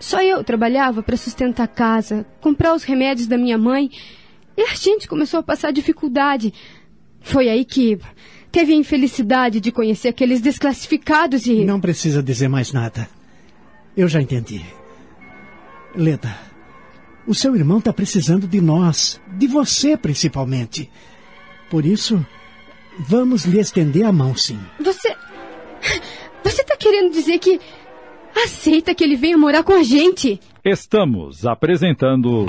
Só 0.00 0.20
eu 0.20 0.42
trabalhava 0.42 1.00
para 1.00 1.16
sustentar 1.16 1.62
a 1.62 1.68
casa, 1.68 2.26
comprar 2.40 2.74
os 2.74 2.82
remédios 2.82 3.28
da 3.28 3.38
minha 3.38 3.56
mãe. 3.56 3.88
E 4.56 4.62
a 4.62 4.74
gente 4.74 5.06
começou 5.06 5.38
a 5.38 5.44
passar 5.44 5.72
dificuldade. 5.72 6.52
Foi 7.20 7.48
aí 7.48 7.64
que 7.64 8.00
teve 8.50 8.72
a 8.72 8.76
infelicidade 8.76 9.60
de 9.60 9.70
conhecer 9.70 10.08
aqueles 10.08 10.40
desclassificados 10.40 11.46
e. 11.46 11.64
Não 11.64 11.80
precisa 11.80 12.20
dizer 12.20 12.48
mais 12.48 12.72
nada. 12.72 13.08
Eu 13.96 14.08
já 14.08 14.20
entendi. 14.20 14.60
Leda, 15.94 16.36
o 17.28 17.34
seu 17.34 17.54
irmão 17.54 17.78
está 17.78 17.92
precisando 17.92 18.48
de 18.48 18.58
nós, 18.60 19.20
de 19.36 19.46
você 19.46 19.96
principalmente. 19.96 20.90
Por 21.70 21.84
isso, 21.84 22.24
vamos 22.98 23.44
lhe 23.44 23.60
estender 23.60 24.06
a 24.06 24.10
mão, 24.10 24.34
sim. 24.34 24.58
Você. 24.80 25.14
Você 26.42 26.62
está 26.62 26.76
querendo 26.76 27.12
dizer 27.12 27.38
que. 27.38 27.60
Aceita 28.44 28.94
que 28.94 29.02
ele 29.02 29.16
venha 29.16 29.36
morar 29.36 29.64
com 29.64 29.72
a 29.72 29.82
gente? 29.82 30.40
Estamos 30.64 31.44
apresentando. 31.44 32.46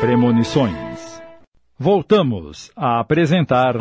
Premonições. 0.00 1.22
Voltamos 1.78 2.72
a 2.76 3.00
apresentar. 3.00 3.74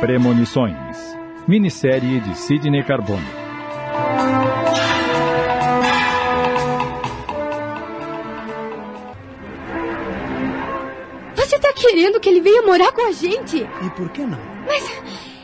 Premonições. 0.00 0.89
Minissérie 1.50 2.20
de 2.20 2.38
Sidney 2.38 2.84
Carbone. 2.84 3.26
Você 11.34 11.58
tá 11.58 11.72
querendo 11.72 12.20
que 12.20 12.28
ele 12.28 12.40
venha 12.40 12.62
morar 12.62 12.92
com 12.92 13.04
a 13.04 13.10
gente? 13.10 13.56
E 13.56 13.90
por 13.96 14.10
que 14.10 14.20
não? 14.20 14.38
Mas 14.64 14.88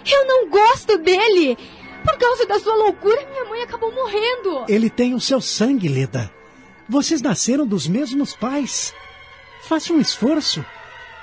eu 0.08 0.24
não 0.28 0.48
gosto 0.48 0.96
dele. 0.98 1.58
Por 2.04 2.16
causa 2.16 2.46
da 2.46 2.60
sua 2.60 2.76
loucura, 2.76 3.26
minha 3.28 3.44
mãe 3.46 3.62
acabou 3.62 3.92
morrendo. 3.92 4.64
Ele 4.68 4.88
tem 4.88 5.12
o 5.12 5.20
seu 5.20 5.40
sangue, 5.40 5.88
Leda. 5.88 6.32
Vocês 6.88 7.20
nasceram 7.20 7.66
dos 7.66 7.88
mesmos 7.88 8.32
pais. 8.32 8.94
Faça 9.62 9.92
um 9.92 9.98
esforço. 9.98 10.64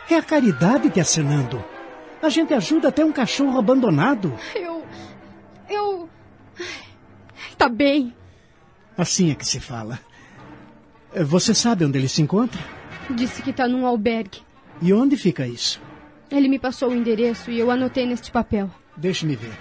É 0.09 0.15
a 0.15 0.21
caridade 0.21 0.89
te 0.89 0.99
acenando. 0.99 1.63
A 2.24 2.30
gente 2.30 2.53
ajuda 2.53 2.88
até 2.88 3.03
um 3.03 3.11
cachorro 3.11 3.59
abandonado. 3.59 4.34
Eu. 4.55 4.86
Eu. 5.69 6.09
Tá 7.57 7.67
bem. 7.67 8.15
Assim 8.97 9.30
é 9.30 9.36
que 9.36 9.45
se 9.45 9.59
fala. 9.59 9.99
Você 11.13 11.53
sabe 11.53 11.84
onde 11.84 11.97
ele 11.97 12.07
se 12.07 12.21
encontra? 12.21 12.61
Disse 13.09 13.41
que 13.41 13.51
tá 13.51 13.67
num 13.67 13.86
albergue. 13.86 14.41
E 14.82 14.93
onde 14.93 15.17
fica 15.17 15.45
isso? 15.45 15.82
Ele 16.32 16.47
me 16.47 16.57
passou 16.57 16.91
o 16.91 16.95
endereço 16.95 17.51
e 17.51 17.59
eu 17.59 17.69
anotei 17.69 18.05
neste 18.05 18.32
papel. 18.32 18.71
Deixe-me 18.95 19.36
ver. 19.36 19.57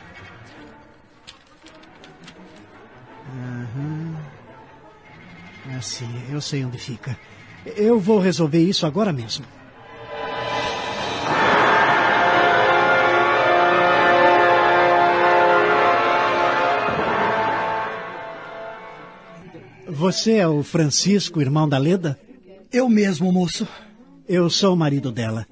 Aham. 3.35 4.17
Assim, 5.77 6.09
eu 6.31 6.41
sei 6.41 6.65
onde 6.65 6.79
fica. 6.79 7.19
Eu 7.67 7.99
vou 7.99 8.21
resolver 8.21 8.63
isso 8.63 8.87
agora 8.87 9.13
mesmo. 9.13 9.45
Você 20.03 20.33
é 20.33 20.49
o 20.49 20.65
Francisco, 20.65 21.41
irmão 21.41 21.69
da 21.69 21.79
Leda? 21.79 22.19
Eu 22.73 22.89
mesmo, 22.89 23.31
moço. 23.31 23.69
Eu 24.29 24.51
sou 24.51 24.75
o 24.75 24.77
marido 24.77 25.13
dela. 25.13 25.47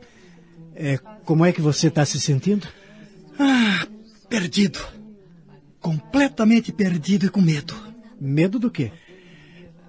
É, 0.75 0.99
como 1.25 1.45
é 1.45 1.53
que 1.53 1.61
você 1.61 1.87
está 1.87 2.05
se 2.05 2.19
sentindo? 2.19 2.67
Ah, 3.39 3.87
perdido. 4.29 4.81
Completamente 5.79 6.73
perdido 6.73 7.27
e 7.27 7.29
com 7.29 7.41
medo. 7.41 7.77
Medo 8.21 8.59
do 8.59 8.73
quê? 8.73 8.91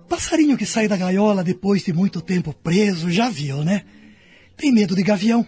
Passarinho 0.08 0.56
que 0.56 0.68
sai 0.68 0.88
da 0.88 0.96
gaiola 0.96 1.44
depois 1.44 1.84
de 1.84 1.92
muito 1.92 2.22
tempo 2.22 2.54
preso, 2.54 3.10
já 3.10 3.32
viu, 3.32 3.64
né? 3.64 3.84
Tem 4.56 4.72
medo 4.72 4.96
de 4.96 5.02
gavião. 5.02 5.44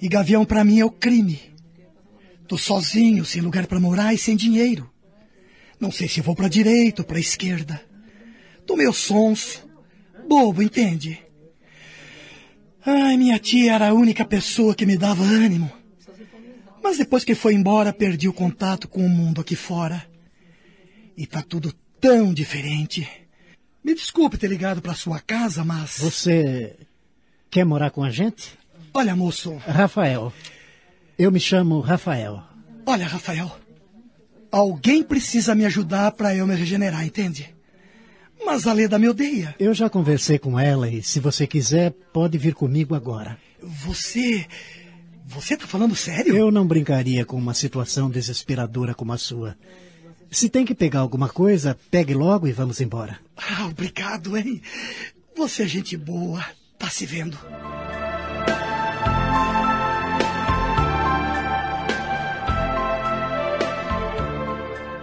E 0.00 0.08
gavião 0.08 0.46
para 0.46 0.64
mim 0.64 0.80
é 0.80 0.84
o 0.84 0.90
crime. 0.90 1.38
Tô 2.46 2.56
sozinho, 2.56 3.26
sem 3.26 3.42
lugar 3.42 3.66
para 3.66 3.78
morar 3.78 4.14
e 4.14 4.18
sem 4.18 4.34
dinheiro. 4.34 4.90
Não 5.78 5.92
sei 5.92 6.08
se 6.08 6.22
vou 6.22 6.34
para 6.34 6.48
direita 6.48 7.02
ou 7.02 7.06
para 7.06 7.20
esquerda. 7.20 7.86
Tô 8.68 8.76
meio 8.76 8.92
sonso, 8.92 9.66
bobo, 10.28 10.62
entende? 10.62 11.18
Ai, 12.84 13.16
minha 13.16 13.38
tia 13.38 13.72
era 13.72 13.88
a 13.88 13.94
única 13.94 14.26
pessoa 14.26 14.74
que 14.74 14.84
me 14.84 14.94
dava 14.94 15.24
ânimo. 15.24 15.72
Mas 16.84 16.98
depois 16.98 17.24
que 17.24 17.34
foi 17.34 17.54
embora, 17.54 17.94
perdi 17.94 18.28
o 18.28 18.32
contato 18.32 18.86
com 18.86 19.04
o 19.04 19.08
mundo 19.08 19.40
aqui 19.40 19.56
fora. 19.56 20.06
E 21.16 21.26
tá 21.26 21.40
tudo 21.40 21.72
tão 21.98 22.34
diferente. 22.34 23.08
Me 23.82 23.94
desculpe 23.94 24.36
ter 24.36 24.48
ligado 24.48 24.82
para 24.82 24.92
sua 24.92 25.18
casa, 25.18 25.64
mas. 25.64 25.98
Você 26.00 26.76
quer 27.50 27.64
morar 27.64 27.90
com 27.90 28.04
a 28.04 28.10
gente? 28.10 28.52
Olha, 28.92 29.16
moço. 29.16 29.54
Rafael. 29.66 30.30
Eu 31.18 31.32
me 31.32 31.40
chamo 31.40 31.80
Rafael. 31.80 32.42
Olha, 32.84 33.06
Rafael. 33.06 33.50
Alguém 34.52 35.02
precisa 35.02 35.54
me 35.54 35.64
ajudar 35.64 36.12
para 36.12 36.36
eu 36.36 36.46
me 36.46 36.54
regenerar, 36.54 37.06
entende? 37.06 37.56
Mas 38.44 38.66
a 38.66 38.72
Leda 38.72 38.98
me 38.98 39.08
odeia. 39.08 39.54
Eu 39.58 39.74
já 39.74 39.90
conversei 39.90 40.38
com 40.38 40.58
ela 40.58 40.88
e, 40.88 41.02
se 41.02 41.20
você 41.20 41.46
quiser, 41.46 41.92
pode 42.12 42.38
vir 42.38 42.54
comigo 42.54 42.94
agora. 42.94 43.38
Você. 43.62 44.46
Você 45.26 45.56
tá 45.56 45.66
falando 45.66 45.94
sério? 45.94 46.36
Eu 46.36 46.50
não 46.50 46.66
brincaria 46.66 47.24
com 47.24 47.36
uma 47.36 47.52
situação 47.52 48.08
desesperadora 48.08 48.94
como 48.94 49.12
a 49.12 49.18
sua. 49.18 49.56
Se 50.30 50.48
tem 50.48 50.64
que 50.64 50.74
pegar 50.74 51.00
alguma 51.00 51.28
coisa, 51.28 51.78
pegue 51.90 52.14
logo 52.14 52.46
e 52.46 52.52
vamos 52.52 52.80
embora. 52.80 53.18
Ah, 53.36 53.66
obrigado, 53.66 54.36
hein? 54.36 54.62
Você 55.36 55.64
é 55.64 55.66
gente 55.66 55.96
boa. 55.96 56.44
Tá 56.78 56.88
se 56.88 57.04
vendo. 57.06 57.38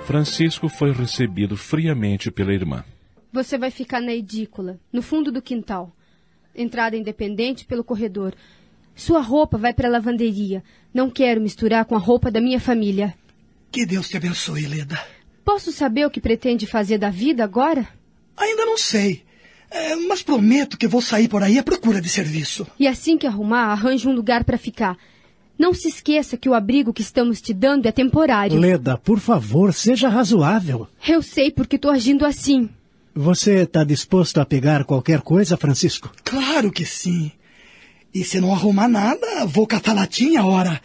Francisco 0.05 0.69
foi 0.69 0.93
recebido 0.93 1.57
friamente 1.57 2.29
pela 2.29 2.53
irmã. 2.53 2.85
Você 3.35 3.57
vai 3.57 3.69
ficar 3.69 3.99
na 3.99 4.13
edícula, 4.13 4.79
no 4.93 5.01
fundo 5.01 5.29
do 5.29 5.41
quintal. 5.41 5.93
Entrada 6.55 6.95
independente 6.95 7.65
pelo 7.65 7.83
corredor. 7.83 8.33
Sua 8.95 9.19
roupa 9.19 9.57
vai 9.57 9.73
para 9.73 9.89
a 9.89 9.91
lavanderia. 9.91 10.63
Não 10.93 11.09
quero 11.09 11.41
misturar 11.41 11.83
com 11.83 11.95
a 11.95 11.99
roupa 11.99 12.31
da 12.31 12.39
minha 12.39 12.61
família. 12.61 13.13
Que 13.69 13.85
Deus 13.85 14.07
te 14.07 14.15
abençoe, 14.15 14.65
Leda. 14.65 14.97
Posso 15.43 15.73
saber 15.73 16.05
o 16.05 16.09
que 16.09 16.21
pretende 16.21 16.65
fazer 16.65 16.97
da 16.97 17.09
vida 17.09 17.43
agora? 17.43 17.85
Ainda 18.37 18.65
não 18.65 18.77
sei. 18.77 19.23
É, 19.69 19.97
mas 19.97 20.23
prometo 20.23 20.77
que 20.77 20.87
vou 20.87 21.01
sair 21.01 21.27
por 21.27 21.43
aí 21.43 21.59
à 21.59 21.63
procura 21.63 21.99
de 21.99 22.07
serviço. 22.07 22.65
E 22.79 22.87
assim 22.87 23.17
que 23.17 23.27
arrumar, 23.27 23.65
arranje 23.65 24.07
um 24.07 24.13
lugar 24.13 24.45
para 24.45 24.57
ficar. 24.57 24.97
Não 25.59 25.73
se 25.73 25.89
esqueça 25.89 26.37
que 26.37 26.47
o 26.47 26.53
abrigo 26.53 26.93
que 26.93 27.01
estamos 27.01 27.41
te 27.41 27.53
dando 27.53 27.85
é 27.85 27.91
temporário. 27.91 28.57
Leda, 28.57 28.97
por 28.97 29.19
favor, 29.19 29.73
seja 29.73 30.07
razoável. 30.07 30.87
Eu 31.05 31.21
sei 31.21 31.51
porque 31.51 31.75
estou 31.75 31.91
agindo 31.91 32.25
assim. 32.25 32.69
Você 33.17 33.61
está 33.61 33.85
disposto 33.85 34.41
a 34.41 34.45
pegar 34.45 34.83
qualquer 34.83 35.21
coisa, 35.21 35.55
Francisco? 35.55 36.11
Claro 36.21 36.69
que 36.69 36.85
sim. 36.85 37.31
E 38.13 38.25
se 38.25 38.41
não 38.41 38.53
arrumar 38.53 38.89
nada, 38.89 39.45
vou 39.45 39.65
catar 39.65 39.93
latinha, 39.93 40.43
ora. 40.43 40.81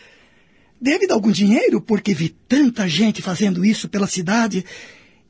Deve 0.80 1.08
dar 1.08 1.14
algum 1.14 1.32
dinheiro, 1.32 1.80
porque 1.80 2.14
vi 2.14 2.28
tanta 2.28 2.88
gente 2.88 3.20
fazendo 3.20 3.64
isso 3.64 3.88
pela 3.88 4.06
cidade, 4.06 4.64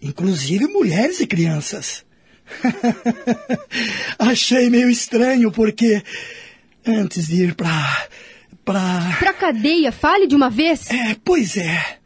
inclusive 0.02 0.66
mulheres 0.66 1.20
e 1.20 1.26
crianças. 1.26 2.04
Achei 4.18 4.68
meio 4.68 4.90
estranho, 4.90 5.50
porque 5.50 6.02
antes 6.86 7.28
de 7.28 7.44
ir 7.44 7.54
pra. 7.54 8.08
pra. 8.62 9.16
Pra 9.18 9.32
cadeia, 9.32 9.90
fale 9.90 10.26
de 10.26 10.36
uma 10.36 10.50
vez. 10.50 10.90
É, 10.90 11.16
pois 11.24 11.56
é. 11.56 11.98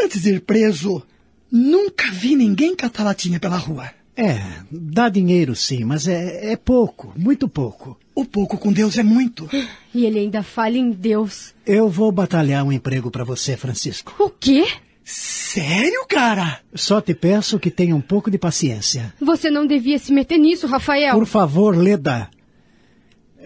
Antes 0.00 0.22
de 0.22 0.34
ir 0.34 0.42
preso, 0.42 1.04
nunca 1.50 2.08
vi 2.12 2.36
ninguém 2.36 2.76
catar 2.76 3.02
latinha 3.02 3.40
pela 3.40 3.56
rua. 3.56 3.97
É, 4.20 4.40
dá 4.68 5.08
dinheiro 5.08 5.54
sim, 5.54 5.84
mas 5.84 6.08
é, 6.08 6.50
é 6.50 6.56
pouco, 6.56 7.12
muito 7.16 7.48
pouco. 7.48 7.96
O 8.16 8.24
pouco 8.24 8.58
com 8.58 8.72
Deus 8.72 8.98
é 8.98 9.02
muito. 9.04 9.48
E 9.94 10.04
ele 10.04 10.18
ainda 10.18 10.42
fala 10.42 10.76
em 10.76 10.90
Deus. 10.90 11.54
Eu 11.64 11.88
vou 11.88 12.10
batalhar 12.10 12.64
um 12.64 12.72
emprego 12.72 13.12
para 13.12 13.22
você, 13.22 13.56
Francisco. 13.56 14.12
O 14.18 14.28
quê? 14.28 14.66
Sério, 15.04 16.04
cara? 16.08 16.58
Só 16.74 17.00
te 17.00 17.14
peço 17.14 17.60
que 17.60 17.70
tenha 17.70 17.94
um 17.94 18.00
pouco 18.00 18.28
de 18.28 18.38
paciência. 18.38 19.14
Você 19.20 19.52
não 19.52 19.64
devia 19.64 20.00
se 20.00 20.12
meter 20.12 20.36
nisso, 20.36 20.66
Rafael. 20.66 21.14
Por 21.14 21.24
favor, 21.24 21.76
Leda. 21.76 22.28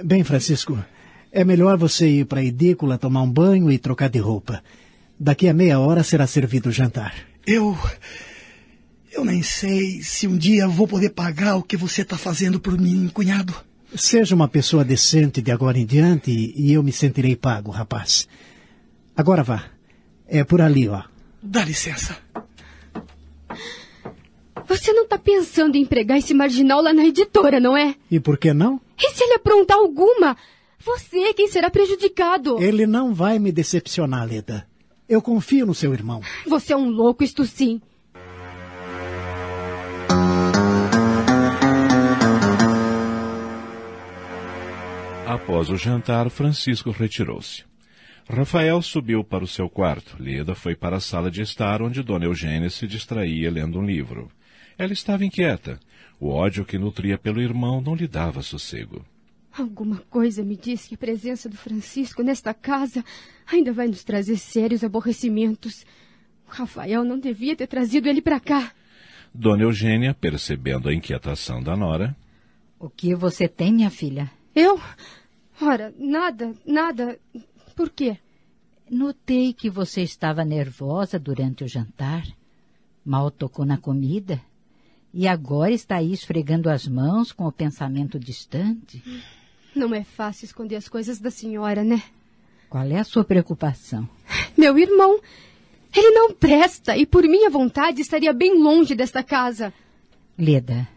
Bem, 0.03 0.25
Francisco, 0.25 0.83
é 1.31 1.45
melhor 1.45 1.77
você 1.77 2.09
ir 2.09 2.25
para 2.25 2.41
a 2.41 2.45
edícula 2.45 2.97
tomar 2.97 3.21
um 3.21 3.31
banho 3.31 3.71
e 3.71 3.77
trocar 3.77 4.09
de 4.09 4.19
roupa. 4.19 4.65
Daqui 5.21 5.49
a 5.49 5.53
meia 5.53 5.79
hora 5.79 6.03
será 6.03 6.27
servido 6.27 6.71
o 6.71 6.73
jantar. 6.73 7.15
Eu. 7.47 7.77
Eu 9.13 9.27
nem 9.27 9.43
sei 9.43 10.03
se 10.03 10.27
um 10.27 10.39
dia 10.39 10.67
vou 10.67 10.89
poder 10.89 11.11
pagar 11.11 11.57
o 11.57 11.63
que 11.63 11.77
você 11.77 12.01
está 12.01 12.17
fazendo 12.17 12.59
por 12.59 12.81
mim, 12.81 13.11
cunhado. 13.13 13.55
Seja 13.95 14.35
uma 14.35 14.49
pessoa 14.49 14.83
decente 14.83 15.43
de 15.43 15.53
agora 15.53 15.79
em 15.79 15.85
diante 15.85 16.31
e 16.31 16.73
eu 16.73 16.83
me 16.83 16.93
sentirei 16.93 17.37
pago, 17.37 17.71
rapaz. 17.71 18.27
Agora 19.15 19.43
vá. 19.43 19.67
É 20.27 20.43
por 20.45 20.63
ali, 20.63 20.89
ó. 20.89 21.03
Dá 21.43 21.63
licença. 21.63 22.17
Você 24.67 24.95
não 24.95 25.03
está 25.03 25.19
pensando 25.19 25.77
em 25.77 25.83
empregar 25.83 26.17
esse 26.17 26.33
marginal 26.33 26.81
lá 26.81 26.95
na 26.95 27.05
editora, 27.05 27.61
não 27.61 27.77
é? 27.77 27.95
E 28.11 28.19
por 28.19 28.39
que 28.39 28.55
não? 28.55 28.81
E 28.99 29.11
se 29.11 29.25
ele 29.25 29.35
aprontar 29.35 29.77
alguma? 29.77 30.35
Você 30.79 31.19
é 31.19 31.35
quem 31.35 31.49
será 31.49 31.69
prejudicado. 31.69 32.63
Ele 32.63 32.87
não 32.87 33.13
vai 33.13 33.39
me 33.39 33.53
decepcionar, 33.53 34.27
Leda. 34.27 34.67
Eu 35.07 35.21
confio 35.21 35.67
no 35.67 35.75
seu 35.75 35.93
irmão. 35.93 36.23
Você 36.47 36.73
é 36.73 36.77
um 36.77 36.89
louco, 36.89 37.23
isto 37.23 37.45
sim. 37.45 37.79
Após 45.33 45.71
o 45.71 45.79
jantar, 45.79 46.29
Francisco 46.29 46.91
retirou-se. 46.91 47.65
Rafael 48.29 48.83
subiu 48.83 49.25
para 49.25 49.43
o 49.43 49.47
seu 49.47 49.67
quarto. 49.67 50.15
Leda 50.23 50.55
foi 50.55 50.77
para 50.77 50.97
a 50.97 51.01
sala 51.01 51.31
de 51.31 51.41
estar, 51.41 51.81
onde 51.81 52.03
Dona 52.03 52.27
Eugênia 52.27 52.69
se 52.69 52.87
distraía 52.87 53.51
lendo 53.51 53.79
um 53.79 53.87
livro. 53.87 54.31
Ela 54.77 54.93
estava 54.93 55.25
inquieta. 55.25 55.81
O 56.21 56.29
ódio 56.29 56.67
que 56.67 56.77
nutria 56.77 57.17
pelo 57.17 57.41
irmão 57.41 57.81
não 57.81 57.95
lhe 57.95 58.07
dava 58.07 58.43
sossego. 58.43 59.07
Alguma 59.51 60.03
coisa 60.11 60.45
me 60.45 60.55
diz 60.55 60.87
que 60.87 60.97
a 60.97 60.99
presença 60.99 61.49
do 61.49 61.57
Francisco 61.57 62.23
nesta 62.23 62.53
casa 62.53 63.03
ainda 63.51 63.73
vai 63.73 63.89
nos 63.89 64.05
trazer 64.05 64.37
sérios 64.37 64.85
aborrecimentos. 64.85 65.87
O 66.47 66.51
Rafael 66.51 67.05
não 67.05 67.19
devia 67.19 67.57
ter 67.57 67.69
trazido 67.69 68.07
ele 68.07 68.21
para 68.21 68.39
cá. 68.39 68.71
Dona 69.33 69.63
Eugênia, 69.63 70.13
percebendo 70.13 70.91
a 70.91 70.95
inquietação 70.95 71.63
da 71.63 71.75
nora. 71.75 72.15
O 72.79 72.91
que 72.91 73.15
você 73.15 73.49
tem, 73.49 73.73
minha 73.73 73.89
filha? 73.89 74.31
Eu? 74.55 74.79
Ora, 75.65 75.95
nada, 75.97 76.55
nada. 76.67 77.19
Por 77.77 77.89
quê? 77.91 78.19
Notei 78.91 79.53
que 79.53 79.71
você 79.71 80.03
estava 80.03 80.45
nervosa 80.45 81.21
durante 81.21 81.63
o 81.63 81.69
jantar. 81.69 82.25
Mal 83.05 83.31
tocou 83.31 83.65
na 83.65 83.79
comida. 83.79 84.41
E 85.15 85.29
agora 85.29 85.71
está 85.71 85.97
aí 85.97 86.13
esfregando 86.13 86.69
as 86.69 86.89
mãos 86.89 87.31
com 87.31 87.47
o 87.47 87.53
pensamento 87.53 88.19
distante. 88.19 89.03
Não 89.75 89.95
é 89.95 90.03
fácil 90.03 90.47
esconder 90.47 90.77
as 90.77 90.89
coisas 90.89 91.21
da 91.21 91.31
senhora, 91.31 91.85
né? 91.85 92.03
Qual 92.69 92.85
é 92.85 92.99
a 92.99 93.05
sua 93.05 93.25
preocupação? 93.25 94.09
Meu 94.59 94.77
irmão. 94.77 95.21
Ele 95.95 96.11
não 96.11 96.33
presta 96.33 96.97
e, 96.97 97.07
por 97.07 97.23
minha 97.23 97.51
vontade, 97.51 98.01
estaria 98.01 98.33
bem 98.33 98.61
longe 98.61 98.95
desta 98.95 99.23
casa. 99.23 99.73
Leda, 100.37 100.89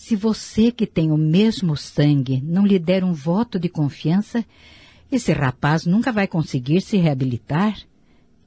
se 0.00 0.16
você 0.16 0.72
que 0.72 0.86
tem 0.86 1.12
o 1.12 1.16
mesmo 1.18 1.76
sangue 1.76 2.40
não 2.40 2.64
lhe 2.64 2.78
der 2.78 3.04
um 3.04 3.12
voto 3.12 3.58
de 3.58 3.68
confiança, 3.68 4.42
esse 5.12 5.30
rapaz 5.30 5.84
nunca 5.84 6.10
vai 6.10 6.26
conseguir 6.26 6.80
se 6.80 6.96
reabilitar. 6.96 7.78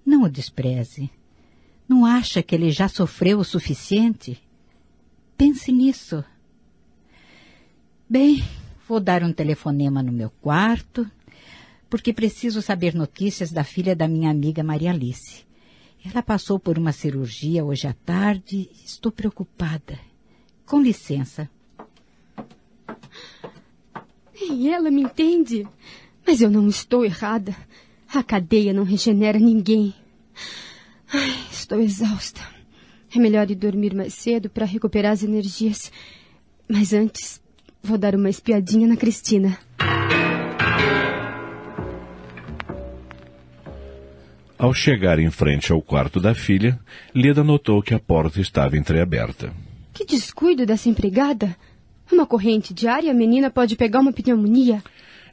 Não 0.04 0.24
o 0.24 0.30
despreze. 0.30 1.12
Não 1.88 2.08
acha 2.08 2.42
que 2.42 2.56
ele 2.56 2.72
já 2.72 2.88
sofreu 2.88 3.38
o 3.38 3.44
suficiente? 3.44 4.42
Pense 5.38 5.72
nisso. 5.72 6.26
Bem, 8.10 8.44
vou 8.90 9.00
dar 9.00 9.22
um 9.22 9.32
telefonema 9.32 10.02
no 10.02 10.12
meu 10.12 10.32
quarto, 10.42 11.08
porque 11.88 12.12
preciso 12.12 12.64
saber 12.64 12.96
notícias 12.96 13.52
da 13.52 13.64
filha 13.64 13.96
da 13.96 14.08
minha 14.08 14.32
amiga 14.32 14.64
Maria 14.64 14.90
Alice. 14.90 15.46
Ela 16.04 16.24
passou 16.24 16.58
por 16.58 16.80
uma 16.80 16.92
cirurgia 16.92 17.64
hoje 17.64 17.86
à 17.86 17.94
tarde 17.94 18.72
estou 18.84 19.12
preocupada. 19.12 20.13
Com 20.74 20.82
licença. 20.82 21.48
E 24.42 24.68
ela 24.68 24.90
me 24.90 25.04
entende. 25.04 25.68
Mas 26.26 26.42
eu 26.42 26.50
não 26.50 26.68
estou 26.68 27.06
errada. 27.06 27.56
A 28.12 28.24
cadeia 28.24 28.74
não 28.74 28.84
regenera 28.84 29.38
ninguém. 29.38 29.94
Ai, 31.14 31.36
estou 31.52 31.80
exausta. 31.80 32.42
É 33.16 33.20
melhor 33.20 33.52
ir 33.52 33.56
dormir 33.56 33.94
mais 33.94 34.16
cedo 34.16 34.50
para 34.50 34.66
recuperar 34.66 35.12
as 35.12 35.22
energias. 35.22 35.92
Mas 36.68 36.92
antes, 36.92 37.40
vou 37.84 38.00
dar 38.00 38.16
uma 38.16 38.32
espiadinha 38.32 38.88
na 38.88 38.98
Cristina. 38.98 39.60
Ao 44.58 44.74
chegar 44.74 45.20
em 45.20 45.30
frente 45.30 45.72
ao 45.72 45.84
quarto 45.84 46.20
da 46.20 46.34
filha, 46.34 46.80
Leda 47.14 47.44
notou 47.44 47.80
que 47.84 47.94
a 47.94 48.00
porta 48.00 48.42
estava 48.42 48.76
entreaberta. 48.76 49.54
Que 49.94 50.06
descuido 50.06 50.66
dessa 50.66 50.90
empregada! 50.90 51.56
Uma 52.12 52.26
corrente 52.26 52.74
diária, 52.74 53.12
a 53.12 53.14
menina 53.14 53.50
pode 53.50 53.76
pegar 53.76 54.00
uma 54.00 54.12
pneumonia. 54.12 54.84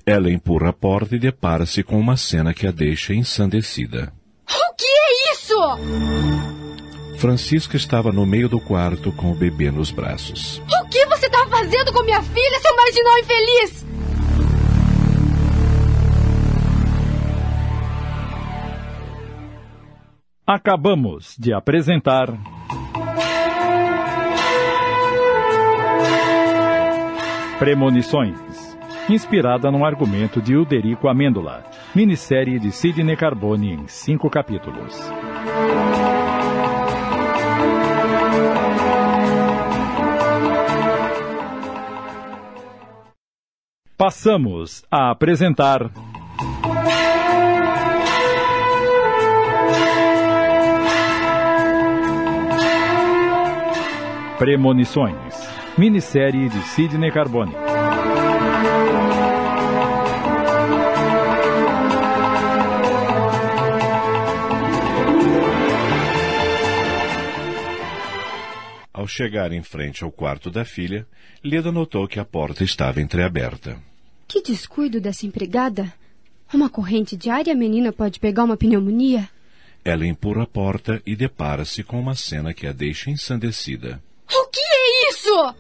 Ela 0.05 0.31
empurra 0.31 0.69
a 0.69 0.73
porta 0.73 1.17
e 1.17 1.19
depara-se 1.19 1.83
com 1.83 1.99
uma 1.99 2.17
cena 2.17 2.53
que 2.53 2.67
a 2.67 2.71
deixa 2.71 3.15
ensandecida. 3.15 4.13
O 4.49 4.75
que 4.77 4.87
é 4.87 5.33
isso? 5.33 5.55
Francisca 7.19 7.77
estava 7.77 8.13
no 8.13 8.25
meio 8.25 8.49
do 8.49 8.61
quarto 8.61 9.13
com 9.13 9.33
o 9.33 9.35
bebê 9.35 9.71
nos 9.71 9.91
braços. 9.91 10.59
O 10.59 10.89
que 10.89 11.05
você 11.07 11.27
está 11.27 11.47
fazendo 11.49 11.93
com 11.93 12.03
minha 12.05 12.23
filha, 12.23 12.61
seu 12.61 12.77
marginal 12.77 13.19
infeliz? 13.19 13.87
Acabamos 20.47 21.37
de 21.39 21.53
apresentar. 21.53 22.29
Premonições. 27.61 28.39
Inspirada 29.07 29.71
no 29.71 29.85
argumento 29.85 30.41
de 30.41 30.57
Uderico 30.57 31.09
Amêndola. 31.09 31.63
Minissérie 31.95 32.59
de 32.59 32.73
Sidney 32.73 33.15
Carbone 33.15 33.75
em 33.75 33.87
cinco 33.87 34.31
capítulos. 34.31 34.99
Passamos 43.95 44.83
a 44.91 45.11
apresentar. 45.11 45.91
Premonições. 54.39 55.60
Minissérie 55.81 56.47
de 56.51 56.61
Sidney 56.61 57.11
Carbone. 57.11 57.55
Ao 68.93 69.07
chegar 69.09 69.53
em 69.53 69.63
frente 69.63 70.05
ao 70.05 70.13
quarto 70.13 70.51
da 70.51 70.67
filha, 70.67 71.07
Leda 71.43 71.73
notou 71.73 72.07
que 72.07 72.21
a 72.21 72.27
porta 72.27 72.63
estava 72.63 73.01
entreaberta. 73.01 73.79
Que 74.29 74.43
descuido 74.43 75.01
dessa 75.01 75.25
empregada. 75.25 75.91
Uma 76.53 76.69
corrente 76.69 77.17
diária, 77.17 77.55
a 77.55 77.57
menina 77.57 77.91
pode 77.91 78.21
pegar 78.21 78.45
uma 78.45 78.59
pneumonia. 78.59 79.31
Ela 79.83 80.07
empurra 80.07 80.43
a 80.43 80.47
porta 80.47 81.01
e 81.07 81.17
depara-se 81.17 81.83
com 81.83 81.99
uma 81.99 82.15
cena 82.15 82.53
que 82.53 82.67
a 82.67 82.73
deixa 82.73 83.11
ensandecida. 83.11 84.03
O 84.31 84.47
que 84.51 84.70
isso? 85.21 85.55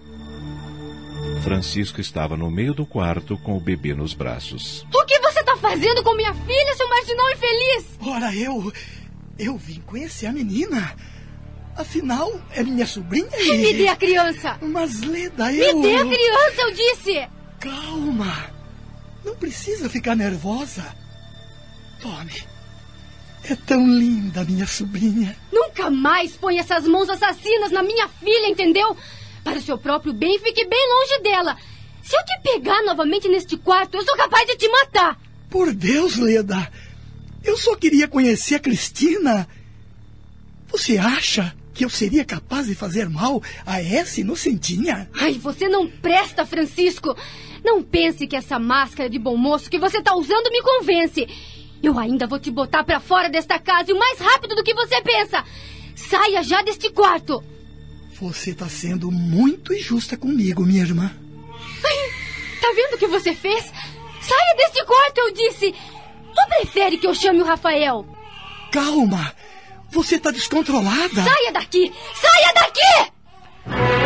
Francisco 1.43 2.01
estava 2.01 2.37
no 2.37 2.51
meio 2.51 2.73
do 2.75 2.87
quarto 2.87 3.37
com 3.39 3.57
o 3.57 3.61
bebê 3.61 3.95
nos 3.95 4.15
braços. 4.15 4.87
O 4.93 5.05
que 5.05 5.19
você 5.21 5.41
está 5.41 5.57
fazendo 5.57 6.03
com 6.03 6.15
minha 6.15 6.33
filha, 6.35 6.75
seu 6.77 6.89
marginal 6.89 7.31
infeliz? 7.31 7.87
Ora, 8.01 8.35
eu. 8.35 8.73
Eu 9.39 9.57
vim 9.57 9.81
conhecer 9.81 10.27
a 10.27 10.33
menina. 10.33 10.95
Afinal, 11.77 12.41
é 12.51 12.63
minha 12.63 12.87
sobrinha 12.87 13.31
e. 13.39 13.59
Me 13.59 13.73
dê 13.75 13.89
a 13.89 13.97
criança! 13.97 14.59
Mas, 14.61 15.01
Leda, 15.03 15.53
eu. 15.53 15.79
Me 15.79 15.83
dê 15.83 15.95
a 15.97 16.05
criança, 16.05 16.63
eu 16.63 16.73
disse! 16.73 17.29
Calma! 17.59 18.51
Não 19.25 19.35
precisa 19.37 19.89
ficar 19.89 20.15
nervosa. 20.17 20.85
Tome. 22.01 22.43
É 23.45 23.55
tão 23.55 23.87
linda, 23.87 24.45
minha 24.45 24.67
sobrinha. 24.67 25.37
Nunca 25.53 25.91
mais 25.91 26.33
ponha 26.33 26.61
essas 26.61 26.87
mãos 26.87 27.09
assassinas 27.09 27.71
na 27.71 27.83
minha 27.83 28.09
filha, 28.09 28.49
entendeu? 28.49 28.97
Para 29.45 29.59
o 29.59 29.63
seu 29.63 29.79
próprio 29.79 30.13
bem, 30.13 30.39
fique 30.39 30.67
bem 30.67 30.89
longe 30.89 31.23
dela. 31.23 31.57
Se 32.03 32.17
eu 32.17 32.25
te 32.25 32.41
pegar 32.43 32.83
novamente 32.83 33.29
neste 33.29 33.57
quarto, 33.57 33.97
eu 33.97 34.05
sou 34.05 34.17
capaz 34.17 34.47
de 34.47 34.57
te 34.57 34.69
matar. 34.69 35.19
Por 35.49 35.73
Deus, 35.73 36.17
Leda. 36.17 36.71
Eu 37.43 37.57
só 37.57 37.75
queria 37.75 38.07
conhecer 38.07 38.57
a 38.57 38.61
Cristina. 38.61 39.49
Você 40.69 40.99
acha 40.99 41.55
que 41.73 41.85
eu 41.85 41.89
seria 41.89 42.25
capaz 42.25 42.67
de 42.67 42.75
fazer 42.75 43.09
mal 43.09 43.43
a 43.65 43.83
essa 43.83 44.21
inocentinha? 44.21 45.11
Ai, 45.15 45.35
você 45.35 45.69
não 45.69 45.89
presta, 45.89 46.45
Francisco. 46.45 47.17
Não 47.65 47.83
pense 47.83 48.27
que 48.27 48.37
essa 48.37 48.59
máscara 48.59 49.09
de 49.09 49.19
bom 49.19 49.37
moço 49.37 49.71
que 49.71 49.79
você 49.79 49.99
está 49.99 50.15
usando 50.15 50.51
me 50.51 50.63
convence. 50.63 51.27
Eu 51.83 51.99
ainda 51.99 52.27
vou 52.27 52.39
te 52.39 52.51
botar 52.51 52.85
para 52.85 53.01
fora 53.01 53.29
desta 53.29 53.59
casa 53.59 53.91
e 53.91 53.95
o 53.95 53.99
mais 53.99 54.19
rápido 54.19 54.55
do 54.55 54.63
que 54.63 54.75
você 54.75 55.01
pensa. 55.01 55.45
Saia 55.97 56.43
já 56.43 56.63
deste 56.63 56.91
quarto. 56.91 57.43
Você 58.21 58.51
está 58.51 58.69
sendo 58.69 59.11
muito 59.11 59.73
injusta 59.73 60.15
comigo, 60.15 60.67
minha 60.67 60.83
irmã. 60.83 61.11
Tá 62.61 62.73
vendo 62.77 62.95
o 62.95 62.99
que 62.99 63.07
você 63.07 63.35
fez? 63.35 63.65
Saia 64.21 64.57
deste 64.59 64.85
quarto, 64.85 65.19
eu 65.19 65.33
disse. 65.33 65.75
Ou 66.29 66.47
prefere 66.49 66.99
que 66.99 67.07
eu 67.07 67.15
chame 67.15 67.41
o 67.41 67.47
Rafael? 67.47 68.07
Calma. 68.71 69.35
Você 69.91 70.17
está 70.17 70.31
descontrolada. 70.31 71.25
Saia 71.25 71.53
daqui! 71.53 71.91
Saia 72.15 72.53
daqui! 72.55 74.00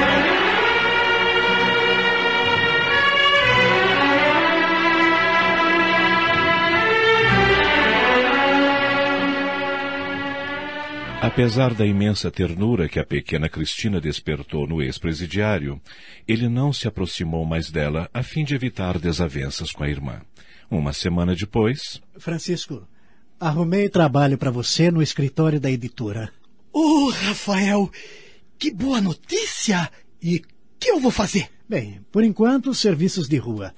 Apesar 11.25 11.73
da 11.73 11.87
imensa 11.87 12.31
ternura 12.31 12.87
que 12.87 13.01
a 13.01 13.05
pequena 13.05 13.49
Cristina 13.49 13.99
despertou 13.99 14.69
no 14.69 14.83
ex-presidiário, 14.83 15.81
ele 16.29 16.51
não 16.51 16.71
se 16.71 16.87
aproximou 16.87 17.47
mais 17.47 17.71
dela 17.71 18.11
a 18.13 18.23
fim 18.23 18.45
de 18.45 18.55
evitar 18.55 18.99
desavenças 18.99 19.73
com 19.73 19.83
a 19.83 19.89
irmã. 19.89 20.21
Uma 20.71 20.93
semana 20.93 21.35
depois. 21.35 21.99
Francisco, 22.19 22.87
arrumei 23.41 23.89
trabalho 23.89 24.37
para 24.37 24.51
você 24.51 24.91
no 24.91 25.01
escritório 25.01 25.59
da 25.59 25.71
editora. 25.71 26.31
Oh, 26.71 27.09
Rafael, 27.09 27.91
que 28.59 28.71
boa 28.71 29.01
notícia! 29.01 29.91
E 30.23 30.43
que 30.79 30.91
eu 30.91 31.01
vou 31.01 31.11
fazer? 31.11 31.49
Bem, 31.67 32.03
por 32.13 32.23
enquanto, 32.23 32.75
serviços 32.75 33.27
de 33.29 33.39
rua. 33.39 33.75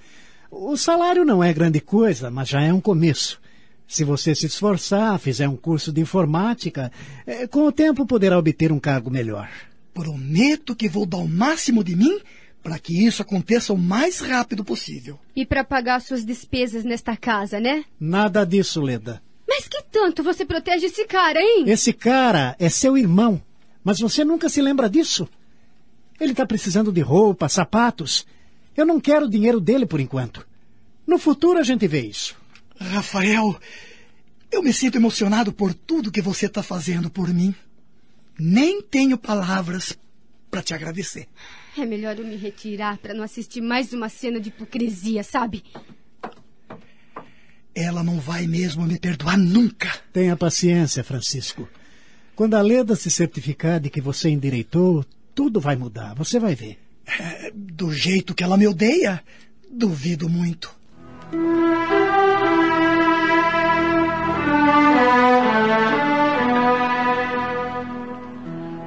O 0.51 0.77
salário 0.77 1.25
não 1.25 1.45
é 1.45 1.53
grande 1.53 1.79
coisa, 1.81 2.29
mas 2.29 2.49
já 2.49 2.61
é 2.61 2.73
um 2.73 2.81
começo. 2.81 3.41
Se 3.87 4.05
você 4.05 4.35
se 4.35 4.47
esforçar, 4.47 5.19
fizer 5.19 5.49
um 5.49 5.57
curso 5.57 5.93
de 5.93 6.01
informática, 6.01 6.91
eh, 7.27 7.47
com 7.47 7.67
o 7.67 7.73
tempo 7.73 8.05
poderá 8.05 8.39
obter 8.39 8.73
um 8.73 8.81
cargo 8.81 9.11
melhor. 9.11 9.49
Prometo 9.95 10.75
que 10.75 10.89
vou 10.89 11.07
dar 11.07 11.19
o 11.19 11.29
máximo 11.29 11.85
de 11.85 11.95
mim 11.95 12.21
para 12.63 12.81
que 12.81 13.07
isso 13.07 13.23
aconteça 13.23 13.73
o 13.73 13.79
mais 13.79 14.19
rápido 14.19 14.65
possível. 14.65 15.19
E 15.37 15.47
para 15.47 15.63
pagar 15.63 16.01
suas 16.01 16.25
despesas 16.25 16.85
nesta 16.85 17.17
casa, 17.17 17.61
né? 17.61 17.85
Nada 17.99 18.45
disso, 18.45 18.81
Leda. 18.81 19.23
Mas 19.49 19.69
que 19.69 19.81
tanto 19.85 20.23
você 20.25 20.45
protege 20.45 20.87
esse 20.87 21.07
cara, 21.07 21.41
hein? 21.41 21.65
Esse 21.69 21.93
cara 21.93 22.57
é 22.59 22.69
seu 22.69 22.99
irmão, 22.99 23.41
mas 23.85 24.01
você 24.01 24.25
nunca 24.25 24.49
se 24.49 24.61
lembra 24.61 24.91
disso. 24.91 25.29
Ele 26.19 26.33
está 26.33 26.45
precisando 26.45 26.91
de 26.91 27.01
roupa, 27.01 27.49
sapatos. 27.49 28.27
Eu 28.77 28.85
não 28.85 28.99
quero 28.99 29.27
o 29.27 29.31
dinheiro 29.31 29.61
dele 29.61 29.87
por 29.87 30.01
enquanto. 30.01 30.45
No 31.07 31.19
futuro 31.19 31.61
a 31.61 31.63
gente 31.63 31.87
vê 31.87 32.01
isso. 32.01 32.35
Rafael, 32.79 33.59
eu 34.51 34.63
me 34.63 34.73
sinto 34.73 34.97
emocionado 34.97 35.53
por 35.53 35.75
tudo 35.75 36.11
que 36.11 36.21
você 36.21 36.47
está 36.47 36.63
fazendo 36.63 37.11
por 37.11 37.29
mim. 37.33 37.55
Nem 38.39 38.83
tenho 38.83 39.17
palavras 39.17 39.99
para 40.51 40.63
te 40.63 40.75
agradecer. 40.75 41.27
É 41.77 41.85
melhor 41.85 42.19
eu 42.19 42.25
me 42.25 42.37
retirar 42.37 42.99
para 42.99 43.13
não 43.13 43.23
assistir 43.23 43.61
mais 43.61 43.93
uma 43.93 44.09
cena 44.09 44.41
de 44.41 44.49
hipocrisia, 44.49 45.23
sabe? 45.23 45.63
Ela 47.75 48.03
não 48.03 48.19
vai 48.19 48.47
mesmo 48.47 48.87
me 48.87 48.99
perdoar 48.99 49.37
nunca. 49.37 49.93
Tenha 50.13 50.37
paciência, 50.37 51.05
Francisco. 51.05 51.69
Quando 52.35 52.55
a 52.55 52.63
Leda 52.63 52.97
se 52.97 53.11
certificar 53.11 53.81
de 53.81 53.91
que 53.91 54.01
você 54.01 54.31
endireitou, 54.31 55.05
tudo 55.35 55.61
vai 55.61 55.77
mudar. 55.77 56.15
Você 56.15 56.39
vai 56.39 56.55
ver. 56.55 56.79
É, 57.07 57.53
do 57.55 57.93
jeito 57.93 58.35
que 58.35 58.43
ela 58.43 58.57
me 58.57 58.67
odeia, 58.67 59.23
duvido 59.71 60.29
muito. 60.29 60.75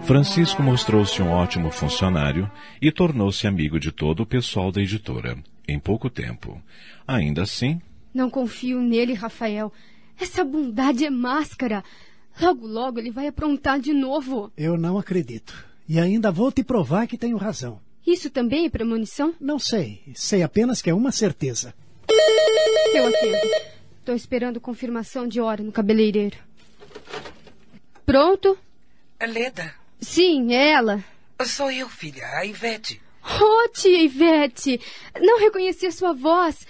Francisco 0.10 0.64
mostrou-se 0.64 1.22
um 1.22 1.30
ótimo 1.30 1.70
funcionário 1.70 2.52
e 2.82 2.92
tornou-se 2.92 3.46
amigo 3.46 3.80
de 3.80 3.92
todo 3.92 4.22
o 4.22 4.26
pessoal 4.26 4.72
da 4.72 4.82
editora, 4.82 5.38
em 5.68 5.78
pouco 5.78 6.10
tempo. 6.10 6.60
Ainda 7.08 7.44
assim. 7.44 7.80
Não 8.12 8.28
confio 8.28 8.82
nele, 8.82 9.14
Rafael. 9.14 9.72
Essa 10.20 10.44
bondade 10.44 11.06
é 11.06 11.12
máscara. 11.12 11.84
Logo, 12.42 12.66
logo 12.66 12.98
ele 12.98 13.12
vai 13.12 13.28
aprontar 13.28 13.80
de 13.80 13.94
novo. 13.94 14.52
Eu 14.58 14.80
não 14.80 14.98
acredito. 14.98 15.54
E 15.88 16.00
ainda 16.00 16.32
vou 16.32 16.52
te 16.52 16.64
provar 16.64 17.06
que 17.06 17.16
tenho 17.16 17.38
razão. 17.38 17.80
Isso 18.04 18.32
também 18.32 18.66
é 18.66 18.70
premonição? 18.72 19.36
Não 19.40 19.60
sei. 19.60 20.02
Sei 20.16 20.42
apenas 20.42 20.82
que 20.82 20.90
é 20.90 20.94
uma 20.94 21.12
certeza. 21.12 21.72
Eu 22.96 23.06
atendo. 23.06 23.56
Estou 24.00 24.16
esperando 24.16 24.60
confirmação 24.60 25.28
de 25.28 25.40
hora 25.40 25.62
no 25.62 25.72
cabeleireiro. 25.72 26.38
Pronto? 28.08 28.58
Leda. 29.22 29.79
Sim, 30.00 30.54
é 30.54 30.72
ela. 30.72 31.04
Sou 31.46 31.72
eu, 31.72 31.90
filha, 31.90 32.26
a 32.38 32.46
Ivete. 32.46 33.02
Oh, 33.42 33.70
tia 33.70 34.02
Ivete! 34.02 34.80
Não 35.20 35.40
reconheci 35.40 35.86
a 35.86 35.92
sua 35.92 36.14
voz. 36.14 36.66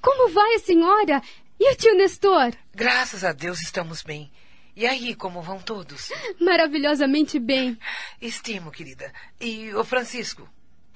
Como 0.00 0.30
vai 0.30 0.54
a 0.54 0.58
senhora? 0.58 1.22
E 1.58 1.72
o 1.72 1.76
tio 1.76 1.96
Nestor? 1.96 2.52
Graças 2.74 3.24
a 3.24 3.32
Deus 3.32 3.60
estamos 3.60 4.02
bem. 4.02 4.30
E 4.76 4.86
aí, 4.86 5.14
como 5.14 5.40
vão 5.40 5.58
todos? 5.58 6.10
Maravilhosamente 6.40 7.38
bem. 7.38 7.78
Estimo, 8.20 8.70
querida. 8.70 9.12
E 9.40 9.72
o 9.74 9.84
Francisco? 9.84 10.48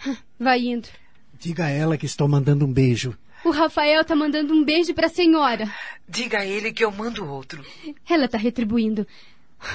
Vai 0.38 0.60
indo. 0.60 0.88
Diga 1.38 1.66
a 1.66 1.70
ela 1.70 1.96
que 1.96 2.06
estou 2.06 2.26
mandando 2.26 2.66
um 2.66 2.72
beijo. 2.72 3.16
O 3.44 3.50
Rafael 3.50 4.04
tá 4.04 4.16
mandando 4.16 4.52
um 4.52 4.64
beijo 4.64 4.92
para 4.94 5.06
a 5.06 5.10
senhora. 5.10 5.72
Diga 6.08 6.40
a 6.40 6.46
ele 6.46 6.72
que 6.72 6.84
eu 6.84 6.90
mando 6.90 7.24
outro. 7.24 7.64
Ela 8.08 8.26
tá 8.26 8.36
retribuindo. 8.36 9.06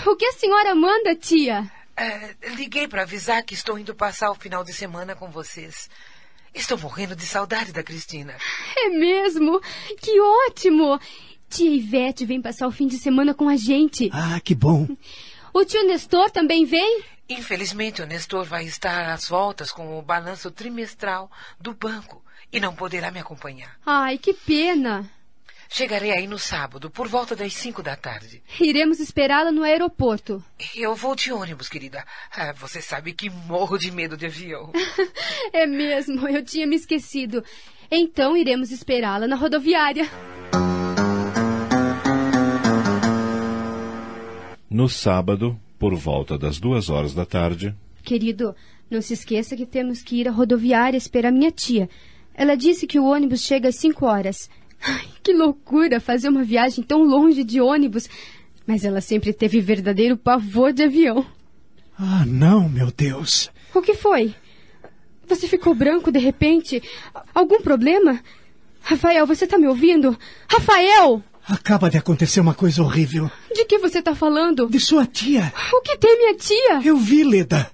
O 0.05 0.15
que 0.17 0.25
a 0.25 0.33
senhora 0.33 0.75
manda, 0.75 1.15
tia? 1.15 1.71
É, 1.95 2.35
liguei 2.55 2.87
para 2.87 3.03
avisar 3.03 3.43
que 3.43 3.53
estou 3.53 3.77
indo 3.77 3.93
passar 3.93 4.31
o 4.31 4.35
final 4.35 4.63
de 4.63 4.73
semana 4.73 5.15
com 5.15 5.29
vocês. 5.29 5.89
Estou 6.53 6.77
morrendo 6.77 7.15
de 7.15 7.25
saudade 7.25 7.71
da 7.71 7.83
Cristina. 7.83 8.35
É 8.77 8.89
mesmo? 8.89 9.61
Que 9.99 10.19
ótimo! 10.19 10.99
Tia 11.49 11.69
Ivete 11.69 12.25
vem 12.25 12.41
passar 12.41 12.67
o 12.67 12.71
fim 12.71 12.87
de 12.87 12.97
semana 12.97 13.33
com 13.33 13.47
a 13.47 13.55
gente. 13.55 14.09
Ah, 14.11 14.39
que 14.39 14.55
bom. 14.55 14.87
O 15.53 15.63
tio 15.63 15.85
Nestor 15.87 16.31
também 16.31 16.65
vem? 16.65 17.03
Infelizmente, 17.29 18.01
o 18.01 18.07
Nestor 18.07 18.43
vai 18.43 18.65
estar 18.65 19.13
às 19.13 19.27
voltas 19.27 19.71
com 19.71 19.97
o 19.97 20.01
balanço 20.01 20.49
trimestral 20.49 21.31
do 21.59 21.73
banco 21.73 22.23
e 22.51 22.59
não 22.59 22.75
poderá 22.75 23.11
me 23.11 23.19
acompanhar. 23.19 23.77
Ai, 23.85 24.17
que 24.17 24.33
pena. 24.33 25.09
Chegarei 25.75 26.11
aí 26.11 26.27
no 26.27 26.37
sábado, 26.37 26.87
por 26.87 27.07
volta 27.07 27.35
das 27.35 27.51
cinco 27.51 27.81
da 27.81 27.95
tarde. 27.95 28.43
Iremos 28.61 28.99
esperá-la 28.99 29.51
no 29.51 29.63
aeroporto. 29.63 30.43
Eu 30.75 30.93
vou 30.93 31.15
de 31.15 31.33
ônibus, 31.33 31.67
querida. 31.67 32.05
Ah, 32.31 32.53
você 32.53 32.79
sabe 32.79 33.11
que 33.11 33.27
morro 33.27 33.75
de 33.79 33.91
medo 33.91 34.15
de 34.15 34.27
avião. 34.27 34.71
é 35.51 35.65
mesmo, 35.65 36.27
eu 36.27 36.45
tinha 36.45 36.67
me 36.67 36.75
esquecido. 36.75 37.43
Então 37.89 38.37
iremos 38.37 38.69
esperá-la 38.69 39.27
na 39.27 39.35
rodoviária. 39.35 40.07
No 44.69 44.87
sábado, 44.87 45.59
por 45.79 45.95
volta 45.95 46.37
das 46.37 46.59
duas 46.59 46.87
horas 46.87 47.15
da 47.15 47.25
tarde. 47.25 47.75
Querido, 48.03 48.55
não 48.91 49.01
se 49.01 49.15
esqueça 49.15 49.55
que 49.55 49.65
temos 49.65 50.03
que 50.03 50.21
ir 50.21 50.27
à 50.27 50.31
rodoviária 50.31 50.97
esperar 50.97 51.31
minha 51.31 51.51
tia. 51.51 51.89
Ela 52.35 52.55
disse 52.55 52.85
que 52.85 52.99
o 52.99 53.05
ônibus 53.05 53.41
chega 53.41 53.69
às 53.69 53.75
cinco 53.75 54.05
horas. 54.05 54.49
Ai, 54.85 55.07
que 55.21 55.33
loucura 55.33 55.99
fazer 55.99 56.29
uma 56.29 56.43
viagem 56.43 56.83
tão 56.83 57.03
longe 57.03 57.43
de 57.43 57.61
ônibus. 57.61 58.09
Mas 58.65 58.83
ela 58.85 59.01
sempre 59.01 59.33
teve 59.33 59.59
verdadeiro 59.59 60.17
pavor 60.17 60.71
de 60.71 60.83
avião. 60.83 61.25
Ah, 61.97 62.25
não, 62.25 62.67
meu 62.69 62.91
Deus. 62.91 63.49
O 63.73 63.81
que 63.81 63.93
foi? 63.93 64.35
Você 65.27 65.47
ficou 65.47 65.73
branco 65.73 66.11
de 66.11 66.19
repente? 66.19 66.81
Algum 67.33 67.61
problema? 67.61 68.21
Rafael, 68.81 69.25
você 69.25 69.45
está 69.45 69.57
me 69.57 69.67
ouvindo? 69.67 70.17
Rafael! 70.47 71.23
Acaba 71.47 71.89
de 71.89 71.97
acontecer 71.97 72.39
uma 72.39 72.53
coisa 72.53 72.81
horrível. 72.81 73.29
De 73.53 73.65
que 73.65 73.77
você 73.77 73.99
está 73.99 74.15
falando? 74.15 74.67
De 74.67 74.79
sua 74.79 75.05
tia. 75.05 75.53
O 75.73 75.81
que 75.81 75.97
tem 75.97 76.17
minha 76.17 76.35
tia? 76.35 76.81
Eu 76.83 76.97
vi, 76.97 77.23
Leda. 77.23 77.69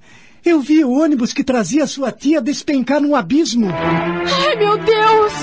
Eu 0.45 0.61
vi 0.61 0.83
o 0.83 0.91
ônibus 0.91 1.33
que 1.33 1.43
trazia 1.43 1.85
sua 1.85 2.11
tia 2.11 2.41
despencar 2.41 3.01
num 3.01 3.15
abismo. 3.15 3.67
Ai, 3.69 4.55
meu 4.55 4.77
Deus! 4.77 5.33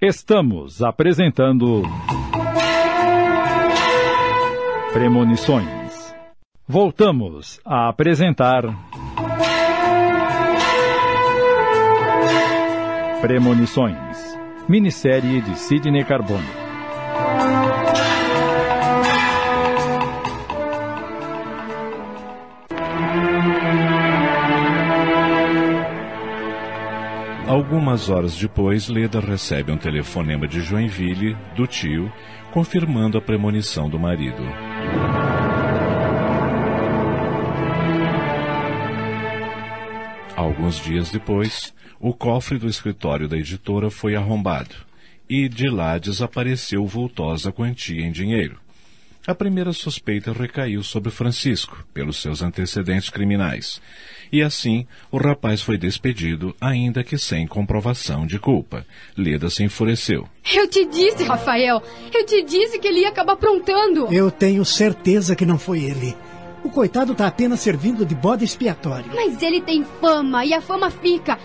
Estamos 0.00 0.82
apresentando. 0.82 1.82
Premonições. 4.92 6.14
Voltamos 6.68 7.60
a 7.64 7.88
apresentar. 7.88 8.62
Premonições. 13.20 14.38
Minissérie 14.68 15.40
de 15.40 15.58
Sidney 15.58 16.04
Carbone. 16.04 16.63
Algumas 27.46 28.08
horas 28.08 28.34
depois, 28.34 28.88
Leda 28.88 29.20
recebe 29.20 29.70
um 29.70 29.76
telefonema 29.76 30.48
de 30.48 30.62
Joinville, 30.62 31.36
do 31.54 31.66
tio, 31.66 32.10
confirmando 32.50 33.18
a 33.18 33.20
premonição 33.20 33.88
do 33.90 33.98
marido. 33.98 34.42
Alguns 40.34 40.80
dias 40.80 41.10
depois, 41.10 41.74
o 42.00 42.14
cofre 42.14 42.58
do 42.58 42.66
escritório 42.66 43.28
da 43.28 43.36
editora 43.36 43.90
foi 43.90 44.16
arrombado 44.16 44.74
e 45.28 45.46
de 45.46 45.68
lá 45.68 45.98
desapareceu 45.98 46.86
vultosa 46.86 47.52
quantia 47.52 48.06
em 48.06 48.10
dinheiro. 48.10 48.63
A 49.26 49.34
primeira 49.34 49.72
suspeita 49.72 50.34
recaiu 50.34 50.82
sobre 50.82 51.10
Francisco, 51.10 51.82
pelos 51.94 52.20
seus 52.20 52.42
antecedentes 52.42 53.08
criminais. 53.08 53.80
E 54.30 54.42
assim, 54.42 54.86
o 55.10 55.16
rapaz 55.16 55.62
foi 55.62 55.78
despedido, 55.78 56.54
ainda 56.60 57.02
que 57.02 57.16
sem 57.16 57.46
comprovação 57.46 58.26
de 58.26 58.38
culpa. 58.38 58.84
Leda 59.16 59.48
se 59.48 59.64
enfureceu. 59.64 60.28
Eu 60.54 60.68
te 60.68 60.84
disse, 60.84 61.24
Rafael! 61.24 61.82
Eu 62.12 62.26
te 62.26 62.42
disse 62.42 62.78
que 62.78 62.86
ele 62.86 63.00
ia 63.00 63.08
acabar 63.08 63.32
aprontando! 63.32 64.12
Eu 64.12 64.30
tenho 64.30 64.62
certeza 64.62 65.34
que 65.34 65.46
não 65.46 65.58
foi 65.58 65.84
ele. 65.84 66.14
O 66.62 66.68
coitado 66.68 67.12
está 67.12 67.26
apenas 67.26 67.60
servindo 67.60 68.04
de 68.04 68.14
bode 68.14 68.44
expiatório. 68.44 69.10
Mas 69.14 69.42
ele 69.42 69.62
tem 69.62 69.84
fama, 70.02 70.44
e 70.44 70.52
a 70.52 70.60
fama 70.60 70.90
fica. 70.90 71.38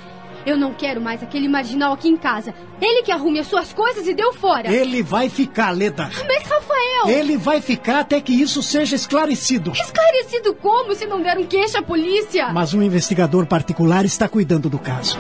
Eu 0.49 0.57
não 0.57 0.73
quero 0.73 0.99
mais 0.99 1.21
aquele 1.21 1.47
marginal 1.47 1.93
aqui 1.93 2.09
em 2.09 2.17
casa. 2.17 2.55
Ele 2.81 3.03
que 3.03 3.11
arrume 3.11 3.37
as 3.37 3.45
suas 3.45 3.71
coisas 3.71 4.07
e 4.07 4.15
deu 4.15 4.33
fora. 4.33 4.73
Ele 4.73 5.03
vai 5.03 5.29
ficar, 5.29 5.69
Leda. 5.69 6.09
Mas, 6.27 6.41
Rafael... 6.41 7.07
Ele 7.07 7.37
vai 7.37 7.61
ficar 7.61 7.99
até 7.99 8.19
que 8.19 8.33
isso 8.33 8.63
seja 8.63 8.95
esclarecido. 8.95 9.71
Esclarecido 9.73 10.55
como 10.55 10.95
se 10.95 11.05
não 11.05 11.21
deram 11.21 11.43
queixa 11.43 11.77
à 11.77 11.81
polícia? 11.83 12.51
Mas 12.51 12.73
um 12.73 12.81
investigador 12.81 13.45
particular 13.45 14.05
está 14.05 14.27
cuidando 14.27 14.71
do 14.71 14.79
caso. 14.79 15.19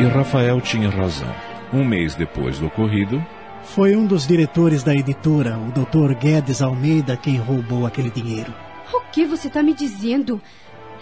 E 0.00 0.04
Rafael 0.04 0.62
tinha 0.62 0.88
razão. 0.88 1.28
Um 1.74 1.84
mês 1.84 2.14
depois 2.14 2.58
do 2.58 2.68
ocorrido... 2.68 3.22
Foi 3.64 3.94
um 3.94 4.06
dos 4.06 4.26
diretores 4.26 4.82
da 4.82 4.94
editora, 4.94 5.58
o 5.58 5.70
Dr. 5.70 6.14
Guedes 6.14 6.62
Almeida, 6.62 7.18
quem 7.18 7.36
roubou 7.36 7.84
aquele 7.84 8.10
dinheiro. 8.10 8.52
O 8.94 9.02
que 9.12 9.26
você 9.26 9.48
está 9.48 9.62
me 9.62 9.74
dizendo? 9.74 10.40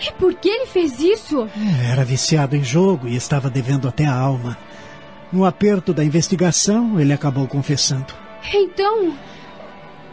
E 0.01 0.13
por 0.13 0.35
que 0.35 0.49
ele 0.49 0.67
fez 0.67 0.99
isso? 0.99 1.49
É, 1.57 1.93
era 1.93 2.05
viciado 2.05 2.57
em 2.57 2.65
jogo 2.65 3.07
e 3.07 3.17
estava 3.17 3.51
devendo 3.51 3.87
até 3.87 4.07
a 4.07 4.15
alma. 4.15 4.57
No 5.33 5.45
aperto 5.45 5.93
da 5.93 6.05
investigação, 6.05 6.99
ele 6.99 7.13
acabou 7.13 7.47
confessando. 7.47 8.15
Então, 8.53 9.15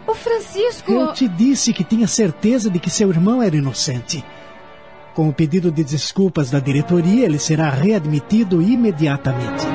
o 0.06 0.14
Francisco. 0.14 0.92
Eu 0.92 1.14
te 1.14 1.28
disse 1.28 1.74
que 1.74 1.84
tinha 1.84 2.08
certeza 2.08 2.70
de 2.70 2.80
que 2.80 2.90
seu 2.90 3.10
irmão 3.10 3.42
era 3.42 3.56
inocente. 3.56 4.24
Com 5.14 5.30
o 5.30 5.34
pedido 5.34 5.72
de 5.72 5.84
desculpas 5.84 6.52
da 6.52 6.60
diretoria, 6.60 7.26
ele 7.26 7.40
será 7.40 7.70
readmitido 7.70 8.62
imediatamente. 8.62 9.66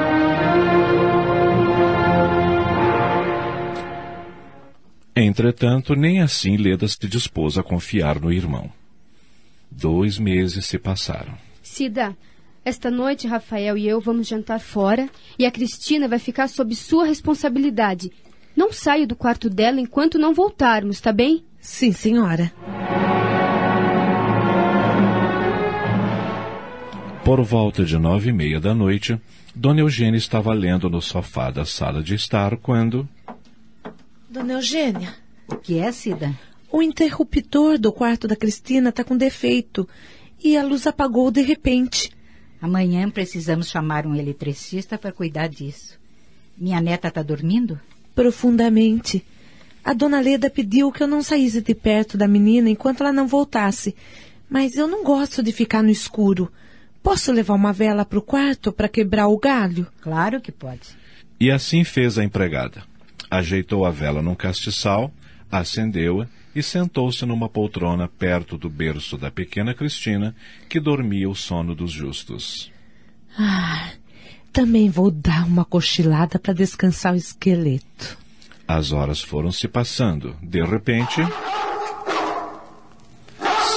Entretanto, 5.14 5.94
nem 5.94 6.22
assim 6.22 6.56
Leda 6.56 6.86
se 6.88 6.96
dispôs 7.08 7.58
a 7.58 7.62
confiar 7.62 8.20
no 8.20 8.32
irmão. 8.32 8.70
Dois 9.76 10.18
meses 10.18 10.66
se 10.66 10.78
passaram. 10.78 11.34
Cida, 11.62 12.16
esta 12.64 12.90
noite 12.90 13.26
Rafael 13.26 13.76
e 13.76 13.88
eu 13.88 14.00
vamos 14.00 14.28
jantar 14.28 14.60
fora 14.60 15.08
e 15.38 15.44
a 15.44 15.50
Cristina 15.50 16.06
vai 16.06 16.18
ficar 16.18 16.48
sob 16.48 16.74
sua 16.74 17.04
responsabilidade. 17.04 18.12
Não 18.56 18.72
saio 18.72 19.06
do 19.06 19.16
quarto 19.16 19.48
dela 19.48 19.80
enquanto 19.80 20.18
não 20.18 20.34
voltarmos, 20.34 21.00
tá 21.00 21.12
bem? 21.12 21.44
Sim, 21.60 21.92
senhora. 21.92 22.52
Por 27.24 27.42
volta 27.42 27.84
de 27.84 27.96
nove 27.98 28.30
e 28.30 28.32
meia 28.32 28.60
da 28.60 28.74
noite, 28.74 29.18
Dona 29.54 29.80
Eugênia 29.80 30.18
estava 30.18 30.52
lendo 30.52 30.90
no 30.90 31.00
sofá 31.00 31.50
da 31.50 31.64
sala 31.64 32.02
de 32.02 32.14
estar 32.14 32.56
quando. 32.56 33.08
Dona 34.28 34.54
Eugênia. 34.54 35.14
O 35.48 35.56
que 35.56 35.78
é, 35.78 35.90
Cida? 35.92 36.36
O 36.72 36.80
interruptor 36.80 37.76
do 37.78 37.92
quarto 37.92 38.26
da 38.26 38.34
Cristina 38.34 38.88
está 38.88 39.04
com 39.04 39.14
defeito 39.14 39.86
e 40.42 40.56
a 40.56 40.64
luz 40.64 40.86
apagou 40.86 41.30
de 41.30 41.42
repente. 41.42 42.10
Amanhã 42.62 43.10
precisamos 43.10 43.68
chamar 43.68 44.06
um 44.06 44.14
eletricista 44.14 44.96
para 44.96 45.12
cuidar 45.12 45.48
disso. 45.48 46.00
Minha 46.56 46.80
neta 46.80 47.08
está 47.08 47.22
dormindo? 47.22 47.78
Profundamente. 48.14 49.22
A 49.84 49.92
dona 49.92 50.18
Leda 50.18 50.48
pediu 50.48 50.90
que 50.90 51.02
eu 51.02 51.06
não 51.06 51.22
saísse 51.22 51.60
de 51.60 51.74
perto 51.74 52.16
da 52.16 52.26
menina 52.26 52.70
enquanto 52.70 53.02
ela 53.02 53.12
não 53.12 53.28
voltasse. 53.28 53.94
Mas 54.48 54.74
eu 54.74 54.88
não 54.88 55.04
gosto 55.04 55.42
de 55.42 55.52
ficar 55.52 55.82
no 55.82 55.90
escuro. 55.90 56.50
Posso 57.02 57.32
levar 57.32 57.52
uma 57.52 57.72
vela 57.74 58.02
para 58.02 58.18
o 58.18 58.22
quarto 58.22 58.72
para 58.72 58.88
quebrar 58.88 59.28
o 59.28 59.36
galho? 59.36 59.86
Claro 60.00 60.40
que 60.40 60.50
pode. 60.50 60.96
E 61.38 61.50
assim 61.50 61.84
fez 61.84 62.16
a 62.16 62.24
empregada. 62.24 62.82
Ajeitou 63.30 63.84
a 63.84 63.90
vela 63.90 64.22
num 64.22 64.34
castiçal, 64.34 65.12
acendeu-a 65.50 66.26
e 66.54 66.62
sentou-se 66.62 67.24
numa 67.24 67.48
poltrona 67.48 68.08
perto 68.08 68.58
do 68.58 68.68
berço 68.68 69.16
da 69.16 69.30
pequena 69.30 69.74
Cristina, 69.74 70.34
que 70.68 70.78
dormia 70.78 71.28
o 71.28 71.34
sono 71.34 71.74
dos 71.74 71.90
justos. 71.90 72.70
Ah, 73.38 73.90
também 74.52 74.90
vou 74.90 75.10
dar 75.10 75.46
uma 75.46 75.64
cochilada 75.64 76.38
para 76.38 76.52
descansar 76.52 77.14
o 77.14 77.16
esqueleto. 77.16 78.18
As 78.68 78.92
horas 78.92 79.20
foram 79.20 79.50
se 79.50 79.66
passando. 79.66 80.36
De 80.42 80.62
repente. 80.62 81.20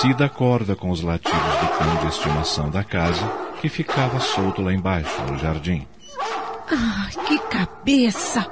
Cida 0.02 0.26
acorda 0.26 0.76
com 0.76 0.90
os 0.90 1.02
latidos 1.02 1.34
do 1.34 1.78
cão 1.78 1.98
de 2.02 2.08
estimação 2.08 2.70
da 2.70 2.84
casa, 2.84 3.26
que 3.62 3.70
ficava 3.70 4.20
solto 4.20 4.62
lá 4.62 4.74
embaixo, 4.74 5.22
no 5.24 5.38
jardim. 5.38 5.88
Ah, 6.70 7.10
que 7.28 7.40
cabeça! 7.40 8.46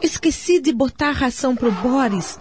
Esqueci 0.00 0.60
de 0.60 0.72
botar 0.72 1.10
a 1.10 1.12
ração 1.12 1.56
pro 1.56 1.72
Boris. 1.72 2.38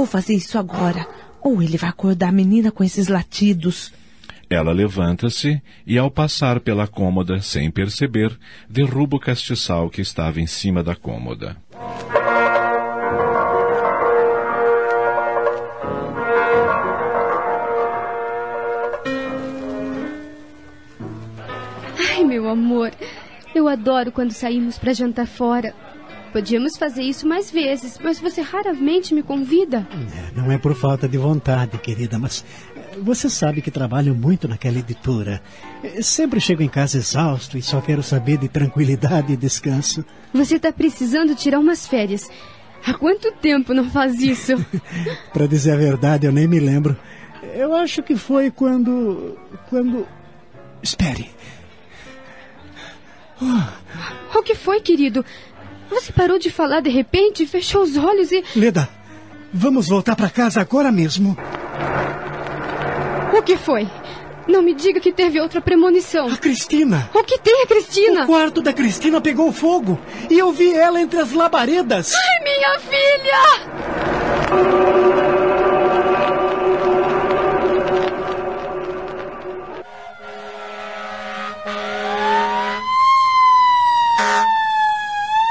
Vou 0.00 0.06
fazer 0.06 0.32
isso 0.32 0.58
agora, 0.58 1.06
ou 1.42 1.62
ele 1.62 1.76
vai 1.76 1.90
acordar 1.90 2.28
a 2.28 2.32
menina 2.32 2.70
com 2.70 2.82
esses 2.82 3.08
latidos. 3.08 3.92
Ela 4.48 4.72
levanta-se 4.72 5.60
e, 5.86 5.98
ao 5.98 6.10
passar 6.10 6.58
pela 6.58 6.86
cômoda, 6.86 7.42
sem 7.42 7.70
perceber, 7.70 8.34
derruba 8.66 9.18
o 9.18 9.20
castiçal 9.20 9.90
que 9.90 10.00
estava 10.00 10.40
em 10.40 10.46
cima 10.46 10.82
da 10.82 10.96
cômoda. 10.96 11.54
Ai, 22.08 22.24
meu 22.24 22.48
amor, 22.48 22.90
eu 23.54 23.68
adoro 23.68 24.10
quando 24.10 24.32
saímos 24.32 24.78
para 24.78 24.94
jantar 24.94 25.26
fora. 25.26 25.74
Podíamos 26.32 26.76
fazer 26.76 27.02
isso 27.02 27.26
mais 27.26 27.50
vezes, 27.50 27.98
mas 28.02 28.20
você 28.20 28.40
raramente 28.40 29.12
me 29.12 29.22
convida. 29.22 29.86
É, 29.92 30.38
não 30.40 30.50
é 30.50 30.58
por 30.58 30.74
falta 30.76 31.08
de 31.08 31.18
vontade, 31.18 31.76
querida, 31.78 32.18
mas 32.18 32.44
eh, 32.76 32.98
você 33.02 33.28
sabe 33.28 33.60
que 33.60 33.70
trabalho 33.70 34.14
muito 34.14 34.46
naquela 34.46 34.78
editora. 34.78 35.42
Eh, 35.82 36.00
Sempre 36.02 36.40
chego 36.40 36.62
em 36.62 36.68
casa 36.68 36.98
exausto 36.98 37.58
e 37.58 37.62
só 37.62 37.80
quero 37.80 38.02
saber 38.02 38.38
de 38.38 38.48
tranquilidade 38.48 39.32
e 39.32 39.36
descanso. 39.36 40.04
Você 40.32 40.56
está 40.56 40.72
precisando 40.72 41.34
tirar 41.34 41.58
umas 41.58 41.86
férias. 41.86 42.28
Há 42.86 42.94
quanto 42.94 43.32
tempo 43.32 43.74
não 43.74 43.90
faz 43.90 44.20
isso? 44.20 44.54
Para 45.34 45.46
dizer 45.46 45.72
a 45.72 45.76
verdade, 45.76 46.26
eu 46.26 46.32
nem 46.32 46.46
me 46.46 46.60
lembro. 46.60 46.96
Eu 47.54 47.74
acho 47.74 48.02
que 48.02 48.16
foi 48.16 48.50
quando. 48.50 49.36
quando. 49.68 50.06
Espere. 50.82 51.28
o 54.34 54.42
que 54.42 54.54
foi, 54.54 54.80
querido? 54.80 55.24
Você 55.90 56.12
parou 56.12 56.38
de 56.38 56.50
falar 56.50 56.80
de 56.80 56.88
repente, 56.90 57.46
fechou 57.46 57.82
os 57.82 57.96
olhos 57.96 58.32
e. 58.32 58.42
Leda, 58.56 58.88
vamos 59.52 59.88
voltar 59.88 60.16
para 60.16 60.30
casa 60.30 60.60
agora 60.60 60.90
mesmo. 60.92 61.36
O 63.36 63.42
que 63.42 63.56
foi? 63.56 63.88
Não 64.46 64.62
me 64.62 64.74
diga 64.74 64.98
que 65.00 65.12
teve 65.12 65.40
outra 65.40 65.60
premonição. 65.60 66.28
A 66.28 66.36
Cristina! 66.36 67.10
O 67.14 67.22
que 67.22 67.38
tem 67.38 67.62
a 67.62 67.66
Cristina? 67.66 68.24
O 68.24 68.26
quarto 68.26 68.62
da 68.62 68.72
Cristina 68.72 69.20
pegou 69.20 69.52
fogo 69.52 69.98
e 70.28 70.38
eu 70.38 70.50
vi 70.52 70.74
ela 70.74 71.00
entre 71.00 71.20
as 71.20 71.32
labaredas. 71.32 72.12
Ai, 72.14 72.44
minha 72.44 72.80
filha! 72.80 73.60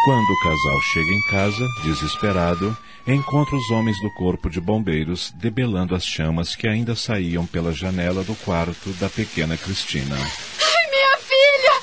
Quando 0.09 0.31
o 0.31 0.39
casal 0.39 0.81
chega 0.91 1.13
em 1.13 1.21
casa, 1.21 1.67
desesperado, 1.83 2.75
encontra 3.05 3.55
os 3.55 3.69
homens 3.69 4.01
do 4.01 4.09
corpo 4.15 4.49
de 4.49 4.59
bombeiros 4.59 5.31
debelando 5.35 5.93
as 5.93 6.03
chamas 6.03 6.55
que 6.55 6.67
ainda 6.67 6.95
saíam 6.95 7.45
pela 7.45 7.71
janela 7.71 8.23
do 8.23 8.33
quarto 8.33 8.89
da 8.93 9.07
pequena 9.07 9.55
Cristina. 9.55 10.15
Ai, 10.15 10.89
minha 10.89 11.17
filha! 11.19 11.73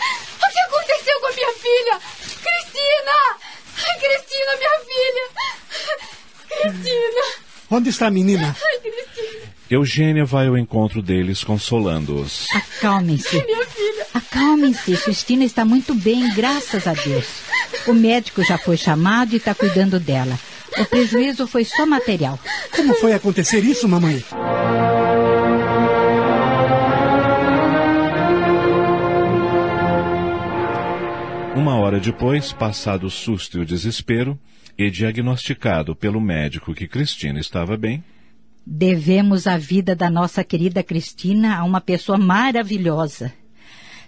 O 0.43 0.53
que 0.53 0.59
aconteceu 0.59 1.21
com 1.21 1.27
a 1.29 1.33
minha 1.35 1.53
filha? 1.53 2.01
Cristina! 2.43 3.17
Ai, 3.77 4.01
Cristina, 4.01 4.53
minha 4.59 4.81
filha! 4.91 5.29
Cristina! 6.49 7.23
Onde 7.71 7.91
está 7.91 8.09
a 8.09 8.11
menina? 8.11 8.57
Ai, 8.61 8.79
Cristina! 8.81 9.53
Eugênia 9.71 10.25
vai 10.25 10.49
ao 10.49 10.59
encontro 10.59 11.01
deles, 11.01 11.45
consolando-os. 11.45 12.49
Acalmem-se. 12.53 13.41
Minha 13.45 13.67
filha! 13.67 14.07
Acalmem-se. 14.13 14.97
Cristina 14.97 15.45
está 15.45 15.65
muito 15.65 15.95
bem, 15.95 16.29
graças 16.35 16.89
a 16.89 16.93
Deus. 16.93 17.46
O 17.87 17.95
médico 17.95 18.43
já 18.43 18.59
foi 18.59 18.77
chamado 18.77 19.33
e 19.33 19.37
está 19.37 19.55
cuidando 19.55 20.01
dela. 20.01 20.39
O 20.79 20.85
prejuízo 20.85 21.47
foi 21.47 21.65
só 21.65 21.87
material. 21.87 22.39
Como 22.75 22.95
foi 22.95 23.13
acontecer 23.13 23.65
isso, 23.65 23.89
mamãe? 23.89 24.23
Uma 31.55 31.77
hora 31.77 31.99
depois, 31.99 32.53
passado 32.53 33.07
o 33.07 33.11
susto 33.11 33.59
e 33.59 33.61
o 33.63 33.67
desespero, 33.67 34.39
e 34.77 34.91
diagnosticado 34.91 35.97
pelo 35.97 36.21
médico 36.21 36.75
que 36.75 36.87
Cristina 36.87 37.41
estava 37.41 37.77
bem, 37.77 38.05
Devemos 38.69 39.47
a 39.47 39.57
vida 39.57 39.95
da 39.95 40.11
nossa 40.11 40.43
querida 40.43 40.83
Cristina 40.83 41.57
a 41.57 41.63
uma 41.63 41.81
pessoa 41.81 42.19
maravilhosa. 42.19 43.33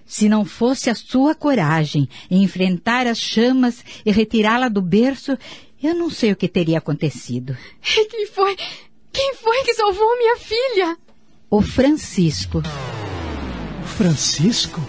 Se 0.08 0.26
não 0.26 0.42
fosse 0.42 0.88
a 0.88 0.94
sua 0.94 1.34
coragem 1.34 2.08
em 2.30 2.42
enfrentar 2.42 3.06
as 3.06 3.18
chamas 3.18 3.84
e 4.06 4.10
retirá-la 4.10 4.70
do 4.70 4.80
berço, 4.80 5.36
eu 5.82 5.94
não 5.94 6.08
sei 6.08 6.32
o 6.32 6.36
que 6.36 6.48
teria 6.48 6.78
acontecido. 6.78 7.54
E 7.84 8.06
quem 8.06 8.26
foi? 8.26 8.56
Quem 9.12 9.34
foi 9.34 9.62
que 9.64 9.74
salvou 9.74 10.16
minha 10.16 10.36
filha? 10.38 10.96
O 11.50 11.60
Francisco. 11.60 12.62
Francisco? 13.84 14.80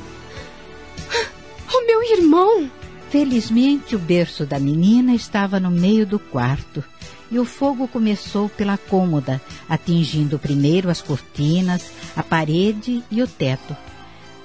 O 1.74 1.86
meu 1.86 2.01
irmão! 2.01 2.72
Felizmente, 3.09 3.95
o 3.95 3.99
berço 3.99 4.45
da 4.45 4.57
menina 4.57 5.13
estava 5.13 5.59
no 5.59 5.70
meio 5.70 6.05
do 6.05 6.17
quarto 6.17 6.82
e 7.30 7.38
o 7.38 7.45
fogo 7.45 7.88
começou 7.88 8.47
pela 8.47 8.78
cômoda, 8.78 9.41
atingindo 9.67 10.39
primeiro 10.39 10.89
as 10.89 11.01
cortinas, 11.01 11.91
a 12.15 12.24
parede 12.24 13.03
e 13.11 13.22
o 13.22 13.28
teto. 13.28 13.76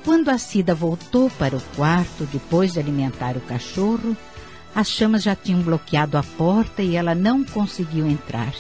Quando 0.05 0.29
a 0.29 0.37
Cida 0.37 0.75
voltou 0.75 1.31
para 1.31 1.57
o 1.57 1.61
quarto, 1.75 2.29
depois 2.31 2.75
de 2.75 2.79
alimentar 2.79 3.39
o 3.39 3.41
cachorro, 3.41 4.15
as 4.75 4.91
chamas 4.91 5.23
já 5.23 5.35
tinham 5.35 5.63
bloqueado 5.63 6.19
a 6.19 6.23
porta 6.23 6.83
e 6.83 6.95
ela 6.95 7.15
não 7.15 7.43
conseguiu 7.43 8.07
entrar. 8.07 8.53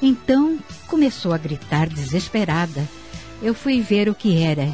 Então 0.00 0.56
começou 0.86 1.32
a 1.32 1.38
gritar 1.38 1.88
desesperada. 1.88 2.86
Eu 3.42 3.54
fui 3.54 3.80
ver 3.80 4.08
o 4.08 4.14
que 4.14 4.40
era 4.40 4.68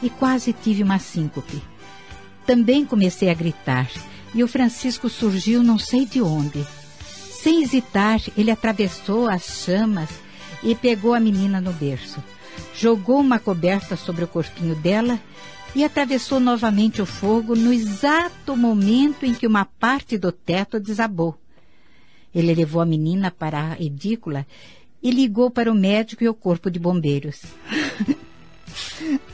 e 0.00 0.08
quase 0.08 0.52
tive 0.52 0.84
uma 0.84 1.00
síncope. 1.00 1.60
Também 2.46 2.84
comecei 2.84 3.28
a 3.28 3.34
gritar 3.34 3.90
e 4.32 4.44
o 4.44 4.48
Francisco 4.48 5.08
surgiu 5.08 5.62
não 5.62 5.78
sei 5.78 6.06
de 6.06 6.22
onde. 6.22 6.64
Sem 7.42 7.62
hesitar, 7.62 8.20
ele 8.36 8.52
atravessou 8.52 9.28
as 9.28 9.64
chamas 9.64 10.10
e 10.62 10.74
pegou 10.76 11.14
a 11.14 11.20
menina 11.20 11.60
no 11.60 11.72
berço. 11.72 12.22
Jogou 12.82 13.20
uma 13.20 13.38
coberta 13.38 13.94
sobre 13.94 14.24
o 14.24 14.26
corpinho 14.26 14.74
dela 14.74 15.16
e 15.72 15.84
atravessou 15.84 16.40
novamente 16.40 17.00
o 17.00 17.06
fogo 17.06 17.54
no 17.54 17.72
exato 17.72 18.56
momento 18.56 19.24
em 19.24 19.32
que 19.32 19.46
uma 19.46 19.64
parte 19.64 20.18
do 20.18 20.32
teto 20.32 20.80
desabou. 20.80 21.38
Ele 22.34 22.52
levou 22.52 22.82
a 22.82 22.84
menina 22.84 23.30
para 23.30 23.74
a 23.74 23.80
edícula 23.80 24.44
e 25.00 25.12
ligou 25.12 25.48
para 25.48 25.70
o 25.70 25.76
médico 25.76 26.24
e 26.24 26.28
o 26.28 26.34
corpo 26.34 26.68
de 26.68 26.80
bombeiros. 26.80 27.42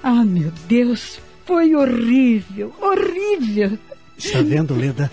ah, 0.02 0.26
meu 0.26 0.52
Deus, 0.68 1.18
foi 1.46 1.74
horrível, 1.74 2.74
horrível. 2.78 3.78
Está 4.18 4.42
vendo, 4.42 4.74
Leda? 4.74 5.10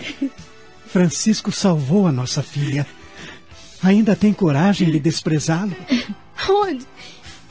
Francisco 0.88 1.54
salvou 1.54 2.06
a 2.06 2.12
nossa 2.12 2.44
filha. 2.44 2.86
Ainda 3.82 4.14
tem 4.14 4.34
coragem 4.34 4.92
de 4.92 5.00
desprezá-lo? 5.00 5.74
Onde? 6.50 6.86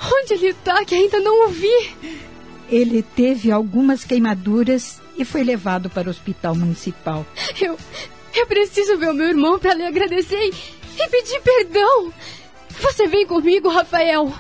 Onde 0.00 0.34
ele 0.34 0.48
está 0.48 0.84
que 0.84 0.94
ainda 0.94 1.20
não 1.20 1.46
o 1.46 1.48
vi? 1.48 1.90
Ele 2.68 3.02
teve 3.02 3.50
algumas 3.50 4.04
queimaduras 4.04 5.00
e 5.16 5.24
foi 5.24 5.44
levado 5.44 5.88
para 5.88 6.08
o 6.08 6.10
hospital 6.10 6.54
municipal. 6.54 7.26
Eu, 7.60 7.78
eu 8.34 8.46
preciso 8.46 8.98
ver 8.98 9.10
o 9.10 9.14
meu 9.14 9.28
irmão 9.28 9.58
para 9.58 9.74
lhe 9.74 9.84
agradecer 9.84 10.40
e, 10.40 10.54
e 11.00 11.08
pedir 11.08 11.40
perdão. 11.40 12.12
Você 12.80 13.06
vem 13.06 13.26
comigo, 13.26 13.68
Rafael. 13.68 14.32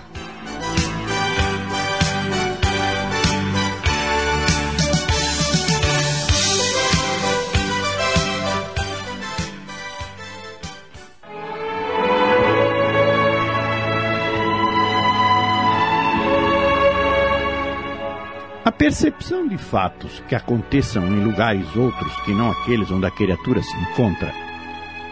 A 18.64 18.72
percepção 18.72 19.46
de 19.46 19.58
fatos 19.58 20.22
que 20.26 20.34
aconteçam 20.34 21.06
em 21.06 21.22
lugares 21.22 21.76
outros 21.76 22.16
que 22.22 22.32
não 22.32 22.50
aqueles 22.50 22.90
onde 22.90 23.04
a 23.04 23.10
criatura 23.10 23.62
se 23.62 23.76
encontra 23.76 24.32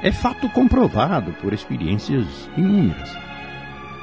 é 0.02 0.10
fato 0.10 0.48
comprovado 0.48 1.32
por 1.34 1.52
experiências 1.52 2.48
inúmeras. 2.56 3.14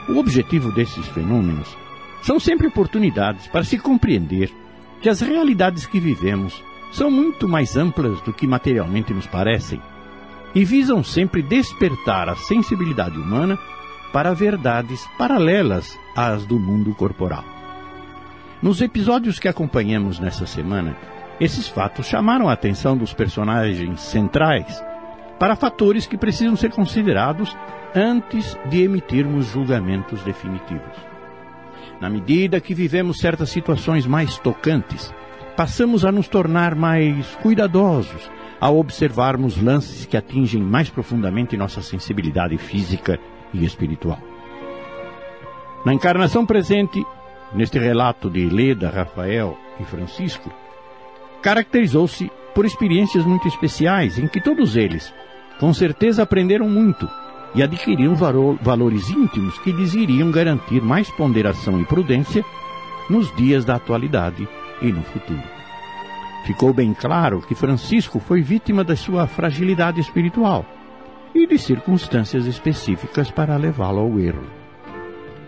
O 0.08 0.18
objetivo 0.18 0.72
desses 0.72 1.04
fenômenos 1.08 1.76
são 2.22 2.40
sempre 2.40 2.68
oportunidades 2.68 3.48
para 3.48 3.64
se 3.64 3.80
compreender 3.80 4.54
que 5.02 5.10
as 5.10 5.20
realidades 5.20 5.88
que 5.88 6.00
vivemos 6.00 6.64
são 6.92 7.10
muito 7.10 7.48
mais 7.48 7.76
amplas 7.76 8.22
do 8.22 8.32
que 8.32 8.46
materialmente 8.46 9.12
nos 9.16 9.26
parecem 9.26 9.82
e 10.54 10.64
visam 10.64 11.04
sempre 11.04 11.42
despertar 11.42 12.30
a 12.30 12.36
sensibilidade 12.36 13.18
humana 13.18 13.58
para 14.14 14.32
verdades 14.32 15.04
paralelas 15.18 15.98
às 16.16 16.46
do 16.46 16.60
mundo 16.60 16.94
corporal. 16.94 17.59
Nos 18.62 18.82
episódios 18.82 19.40
que 19.40 19.48
acompanhamos 19.48 20.20
nessa 20.20 20.46
semana, 20.46 20.94
esses 21.40 21.70
fatos 21.70 22.08
chamaram 22.08 22.50
a 22.50 22.54
atenção 22.54 22.98
dos 22.98 23.14
personagens 23.14 24.02
centrais 24.02 24.84
para 25.40 25.56
fatores 25.56 26.06
que 26.06 26.18
precisam 26.18 26.58
ser 26.58 26.70
considerados 26.70 27.56
antes 27.96 28.58
de 28.70 28.84
emitirmos 28.84 29.46
julgamentos 29.46 30.22
definitivos. 30.24 30.98
Na 32.02 32.10
medida 32.10 32.60
que 32.60 32.74
vivemos 32.74 33.20
certas 33.20 33.50
situações 33.50 34.06
mais 34.06 34.38
tocantes, 34.38 35.14
passamos 35.56 36.04
a 36.04 36.12
nos 36.12 36.28
tornar 36.28 36.76
mais 36.76 37.34
cuidadosos 37.42 38.30
ao 38.60 38.78
observarmos 38.78 39.62
lances 39.62 40.06
que 40.06 40.18
atingem 40.18 40.62
mais 40.62 40.90
profundamente 40.90 41.56
nossa 41.56 41.82
sensibilidade 41.82 42.58
física 42.58 43.18
e 43.54 43.64
espiritual. 43.64 44.20
Na 45.86 45.94
encarnação 45.94 46.46
presente, 46.46 47.02
neste 47.54 47.80
relato 47.80 48.30
de 48.30 48.48
Leda, 48.48 48.90
Rafael 48.90 49.58
e 49.80 49.84
Francisco, 49.84 50.52
caracterizou-se 51.42 52.32
por 52.54 52.66
experiências 52.66 53.26
muito 53.26 53.48
especiais 53.48 54.20
em 54.20 54.28
que 54.28 54.42
todos 54.42 54.76
eles, 54.76 55.14
com 55.60 55.74
certeza, 55.74 56.24
aprenderam 56.24 56.70
muito 56.70 57.10
e 57.56 57.64
adquiriram 57.64 58.16
valores 58.62 59.10
íntimos 59.10 59.58
que 59.60 59.72
lhes 59.72 59.94
iriam 59.94 60.32
garantir 60.32 60.82
mais 60.82 61.10
ponderação 61.12 61.80
e 61.82 61.86
prudência 61.86 62.44
nos 63.10 63.36
dias 63.36 63.66
da 63.66 63.76
atualidade 63.76 64.48
e 64.82 64.92
no 64.92 65.02
futuro. 65.02 65.42
Ficou 66.46 66.74
bem 66.74 66.94
claro 66.94 67.42
que 67.42 67.56
Francisco 67.56 68.20
foi 68.20 68.42
vítima 68.42 68.84
da 68.84 68.96
sua 68.96 69.28
fragilidade 69.28 70.00
espiritual 70.00 70.66
e 71.34 71.46
de 71.46 71.58
circunstâncias 71.58 72.46
específicas 72.46 73.30
para 73.30 73.58
levá-lo 73.58 74.00
ao 74.00 74.20
erro. 74.20 74.48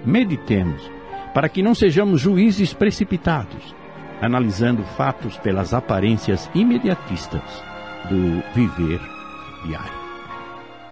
Meditemos 0.05 0.89
para 1.33 1.49
que 1.49 1.63
não 1.63 1.73
sejamos 1.73 2.21
juízes 2.21 2.73
precipitados, 2.73 3.75
analisando 4.21 4.83
fatos 4.83 5.37
pelas 5.37 5.73
aparências 5.73 6.49
imediatistas 6.53 7.41
do 8.09 8.43
viver 8.53 8.99
diário. 9.65 10.01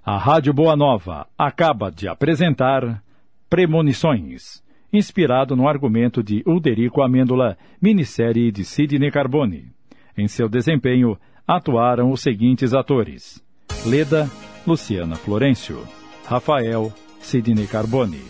A 0.05 0.17
Rádio 0.17 0.53
Boa 0.53 0.75
Nova 0.75 1.27
acaba 1.37 1.91
de 1.91 2.07
apresentar 2.07 3.03
Premonições, 3.49 4.63
inspirado 4.91 5.55
no 5.55 5.67
argumento 5.67 6.23
de 6.23 6.43
Ulderico 6.45 7.01
Amêndola, 7.01 7.57
minissérie 7.81 8.51
de 8.51 8.63
Sidney 8.63 9.11
Carbone. 9.11 9.71
Em 10.17 10.27
seu 10.27 10.49
desempenho, 10.49 11.17
atuaram 11.47 12.11
os 12.11 12.21
seguintes 12.21 12.73
atores: 12.73 13.43
Leda, 13.85 14.29
Luciana 14.65 15.15
Florencio, 15.15 15.83
Rafael, 16.25 16.93
Sidney 17.19 17.67
Carbone, 17.67 18.21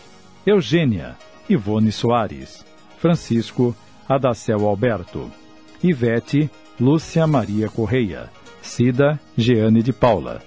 Eugênia, 0.46 1.16
Ivone 1.50 1.92
Soares, 1.92 2.64
Francisco, 3.00 3.76
Adacel 4.08 4.68
Alberto, 4.68 5.32
Ivete, 5.84 6.50
Lúcia 6.80 7.26
Maria 7.26 7.68
Correia, 7.70 8.30
Cida, 8.62 9.20
Jeane 9.36 9.82
de 9.82 9.92
Paula. 9.92 10.42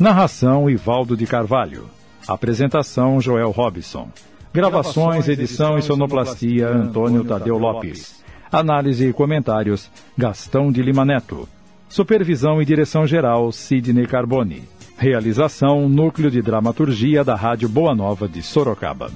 Narração 0.00 0.68
Ivaldo 0.68 1.16
de 1.16 1.26
Carvalho. 1.26 1.88
Apresentação 2.26 3.20
Joel 3.20 3.50
Robson. 3.50 4.08
Gravações, 4.52 5.28
edição 5.28 5.78
e 5.78 5.82
sonoplastia 5.82 6.68
Antônio 6.68 7.24
Tadeu 7.24 7.56
Lopes. 7.56 8.22
Análise 8.50 9.08
e 9.08 9.12
comentários 9.12 9.90
Gastão 10.18 10.72
de 10.72 10.82
Lima 10.82 11.04
Neto. 11.04 11.48
Supervisão 11.88 12.60
e 12.60 12.64
direção 12.64 13.06
geral 13.06 13.52
Sidney 13.52 14.06
Carbone. 14.06 14.64
Realização 14.98 15.88
Núcleo 15.88 16.30
de 16.30 16.42
Dramaturgia 16.42 17.24
da 17.24 17.34
Rádio 17.34 17.68
Boa 17.68 17.94
Nova 17.94 18.28
de 18.28 18.42
Sorocaba. 18.42 19.10